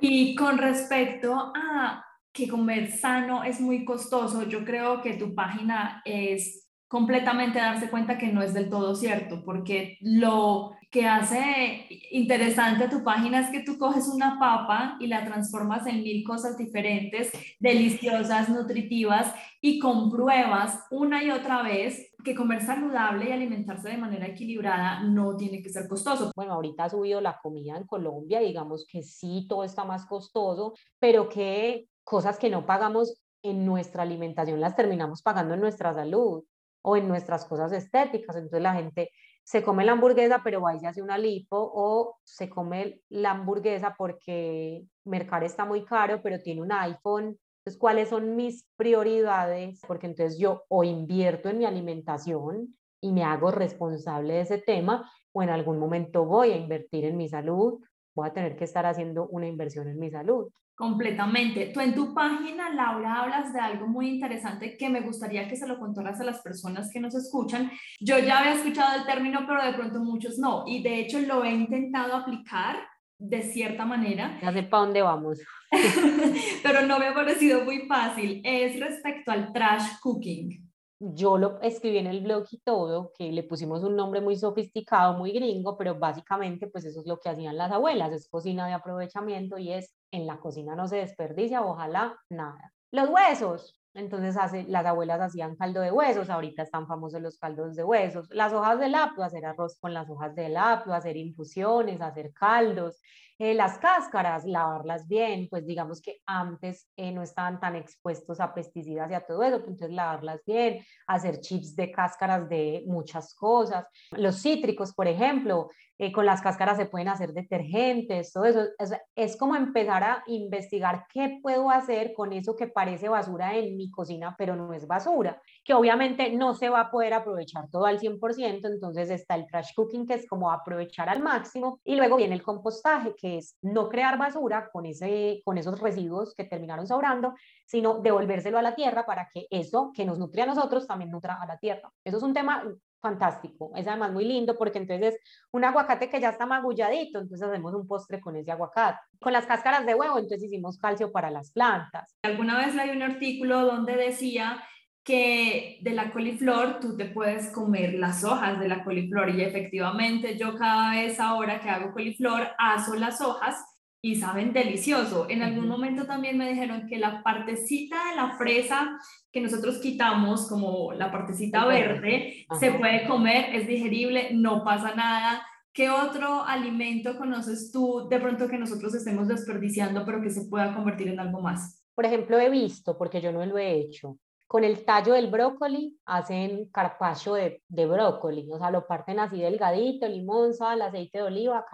Y 0.00 0.34
con 0.34 0.58
respecto 0.58 1.34
a 1.54 2.04
que 2.34 2.48
comer 2.48 2.90
sano 2.90 3.44
es 3.44 3.60
muy 3.60 3.84
costoso, 3.84 4.42
yo 4.42 4.64
creo 4.64 5.00
que 5.00 5.14
tu 5.14 5.34
página 5.34 6.02
es 6.04 6.68
completamente 6.88 7.58
darse 7.58 7.88
cuenta 7.88 8.18
que 8.18 8.32
no 8.32 8.42
es 8.42 8.52
del 8.52 8.68
todo 8.68 8.94
cierto, 8.94 9.42
porque 9.44 9.96
lo 10.00 10.72
que 10.90 11.06
hace 11.06 11.86
interesante 12.10 12.88
tu 12.88 13.02
página 13.02 13.40
es 13.40 13.50
que 13.50 13.64
tú 13.64 13.78
coges 13.78 14.08
una 14.08 14.38
papa 14.38 14.96
y 15.00 15.06
la 15.06 15.24
transformas 15.24 15.86
en 15.86 16.02
mil 16.02 16.22
cosas 16.24 16.56
diferentes, 16.56 17.32
deliciosas, 17.58 18.48
nutritivas, 18.48 19.32
y 19.60 19.78
compruebas 19.78 20.84
una 20.90 21.24
y 21.24 21.30
otra 21.30 21.62
vez 21.62 22.12
que 22.22 22.34
comer 22.34 22.62
saludable 22.62 23.28
y 23.28 23.32
alimentarse 23.32 23.88
de 23.88 23.96
manera 23.96 24.26
equilibrada 24.26 25.02
no 25.02 25.36
tiene 25.36 25.62
que 25.62 25.70
ser 25.70 25.88
costoso. 25.88 26.30
Bueno, 26.36 26.54
ahorita 26.54 26.84
ha 26.84 26.90
subido 26.90 27.20
la 27.20 27.38
comida 27.42 27.76
en 27.76 27.86
Colombia, 27.86 28.40
digamos 28.40 28.86
que 28.86 29.02
sí, 29.02 29.46
todo 29.48 29.64
está 29.64 29.84
más 29.84 30.06
costoso, 30.06 30.74
pero 30.98 31.28
que 31.28 31.88
cosas 32.04 32.38
que 32.38 32.50
no 32.50 32.66
pagamos 32.66 33.20
en 33.42 33.66
nuestra 33.66 34.02
alimentación 34.02 34.60
las 34.60 34.76
terminamos 34.76 35.22
pagando 35.22 35.54
en 35.54 35.60
nuestra 35.60 35.92
salud 35.92 36.44
o 36.82 36.96
en 36.96 37.08
nuestras 37.08 37.44
cosas 37.46 37.72
estéticas. 37.72 38.36
Entonces 38.36 38.62
la 38.62 38.74
gente 38.74 39.10
se 39.44 39.62
come 39.62 39.84
la 39.84 39.92
hamburguesa, 39.92 40.40
pero 40.42 40.62
va 40.62 40.74
y 40.74 40.86
hace 40.86 41.02
una 41.02 41.18
lipo, 41.18 41.56
o 41.58 42.16
se 42.24 42.48
come 42.48 43.02
la 43.10 43.32
hamburguesa 43.32 43.94
porque 43.96 44.84
Mercar 45.04 45.44
está 45.44 45.64
muy 45.66 45.84
caro, 45.84 46.22
pero 46.22 46.40
tiene 46.40 46.62
un 46.62 46.72
iPhone. 46.72 47.38
Entonces, 47.58 47.78
¿cuáles 47.78 48.08
son 48.08 48.36
mis 48.36 48.66
prioridades? 48.76 49.80
Porque 49.86 50.06
entonces 50.06 50.38
yo 50.38 50.64
o 50.68 50.84
invierto 50.84 51.48
en 51.48 51.58
mi 51.58 51.66
alimentación 51.66 52.74
y 53.00 53.12
me 53.12 53.22
hago 53.22 53.50
responsable 53.50 54.34
de 54.34 54.40
ese 54.40 54.58
tema, 54.58 55.10
o 55.32 55.42
en 55.42 55.50
algún 55.50 55.78
momento 55.78 56.24
voy 56.24 56.52
a 56.52 56.56
invertir 56.56 57.04
en 57.04 57.16
mi 57.18 57.28
salud, 57.28 57.80
voy 58.14 58.28
a 58.28 58.32
tener 58.32 58.56
que 58.56 58.64
estar 58.64 58.86
haciendo 58.86 59.26
una 59.28 59.46
inversión 59.46 59.88
en 59.88 59.98
mi 59.98 60.10
salud. 60.10 60.50
Completamente. 60.74 61.70
Tú 61.72 61.80
en 61.80 61.94
tu 61.94 62.12
página, 62.12 62.70
Laura, 62.70 63.20
hablas 63.20 63.52
de 63.52 63.60
algo 63.60 63.86
muy 63.86 64.08
interesante 64.08 64.76
que 64.76 64.88
me 64.88 65.02
gustaría 65.02 65.48
que 65.48 65.56
se 65.56 65.68
lo 65.68 65.78
contaras 65.78 66.20
a 66.20 66.24
las 66.24 66.40
personas 66.40 66.90
que 66.92 66.98
nos 66.98 67.14
escuchan. 67.14 67.70
Yo 68.00 68.18
ya 68.18 68.40
había 68.40 68.54
escuchado 68.54 68.98
el 68.98 69.06
término, 69.06 69.44
pero 69.46 69.64
de 69.64 69.72
pronto 69.72 70.00
muchos 70.00 70.38
no. 70.38 70.64
Y 70.66 70.82
de 70.82 70.98
hecho 70.98 71.20
lo 71.20 71.44
he 71.44 71.52
intentado 71.52 72.16
aplicar 72.16 72.76
de 73.18 73.42
cierta 73.42 73.86
manera. 73.86 74.36
Ya 74.42 74.52
sé 74.52 74.64
para 74.64 74.84
dónde 74.84 75.02
vamos. 75.02 75.38
pero 76.62 76.82
no 76.82 76.98
me 76.98 77.06
ha 77.06 77.14
parecido 77.14 77.64
muy 77.64 77.86
fácil. 77.86 78.40
Es 78.44 78.80
respecto 78.80 79.30
al 79.30 79.52
trash 79.52 80.00
cooking 80.00 80.63
yo 81.12 81.36
lo 81.36 81.60
escribí 81.60 81.98
en 81.98 82.06
el 82.06 82.22
blog 82.22 82.46
y 82.50 82.58
todo, 82.58 83.12
que 83.16 83.30
le 83.30 83.42
pusimos 83.42 83.82
un 83.82 83.96
nombre 83.96 84.20
muy 84.20 84.36
sofisticado, 84.36 85.14
muy 85.18 85.32
gringo, 85.32 85.76
pero 85.76 85.98
básicamente 85.98 86.66
pues 86.68 86.84
eso 86.84 87.00
es 87.00 87.06
lo 87.06 87.18
que 87.18 87.28
hacían 87.28 87.56
las 87.56 87.70
abuelas, 87.72 88.12
es 88.12 88.28
cocina 88.28 88.66
de 88.66 88.72
aprovechamiento 88.72 89.58
y 89.58 89.72
es 89.72 89.94
en 90.10 90.26
la 90.26 90.38
cocina 90.38 90.74
no 90.74 90.88
se 90.88 90.96
desperdicia, 90.96 91.62
ojalá 91.62 92.16
nada. 92.30 92.72
Los 92.90 93.10
huesos, 93.10 93.76
entonces 93.94 94.36
hace, 94.36 94.64
las 94.64 94.84
abuelas 94.84 95.20
hacían 95.20 95.56
caldo 95.56 95.80
de 95.80 95.92
huesos, 95.92 96.28
ahorita 96.28 96.62
están 96.62 96.86
famosos 96.86 97.22
los 97.22 97.38
caldos 97.38 97.76
de 97.76 97.84
huesos. 97.84 98.28
Las 98.30 98.52
hojas 98.52 98.80
del 98.80 98.94
apio, 98.94 99.22
hacer 99.22 99.46
arroz 99.46 99.78
con 99.78 99.94
las 99.94 100.10
hojas 100.10 100.34
del 100.34 100.56
apio, 100.56 100.92
hacer 100.92 101.16
infusiones, 101.16 102.00
hacer 102.00 102.32
caldos. 102.32 103.00
Eh, 103.38 103.54
las 103.54 103.78
cáscaras, 103.78 104.44
lavarlas 104.44 105.08
bien, 105.08 105.48
pues 105.48 105.66
digamos 105.66 106.00
que 106.00 106.20
antes 106.24 106.88
eh, 106.96 107.10
no 107.10 107.22
estaban 107.22 107.58
tan 107.58 107.74
expuestos 107.74 108.38
a 108.38 108.54
pesticidas 108.54 109.10
y 109.10 109.14
a 109.14 109.26
todo 109.26 109.42
eso, 109.42 109.56
entonces 109.56 109.90
lavarlas 109.90 110.40
bien, 110.46 110.84
hacer 111.08 111.40
chips 111.40 111.74
de 111.74 111.90
cáscaras 111.90 112.48
de 112.48 112.84
muchas 112.86 113.34
cosas. 113.34 113.86
Los 114.12 114.40
cítricos, 114.40 114.94
por 114.94 115.08
ejemplo, 115.08 115.68
eh, 115.98 116.12
con 116.12 116.26
las 116.26 116.40
cáscaras 116.40 116.76
se 116.76 116.86
pueden 116.86 117.08
hacer 117.08 117.32
detergentes, 117.32 118.32
todo 118.32 118.44
eso. 118.44 118.64
Es, 118.78 118.92
es, 119.14 119.36
como 119.36 119.54
empezar 119.54 120.02
a 120.02 120.22
investigar 120.26 121.06
qué 121.12 121.38
puedo 121.42 121.70
hacer 121.70 122.12
con 122.14 122.32
eso 122.32 122.56
que 122.56 122.66
parece 122.66 123.08
basura 123.08 123.56
en 123.56 123.76
mi 123.76 123.90
cocina, 123.90 124.34
pero 124.36 124.56
no 124.56 124.72
es 124.72 124.86
basura, 124.86 125.40
que 125.64 125.74
obviamente 125.74 126.32
no 126.32 126.54
se 126.54 126.68
va 126.68 126.80
a 126.80 126.90
poder 126.90 127.14
aprovechar 127.14 127.68
todo 127.70 127.86
al 127.86 128.00
100%, 128.00 128.66
entonces 128.66 129.10
está 129.10 129.36
el 129.36 129.46
trash 129.46 129.72
cooking, 129.74 130.06
que 130.06 130.14
es 130.14 130.26
como 130.26 130.50
aprovechar 130.50 131.08
al 131.08 131.22
máximo, 131.22 131.80
y 131.84 131.94
luego 131.94 132.16
viene 132.16 132.34
el 132.34 132.42
compostaje, 132.42 133.14
que 133.16 133.38
es 133.38 133.56
no 133.62 133.88
crear 133.88 134.18
basura 134.18 134.70
con, 134.72 134.86
ese, 134.86 135.42
con 135.44 135.58
esos 135.58 135.80
residuos 135.80 136.34
que 136.34 136.44
terminaron 136.44 136.86
sobrando, 136.86 137.34
sino 137.66 137.98
devolvérselo 138.00 138.58
a 138.58 138.62
la 138.62 138.74
tierra 138.74 139.06
para 139.06 139.28
que 139.32 139.46
eso 139.50 139.92
que 139.94 140.04
nos 140.04 140.18
nutre 140.18 140.42
a 140.42 140.46
nosotros 140.46 140.86
también 140.86 141.10
nutra 141.10 141.34
a 141.40 141.46
la 141.46 141.58
tierra. 141.58 141.92
Eso 142.04 142.16
es 142.16 142.22
un 142.22 142.34
tema 142.34 142.64
fantástico, 143.04 143.70
es 143.76 143.86
además 143.86 144.12
muy 144.12 144.24
lindo 144.24 144.56
porque 144.56 144.78
entonces 144.78 145.14
es 145.14 145.20
un 145.52 145.62
aguacate 145.62 146.08
que 146.08 146.20
ya 146.20 146.30
está 146.30 146.46
magulladito, 146.46 147.20
entonces 147.20 147.46
hacemos 147.46 147.74
un 147.74 147.86
postre 147.86 148.18
con 148.18 148.34
ese 148.34 148.50
aguacate. 148.50 148.98
Con 149.20 149.34
las 149.34 149.44
cáscaras 149.44 149.84
de 149.84 149.94
huevo, 149.94 150.18
entonces 150.18 150.44
hicimos 150.44 150.78
calcio 150.78 151.12
para 151.12 151.30
las 151.30 151.52
plantas. 151.52 152.16
Alguna 152.22 152.56
vez 152.56 152.74
leí 152.74 152.96
un 152.96 153.02
artículo 153.02 153.66
donde 153.66 153.94
decía 153.94 154.62
que 155.04 155.80
de 155.82 155.90
la 155.90 156.12
coliflor 156.12 156.80
tú 156.80 156.96
te 156.96 157.04
puedes 157.04 157.50
comer 157.50 157.92
las 157.94 158.24
hojas 158.24 158.58
de 158.58 158.68
la 158.68 158.82
coliflor 158.82 159.28
y 159.28 159.42
efectivamente 159.42 160.38
yo 160.38 160.56
cada 160.56 160.92
vez 160.92 161.20
ahora 161.20 161.60
que 161.60 161.68
hago 161.68 161.92
coliflor 161.92 162.48
aso 162.56 162.94
las 162.94 163.20
hojas 163.20 163.62
y 164.04 164.16
saben 164.16 164.52
delicioso. 164.52 165.30
En 165.30 165.40
algún 165.40 165.66
momento 165.66 166.04
también 166.04 166.36
me 166.36 166.50
dijeron 166.50 166.86
que 166.86 166.98
la 166.98 167.22
partecita 167.22 168.10
de 168.10 168.16
la 168.16 168.36
fresa 168.36 168.98
que 169.32 169.40
nosotros 169.40 169.78
quitamos, 169.78 170.46
como 170.46 170.92
la 170.92 171.10
partecita 171.10 171.64
verde, 171.64 172.44
se 172.60 172.72
puede 172.72 173.08
comer, 173.08 173.54
es 173.54 173.66
digerible, 173.66 174.28
no 174.34 174.62
pasa 174.62 174.94
nada. 174.94 175.42
¿Qué 175.72 175.88
otro 175.88 176.42
alimento 176.44 177.16
conoces 177.16 177.72
tú 177.72 178.06
de 178.10 178.20
pronto 178.20 178.46
que 178.46 178.58
nosotros 178.58 178.94
estemos 178.94 179.26
desperdiciando, 179.26 180.04
pero 180.04 180.20
que 180.20 180.28
se 180.28 180.50
pueda 180.50 180.74
convertir 180.74 181.08
en 181.08 181.20
algo 181.20 181.40
más? 181.40 181.82
Por 181.94 182.04
ejemplo, 182.04 182.38
he 182.38 182.50
visto, 182.50 182.98
porque 182.98 183.22
yo 183.22 183.32
no 183.32 183.46
lo 183.46 183.56
he 183.56 183.72
hecho, 183.72 184.18
con 184.46 184.64
el 184.64 184.84
tallo 184.84 185.14
del 185.14 185.30
brócoli 185.30 185.98
hacen 186.04 186.66
carpaccio 186.66 187.32
de, 187.32 187.62
de, 187.68 187.86
brócoli, 187.86 188.50
o 188.52 188.58
sea, 188.58 188.70
lo 188.70 188.86
parten 188.86 189.18
así 189.18 189.40
delgadito, 189.40 190.06
limón, 190.06 190.52
sal, 190.52 190.82
aceite 190.82 191.18
de 191.18 191.24
oliva, 191.24 191.64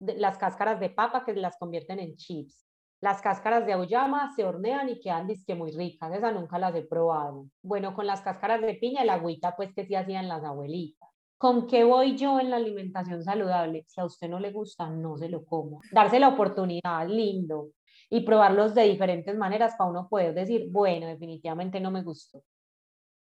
las 0.00 0.38
cáscaras 0.38 0.80
de 0.80 0.90
papa 0.90 1.24
que 1.24 1.34
las 1.34 1.56
convierten 1.58 1.98
en 1.98 2.16
chips. 2.16 2.66
Las 3.00 3.20
cáscaras 3.20 3.66
de 3.66 3.74
auyama 3.74 4.32
se 4.34 4.44
hornean 4.44 4.88
y 4.88 4.98
quedan 4.98 5.26
disque 5.26 5.54
muy 5.54 5.72
ricas, 5.72 6.12
esa 6.14 6.32
nunca 6.32 6.58
las 6.58 6.74
he 6.74 6.82
probado. 6.82 7.46
Bueno, 7.62 7.94
con 7.94 8.06
las 8.06 8.22
cáscaras 8.22 8.62
de 8.62 8.74
piña, 8.74 9.02
el 9.02 9.10
agüita 9.10 9.54
pues 9.56 9.74
que 9.74 9.84
sí 9.84 9.94
hacían 9.94 10.26
las 10.28 10.42
abuelitas. 10.42 11.10
¿Con 11.36 11.66
qué 11.66 11.84
voy 11.84 12.16
yo 12.16 12.40
en 12.40 12.48
la 12.48 12.56
alimentación 12.56 13.22
saludable? 13.22 13.84
Si 13.86 14.00
a 14.00 14.06
usted 14.06 14.28
no 14.28 14.40
le 14.40 14.52
gusta, 14.52 14.88
no 14.88 15.18
se 15.18 15.28
lo 15.28 15.44
como. 15.44 15.80
Darse 15.92 16.18
la 16.18 16.28
oportunidad, 16.28 17.06
lindo. 17.06 17.72
Y 18.08 18.20
probarlos 18.20 18.74
de 18.74 18.84
diferentes 18.84 19.36
maneras 19.36 19.74
para 19.76 19.90
uno 19.90 20.08
poder 20.08 20.32
decir, 20.32 20.68
bueno, 20.70 21.06
definitivamente 21.06 21.80
no 21.80 21.90
me 21.90 22.02
gustó. 22.02 22.42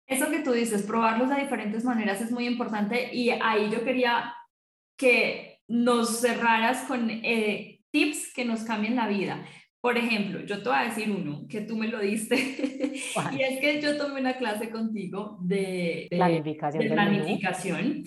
Eso 0.05 0.29
que 0.29 0.41
tú 0.41 0.51
dices, 0.51 0.83
probarlos 0.83 1.29
de 1.29 1.37
diferentes 1.37 1.83
maneras 1.83 2.21
es 2.21 2.31
muy 2.31 2.45
importante 2.45 3.15
y 3.15 3.29
ahí 3.31 3.71
yo 3.71 3.83
quería 3.83 4.35
que 4.97 5.50
nos 5.71 6.19
cerraras 6.19 6.83
con 6.83 7.09
eh, 7.09 7.79
tips 7.91 8.33
que 8.33 8.45
nos 8.45 8.63
cambien 8.63 8.95
la 8.95 9.07
vida. 9.07 9.43
Por 9.79 9.97
ejemplo, 9.97 10.41
yo 10.41 10.61
te 10.61 10.69
voy 10.69 10.77
a 10.77 10.83
decir 10.83 11.09
uno 11.09 11.47
que 11.49 11.61
tú 11.61 11.75
me 11.75 11.87
lo 11.87 11.99
diste, 11.99 12.35
y 13.31 13.41
es 13.41 13.59
que 13.59 13.81
yo 13.81 13.97
tomé 13.97 14.19
una 14.19 14.37
clase 14.37 14.69
contigo 14.69 15.39
de, 15.41 16.07
planificación, 16.11 16.83
de 16.83 16.89
planificación 16.91 18.03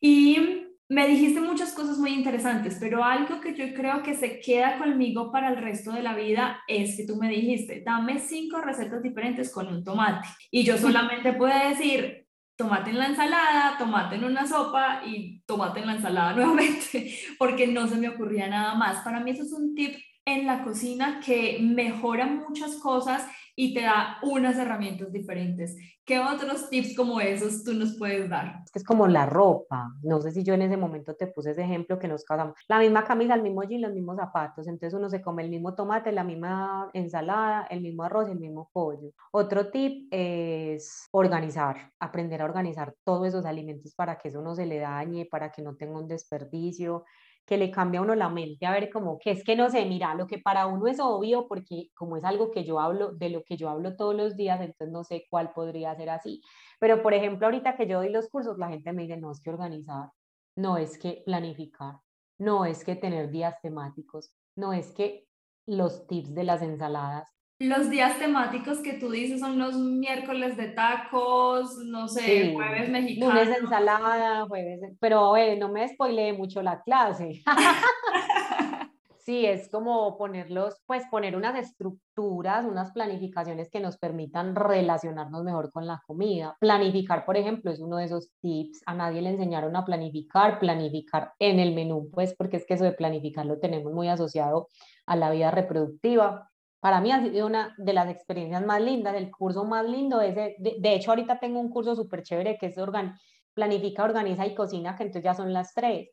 y 0.00 0.66
me 0.88 1.08
dijiste 1.08 1.40
muchas 1.40 1.72
cosas 1.72 1.98
muy 1.98 2.12
interesantes, 2.12 2.76
pero 2.78 3.02
algo 3.02 3.40
que 3.40 3.54
yo 3.54 3.74
creo 3.74 4.04
que 4.04 4.14
se 4.14 4.38
queda 4.38 4.78
conmigo 4.78 5.32
para 5.32 5.48
el 5.48 5.56
resto 5.56 5.90
de 5.90 6.02
la 6.02 6.14
vida 6.14 6.60
es 6.68 6.96
que 6.96 7.06
tú 7.06 7.16
me 7.16 7.28
dijiste, 7.28 7.82
dame 7.84 8.20
cinco 8.20 8.60
recetas 8.60 9.02
diferentes 9.02 9.52
con 9.52 9.66
un 9.66 9.82
tomate. 9.82 10.28
Y 10.50 10.62
yo 10.62 10.78
solamente 10.78 11.32
puedo 11.32 11.58
decir, 11.68 12.25
tomate 12.56 12.90
en 12.90 12.98
la 12.98 13.06
ensalada, 13.06 13.76
tomate 13.78 14.16
en 14.16 14.24
una 14.24 14.46
sopa 14.46 15.02
y 15.04 15.42
tomate 15.46 15.80
en 15.80 15.86
la 15.86 15.94
ensalada 15.94 16.32
nuevamente, 16.36 17.14
porque 17.38 17.66
no 17.66 17.86
se 17.86 17.96
me 17.96 18.08
ocurría 18.08 18.48
nada 18.48 18.74
más. 18.74 19.02
Para 19.04 19.20
mí 19.20 19.30
eso 19.30 19.42
es 19.42 19.52
un 19.52 19.74
tip 19.74 19.96
en 20.24 20.46
la 20.46 20.64
cocina 20.64 21.20
que 21.24 21.58
mejora 21.60 22.26
muchas 22.26 22.76
cosas 22.76 23.26
y 23.56 23.72
te 23.72 23.80
da 23.80 24.18
unas 24.22 24.58
herramientas 24.58 25.10
diferentes. 25.10 25.76
¿Qué 26.04 26.20
otros 26.20 26.70
tips 26.70 26.94
como 26.94 27.20
esos 27.20 27.64
tú 27.64 27.72
nos 27.72 27.96
puedes 27.98 28.28
dar? 28.28 28.62
Es 28.72 28.84
como 28.84 29.08
la 29.08 29.26
ropa. 29.26 29.88
No 30.02 30.20
sé 30.20 30.30
si 30.30 30.44
yo 30.44 30.54
en 30.54 30.62
ese 30.62 30.76
momento 30.76 31.16
te 31.16 31.26
puse 31.26 31.50
ese 31.50 31.62
ejemplo 31.62 31.98
que 31.98 32.06
nos 32.06 32.22
casamos. 32.22 32.54
La 32.68 32.78
misma 32.78 33.02
camisa, 33.02 33.34
el 33.34 33.42
mismo 33.42 33.64
jean, 33.64 33.80
los 33.80 33.92
mismos 33.92 34.16
zapatos. 34.16 34.68
Entonces 34.68 34.96
uno 34.96 35.08
se 35.08 35.20
come 35.20 35.42
el 35.42 35.50
mismo 35.50 35.74
tomate, 35.74 36.12
la 36.12 36.22
misma 36.22 36.90
ensalada, 36.92 37.66
el 37.70 37.80
mismo 37.80 38.04
arroz, 38.04 38.28
el 38.28 38.38
mismo 38.38 38.70
pollo. 38.72 39.10
Otro 39.32 39.70
tip 39.70 40.06
es 40.12 41.08
organizar, 41.10 41.90
aprender 41.98 42.42
a 42.42 42.44
organizar 42.44 42.94
todos 43.02 43.26
esos 43.26 43.46
alimentos 43.46 43.94
para 43.94 44.16
que 44.18 44.28
eso 44.28 44.42
no 44.42 44.54
se 44.54 44.66
le 44.66 44.78
dañe, 44.78 45.26
para 45.26 45.50
que 45.50 45.62
no 45.62 45.74
tenga 45.74 45.98
un 45.98 46.06
desperdicio 46.06 47.04
que 47.46 47.56
le 47.56 47.70
cambia 47.70 48.00
a 48.00 48.02
uno 48.02 48.14
la 48.14 48.28
mente 48.28 48.66
a 48.66 48.72
ver 48.72 48.90
como 48.90 49.18
que 49.18 49.30
es 49.30 49.44
que 49.44 49.56
no 49.56 49.70
sé, 49.70 49.84
mira, 49.86 50.14
lo 50.14 50.26
que 50.26 50.38
para 50.38 50.66
uno 50.66 50.88
es 50.88 50.98
obvio 51.00 51.46
porque 51.48 51.90
como 51.94 52.16
es 52.16 52.24
algo 52.24 52.50
que 52.50 52.64
yo 52.64 52.80
hablo, 52.80 53.12
de 53.12 53.30
lo 53.30 53.44
que 53.44 53.56
yo 53.56 53.70
hablo 53.70 53.96
todos 53.96 54.14
los 54.14 54.36
días, 54.36 54.60
entonces 54.60 54.92
no 54.92 55.04
sé 55.04 55.26
cuál 55.30 55.52
podría 55.52 55.94
ser 55.94 56.10
así. 56.10 56.42
Pero 56.80 57.02
por 57.02 57.14
ejemplo, 57.14 57.46
ahorita 57.46 57.76
que 57.76 57.86
yo 57.86 57.98
doy 57.98 58.10
los 58.10 58.28
cursos, 58.28 58.58
la 58.58 58.68
gente 58.68 58.92
me 58.92 59.02
dice, 59.02 59.16
no 59.16 59.30
es 59.30 59.40
que 59.40 59.50
organizar, 59.50 60.10
no 60.56 60.76
es 60.76 60.98
que 60.98 61.22
planificar, 61.24 62.00
no 62.38 62.64
es 62.64 62.84
que 62.84 62.96
tener 62.96 63.30
días 63.30 63.60
temáticos, 63.62 64.34
no 64.56 64.72
es 64.72 64.92
que 64.92 65.26
los 65.66 66.06
tips 66.06 66.34
de 66.34 66.44
las 66.44 66.62
ensaladas, 66.62 67.35
los 67.58 67.88
días 67.88 68.18
temáticos 68.18 68.80
que 68.80 68.94
tú 68.94 69.10
dices 69.10 69.40
son 69.40 69.58
los 69.58 69.76
miércoles 69.76 70.56
de 70.56 70.68
tacos, 70.68 71.76
no 71.86 72.06
sé, 72.06 72.52
jueves 72.52 72.90
mexicano. 72.90 73.32
Lunes 73.32 73.58
ensalada, 73.58 74.46
jueves, 74.46 74.80
pero 75.00 75.32
no 75.58 75.68
me 75.70 75.88
spoileé 75.88 76.34
mucho 76.34 76.62
la 76.62 76.82
clase. 76.82 77.42
sí, 79.24 79.46
es 79.46 79.70
como 79.70 80.18
ponerlos, 80.18 80.82
pues 80.84 81.04
poner 81.10 81.34
unas 81.34 81.56
estructuras, 81.56 82.66
unas 82.66 82.92
planificaciones 82.92 83.70
que 83.70 83.80
nos 83.80 83.96
permitan 83.96 84.54
relacionarnos 84.54 85.42
mejor 85.42 85.72
con 85.72 85.86
la 85.86 86.02
comida. 86.06 86.58
Planificar, 86.60 87.24
por 87.24 87.38
ejemplo, 87.38 87.70
es 87.70 87.80
uno 87.80 87.96
de 87.96 88.04
esos 88.04 88.30
tips. 88.42 88.82
A 88.84 88.94
nadie 88.94 89.22
le 89.22 89.30
enseñaron 89.30 89.74
a 89.76 89.86
planificar, 89.86 90.58
planificar 90.58 91.32
en 91.38 91.58
el 91.58 91.74
menú, 91.74 92.10
pues 92.12 92.34
porque 92.36 92.58
es 92.58 92.66
que 92.66 92.74
eso 92.74 92.84
de 92.84 92.92
planificar 92.92 93.46
lo 93.46 93.58
tenemos 93.58 93.94
muy 93.94 94.08
asociado 94.08 94.68
a 95.06 95.16
la 95.16 95.30
vida 95.30 95.50
reproductiva 95.50 96.50
para 96.80 97.00
mí 97.00 97.10
ha 97.12 97.22
sido 97.22 97.46
una 97.46 97.74
de 97.78 97.92
las 97.92 98.08
experiencias 98.08 98.64
más 98.64 98.80
lindas, 98.80 99.14
el 99.16 99.30
curso 99.30 99.64
más 99.64 99.86
lindo. 99.86 100.20
Ese, 100.20 100.56
de, 100.58 100.76
de 100.78 100.94
hecho, 100.94 101.10
ahorita 101.10 101.38
tengo 101.40 101.60
un 101.60 101.70
curso 101.70 101.94
súper 101.96 102.22
chévere 102.22 102.58
que 102.58 102.66
es 102.66 102.78
organ, 102.78 103.18
planifica, 103.54 104.04
organiza 104.04 104.46
y 104.46 104.54
cocina, 104.54 104.96
que 104.96 105.04
entonces 105.04 105.24
ya 105.24 105.34
son 105.34 105.52
las 105.52 105.74
tres. 105.74 106.10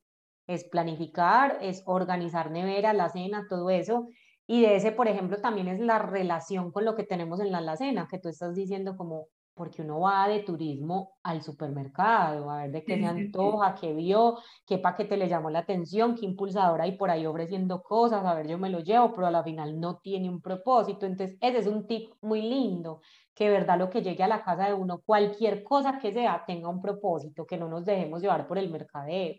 Es 0.48 0.66
planificar, 0.66 1.58
es 1.62 1.84
organizar 1.86 2.52
nevera, 2.52 2.94
la 2.94 3.10
cena, 3.10 3.46
todo 3.50 3.70
eso. 3.70 4.08
Y 4.48 4.62
de 4.62 4.76
ese, 4.76 4.92
por 4.92 5.08
ejemplo, 5.08 5.38
también 5.38 5.68
es 5.68 5.80
la 5.80 6.00
relación 6.00 6.72
con 6.72 6.86
lo 6.86 6.96
que 6.96 7.04
tenemos 7.04 7.40
en 7.40 7.52
la 7.52 7.60
alacena, 7.60 8.08
que 8.10 8.20
tú 8.20 8.30
estás 8.30 8.56
diciendo 8.56 8.98
como, 8.98 9.28
porque 9.56 9.82
uno 9.82 10.00
va 10.00 10.28
de 10.28 10.40
turismo 10.42 11.14
al 11.24 11.42
supermercado, 11.42 12.50
a 12.50 12.64
ver 12.64 12.72
de 12.72 12.86
qué 12.86 12.98
se 12.98 13.06
antoja, 13.06 13.76
qué 13.76 13.94
vio, 13.94 14.38
qué 14.66 14.78
paquete 14.80 15.18
le 15.18 15.28
llamó 15.30 15.50
la 15.50 15.60
atención, 15.60 16.16
qué 16.16 16.26
impulsador 16.26 16.82
hay 16.82 16.98
por 16.98 17.10
ahí 17.10 17.26
ofreciendo 17.26 17.84
cosas, 17.84 18.26
a 18.26 18.34
ver, 18.34 18.48
yo 18.48 18.58
me 18.58 18.70
lo 18.70 18.80
llevo, 18.80 19.14
pero 19.14 19.28
a 19.28 19.32
la 19.32 19.44
final 19.44 19.80
no 19.80 19.98
tiene 20.00 20.30
un 20.30 20.42
propósito. 20.42 21.06
Entonces, 21.06 21.38
ese 21.42 21.60
es 21.60 21.68
un 21.68 21.88
tip 21.88 22.12
muy 22.22 22.42
lindo, 22.42 23.02
que 23.36 23.50
verdad 23.50 23.78
lo 23.80 23.90
que 23.90 24.02
llegue 24.02 24.24
a 24.24 24.28
la 24.28 24.44
casa 24.44 24.68
de 24.68 24.74
uno, 24.74 25.02
cualquier 25.06 25.64
cosa 25.64 26.00
que 26.00 26.12
sea, 26.14 26.44
tenga 26.46 26.70
un 26.70 26.82
propósito, 26.82 27.46
que 27.46 27.58
no 27.58 27.68
nos 27.70 27.86
dejemos 27.86 28.22
llevar 28.22 28.48
por 28.48 28.58
el 28.58 28.70
mercadeo. 28.70 29.36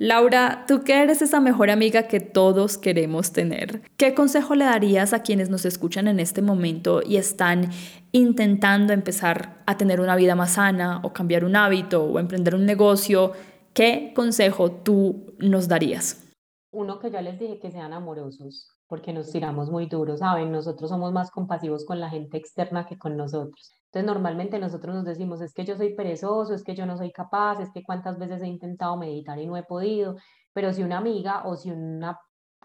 Laura, 0.00 0.64
tú 0.68 0.84
que 0.84 1.02
eres 1.02 1.22
esa 1.22 1.40
mejor 1.40 1.70
amiga 1.70 2.04
que 2.04 2.20
todos 2.20 2.78
queremos 2.78 3.32
tener, 3.32 3.82
¿qué 3.96 4.14
consejo 4.14 4.54
le 4.54 4.64
darías 4.64 5.12
a 5.12 5.22
quienes 5.22 5.50
nos 5.50 5.64
escuchan 5.64 6.06
en 6.06 6.20
este 6.20 6.40
momento 6.40 7.02
y 7.04 7.16
están 7.16 7.70
intentando 8.12 8.92
empezar 8.92 9.60
a 9.66 9.76
tener 9.76 10.00
una 10.00 10.14
vida 10.14 10.36
más 10.36 10.52
sana 10.52 11.00
o 11.02 11.12
cambiar 11.12 11.44
un 11.44 11.56
hábito 11.56 12.04
o 12.04 12.20
emprender 12.20 12.54
un 12.54 12.64
negocio? 12.64 13.32
¿Qué 13.74 14.12
consejo 14.14 14.70
tú 14.70 15.34
nos 15.40 15.66
darías? 15.66 16.24
Uno 16.70 17.00
que 17.00 17.10
ya 17.10 17.20
les 17.20 17.36
dije 17.40 17.58
que 17.58 17.72
sean 17.72 17.92
amorosos, 17.92 18.70
porque 18.86 19.12
nos 19.12 19.32
tiramos 19.32 19.68
muy 19.68 19.86
duro, 19.86 20.16
¿saben? 20.16 20.52
Nosotros 20.52 20.90
somos 20.90 21.12
más 21.12 21.32
compasivos 21.32 21.84
con 21.84 21.98
la 21.98 22.08
gente 22.08 22.38
externa 22.38 22.86
que 22.86 22.98
con 22.98 23.16
nosotros. 23.16 23.77
Entonces, 23.88 24.06
normalmente 24.06 24.58
nosotros 24.58 24.94
nos 24.94 25.04
decimos, 25.06 25.40
es 25.40 25.54
que 25.54 25.64
yo 25.64 25.76
soy 25.76 25.94
perezoso, 25.94 26.52
es 26.54 26.62
que 26.62 26.74
yo 26.74 26.84
no 26.84 26.98
soy 26.98 27.10
capaz, 27.10 27.60
es 27.60 27.70
que 27.72 27.82
cuántas 27.82 28.18
veces 28.18 28.42
he 28.42 28.46
intentado 28.46 28.98
meditar 28.98 29.38
y 29.38 29.46
no 29.46 29.56
he 29.56 29.62
podido, 29.62 30.16
pero 30.52 30.72
si 30.74 30.82
una 30.82 30.98
amiga 30.98 31.46
o 31.46 31.56
si 31.56 31.70
una 31.70 32.18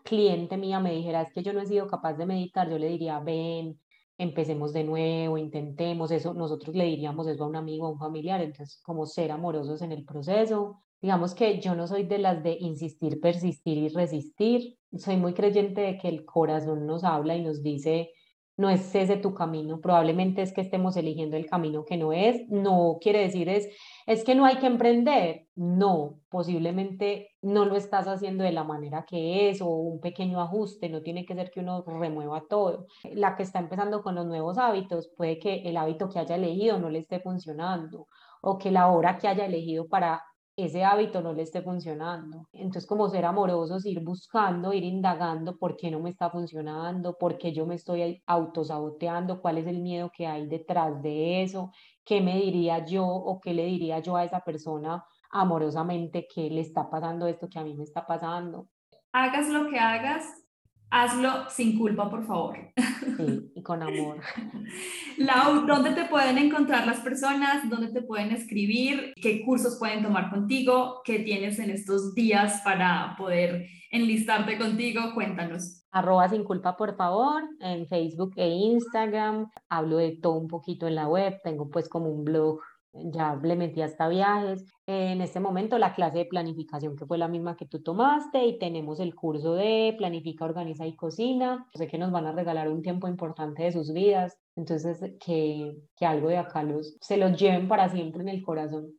cliente 0.04 0.58
mía 0.58 0.82
me 0.82 0.92
dijera, 0.94 1.22
es 1.22 1.32
que 1.32 1.42
yo 1.42 1.54
no 1.54 1.62
he 1.62 1.66
sido 1.66 1.88
capaz 1.88 2.16
de 2.16 2.26
meditar, 2.26 2.70
yo 2.70 2.78
le 2.78 2.90
diría, 2.90 3.20
ven, 3.20 3.80
empecemos 4.18 4.74
de 4.74 4.84
nuevo, 4.84 5.38
intentemos 5.38 6.12
eso, 6.12 6.34
nosotros 6.34 6.76
le 6.76 6.86
diríamos 6.86 7.28
eso 7.28 7.46
a 7.46 7.48
un 7.48 7.56
amigo, 7.56 7.88
a 7.88 7.92
un 7.92 8.00
familiar, 8.00 8.42
entonces 8.42 8.82
como 8.84 9.06
ser 9.06 9.32
amorosos 9.32 9.82
en 9.82 9.94
el 9.94 10.04
proceso. 10.04 10.82
Digamos 11.02 11.36
que 11.36 11.60
yo 11.60 11.76
no 11.76 11.88
soy 11.88 12.04
de 12.04 12.18
las 12.18 12.44
de 12.44 12.58
insistir, 12.60 13.20
persistir 13.20 13.78
y 13.78 13.90
resistir, 13.90 14.78
soy 14.98 15.18
muy 15.18 15.34
creyente 15.34 15.82
de 15.82 15.98
que 15.98 16.08
el 16.08 16.26
corazón 16.26 16.86
nos 16.86 17.04
habla 17.04 17.36
y 17.36 17.44
nos 17.44 17.64
dice, 17.64 18.12
no 18.56 18.70
es 18.70 18.94
ese 18.94 19.18
tu 19.18 19.34
camino, 19.34 19.80
probablemente 19.82 20.42
es 20.42 20.54
que 20.54 20.62
estemos 20.62 20.96
eligiendo 20.96 21.38
el 21.38 21.48
camino 21.48 21.86
que 21.86 21.98
no 21.98 22.14
es, 22.14 22.48
no 22.50 22.98
quiere 23.02 23.20
decir 23.20 23.50
es, 23.50 23.68
es 24.06 24.24
que 24.24 24.36
no 24.36 24.46
hay 24.46 24.58
que 24.58 24.68
emprender, 24.68 25.48
no, 25.56 26.20
posiblemente 26.30 27.32
no 27.42 27.66
lo 27.66 27.76
estás 27.76 28.08
haciendo 28.08 28.44
de 28.44 28.52
la 28.52 28.64
manera 28.64 29.06
que 29.08 29.50
es 29.50 29.62
o 29.62 29.68
un 29.68 30.00
pequeño 30.00 30.40
ajuste, 30.40 30.90
no 30.90 31.02
tiene 31.02 31.26
que 31.26 31.36
ser 31.36 31.52
que 31.52 31.62
uno 31.62 31.84
remueva 31.86 32.44
todo. 32.48 32.88
La 33.04 33.36
que 33.36 33.44
está 33.44 33.60
empezando 33.60 34.04
con 34.04 34.16
los 34.16 34.26
nuevos 34.26 34.58
hábitos, 34.58 35.10
puede 35.18 35.40
que 35.40 35.62
el 35.64 35.78
hábito 35.78 36.10
que 36.10 36.20
haya 36.20 36.36
elegido 36.36 36.80
no 36.80 36.90
le 36.90 37.00
esté 37.00 37.20
funcionando 37.20 38.08
o 38.42 38.58
que 38.58 38.72
la 38.72 38.90
hora 38.90 39.18
que 39.18 39.28
haya 39.28 39.46
elegido 39.46 39.88
para 39.88 40.24
ese 40.56 40.84
hábito 40.84 41.22
no 41.22 41.34
le 41.34 41.44
esté 41.44 41.62
funcionando. 41.62 42.48
Entonces, 42.54 42.86
como 42.86 43.10
ser 43.10 43.26
amorosos, 43.26 43.86
ir 43.86 44.04
buscando, 44.04 44.74
ir 44.74 44.84
indagando 44.84 45.58
por 45.58 45.76
qué 45.76 45.90
no 45.90 46.00
me 46.00 46.12
está 46.12 46.30
funcionando, 46.30 47.18
por 47.18 47.38
qué 47.38 47.54
yo 47.54 47.66
me 47.66 47.76
estoy 47.76 48.22
autosaboteando, 48.28 49.42
cuál 49.42 49.58
es 49.58 49.68
el 49.68 49.80
miedo 49.80 50.12
que 50.16 50.28
hay 50.28 50.48
detrás 50.48 51.02
de 51.02 51.42
eso, 51.42 51.72
qué 52.06 52.22
me 52.22 52.38
diría 52.38 52.86
yo 52.86 53.06
o 53.06 53.40
qué 53.40 53.54
le 53.54 53.66
diría 53.66 54.00
yo 54.00 54.16
a 54.16 54.24
esa 54.24 54.42
persona 54.42 55.04
amorosamente 55.32 56.28
que 56.34 56.50
le 56.50 56.62
está 56.62 56.90
pasando 56.90 57.26
esto 57.26 57.50
que 57.50 57.58
a 57.58 57.64
mí 57.64 57.74
me 57.76 57.84
está 57.84 58.06
pasando. 58.06 58.68
Hagas 59.12 59.50
lo 59.50 59.70
que 59.70 59.80
hagas, 59.80 60.44
hazlo 60.92 61.50
sin 61.50 61.78
culpa, 61.80 62.10
por 62.10 62.26
favor. 62.26 62.58
Sí, 63.18 63.52
y 63.56 63.62
con 63.62 63.82
amor. 63.84 64.20
Lau, 65.18 65.66
¿dónde 65.66 65.92
te 65.92 66.06
pueden 66.06 66.38
encontrar 66.38 66.86
las 66.88 67.00
personas? 67.00 67.70
¿Dónde 67.70 67.92
te 67.92 68.02
pueden 68.02 68.32
escribir? 68.32 69.14
¿Qué 69.22 69.44
cursos 69.44 69.78
pueden 69.78 70.04
tomar 70.04 70.30
contigo? 70.30 71.02
¿Qué 71.04 71.20
tienes 71.20 71.60
en 71.60 71.70
estos 71.70 72.14
días 72.16 72.62
para 72.64 73.16
poder 73.18 73.68
enlistarte 73.92 74.58
contigo? 74.58 75.14
Cuéntanos. 75.14 75.86
Arroba 75.92 76.28
sin 76.28 76.44
culpa, 76.44 76.76
por 76.76 76.96
favor, 76.96 77.44
en 77.60 77.88
Facebook 77.88 78.34
e 78.36 78.48
Instagram. 78.48 79.50
Hablo 79.70 79.98
de 79.98 80.18
todo 80.22 80.34
un 80.34 80.48
poquito 80.48 80.88
en 80.88 80.96
la 80.96 81.08
web. 81.08 81.40
Tengo 81.44 81.70
pues 81.70 81.88
como 81.88 82.10
un 82.10 82.24
blog 82.24 82.60
ya 82.94 83.36
le 83.42 83.56
metí 83.56 83.82
hasta 83.82 84.08
viajes. 84.08 84.66
En 84.86 85.22
este 85.22 85.40
momento 85.40 85.78
la 85.78 85.94
clase 85.94 86.20
de 86.20 86.26
planificación 86.26 86.96
que 86.96 87.06
fue 87.06 87.18
la 87.18 87.28
misma 87.28 87.56
que 87.56 87.66
tú 87.66 87.82
tomaste 87.82 88.46
y 88.46 88.60
tenemos 88.60 89.00
el 89.00 89.16
curso 89.16 89.56
de 89.56 89.96
planifica, 89.98 90.46
organiza 90.46 90.86
y 90.86 90.96
cocina. 90.96 91.68
Sé 91.74 91.88
que 91.88 91.98
nos 91.98 92.12
van 92.12 92.28
a 92.28 92.32
regalar 92.32 92.70
un 92.70 92.82
tiempo 92.82 93.08
importante 93.08 93.64
de 93.64 93.72
sus 93.72 93.94
vidas, 93.94 94.38
entonces 94.56 95.00
que, 95.26 95.76
que 95.96 96.06
algo 96.06 96.30
de 96.30 96.38
acá 96.38 96.64
los, 96.64 96.96
se 97.02 97.18
los 97.18 97.40
lleven 97.40 97.68
para 97.68 97.90
siempre 97.90 98.22
en 98.22 98.30
el 98.30 98.44
corazón. 98.44 98.94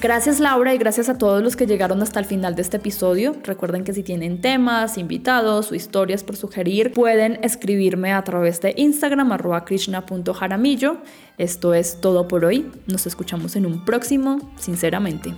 Gracias 0.00 0.40
Laura 0.40 0.72
y 0.72 0.78
gracias 0.78 1.10
a 1.10 1.18
todos 1.18 1.42
los 1.42 1.56
que 1.56 1.66
llegaron 1.66 2.00
hasta 2.00 2.20
el 2.20 2.24
final 2.24 2.54
de 2.54 2.62
este 2.62 2.78
episodio. 2.78 3.36
Recuerden 3.44 3.84
que 3.84 3.92
si 3.92 4.02
tienen 4.02 4.40
temas, 4.40 4.96
invitados 4.96 5.70
o 5.70 5.74
historias 5.74 6.24
por 6.24 6.36
sugerir, 6.36 6.94
pueden 6.94 7.38
escribirme 7.42 8.14
a 8.14 8.24
través 8.24 8.62
de 8.62 8.72
Instagram 8.78 9.30
arroba 9.32 9.66
krishna.jaramillo. 9.66 11.02
Esto 11.36 11.74
es 11.74 12.00
todo 12.00 12.28
por 12.28 12.46
hoy. 12.46 12.72
Nos 12.86 13.06
escuchamos 13.06 13.56
en 13.56 13.66
un 13.66 13.84
próximo, 13.84 14.52
sinceramente. 14.56 15.34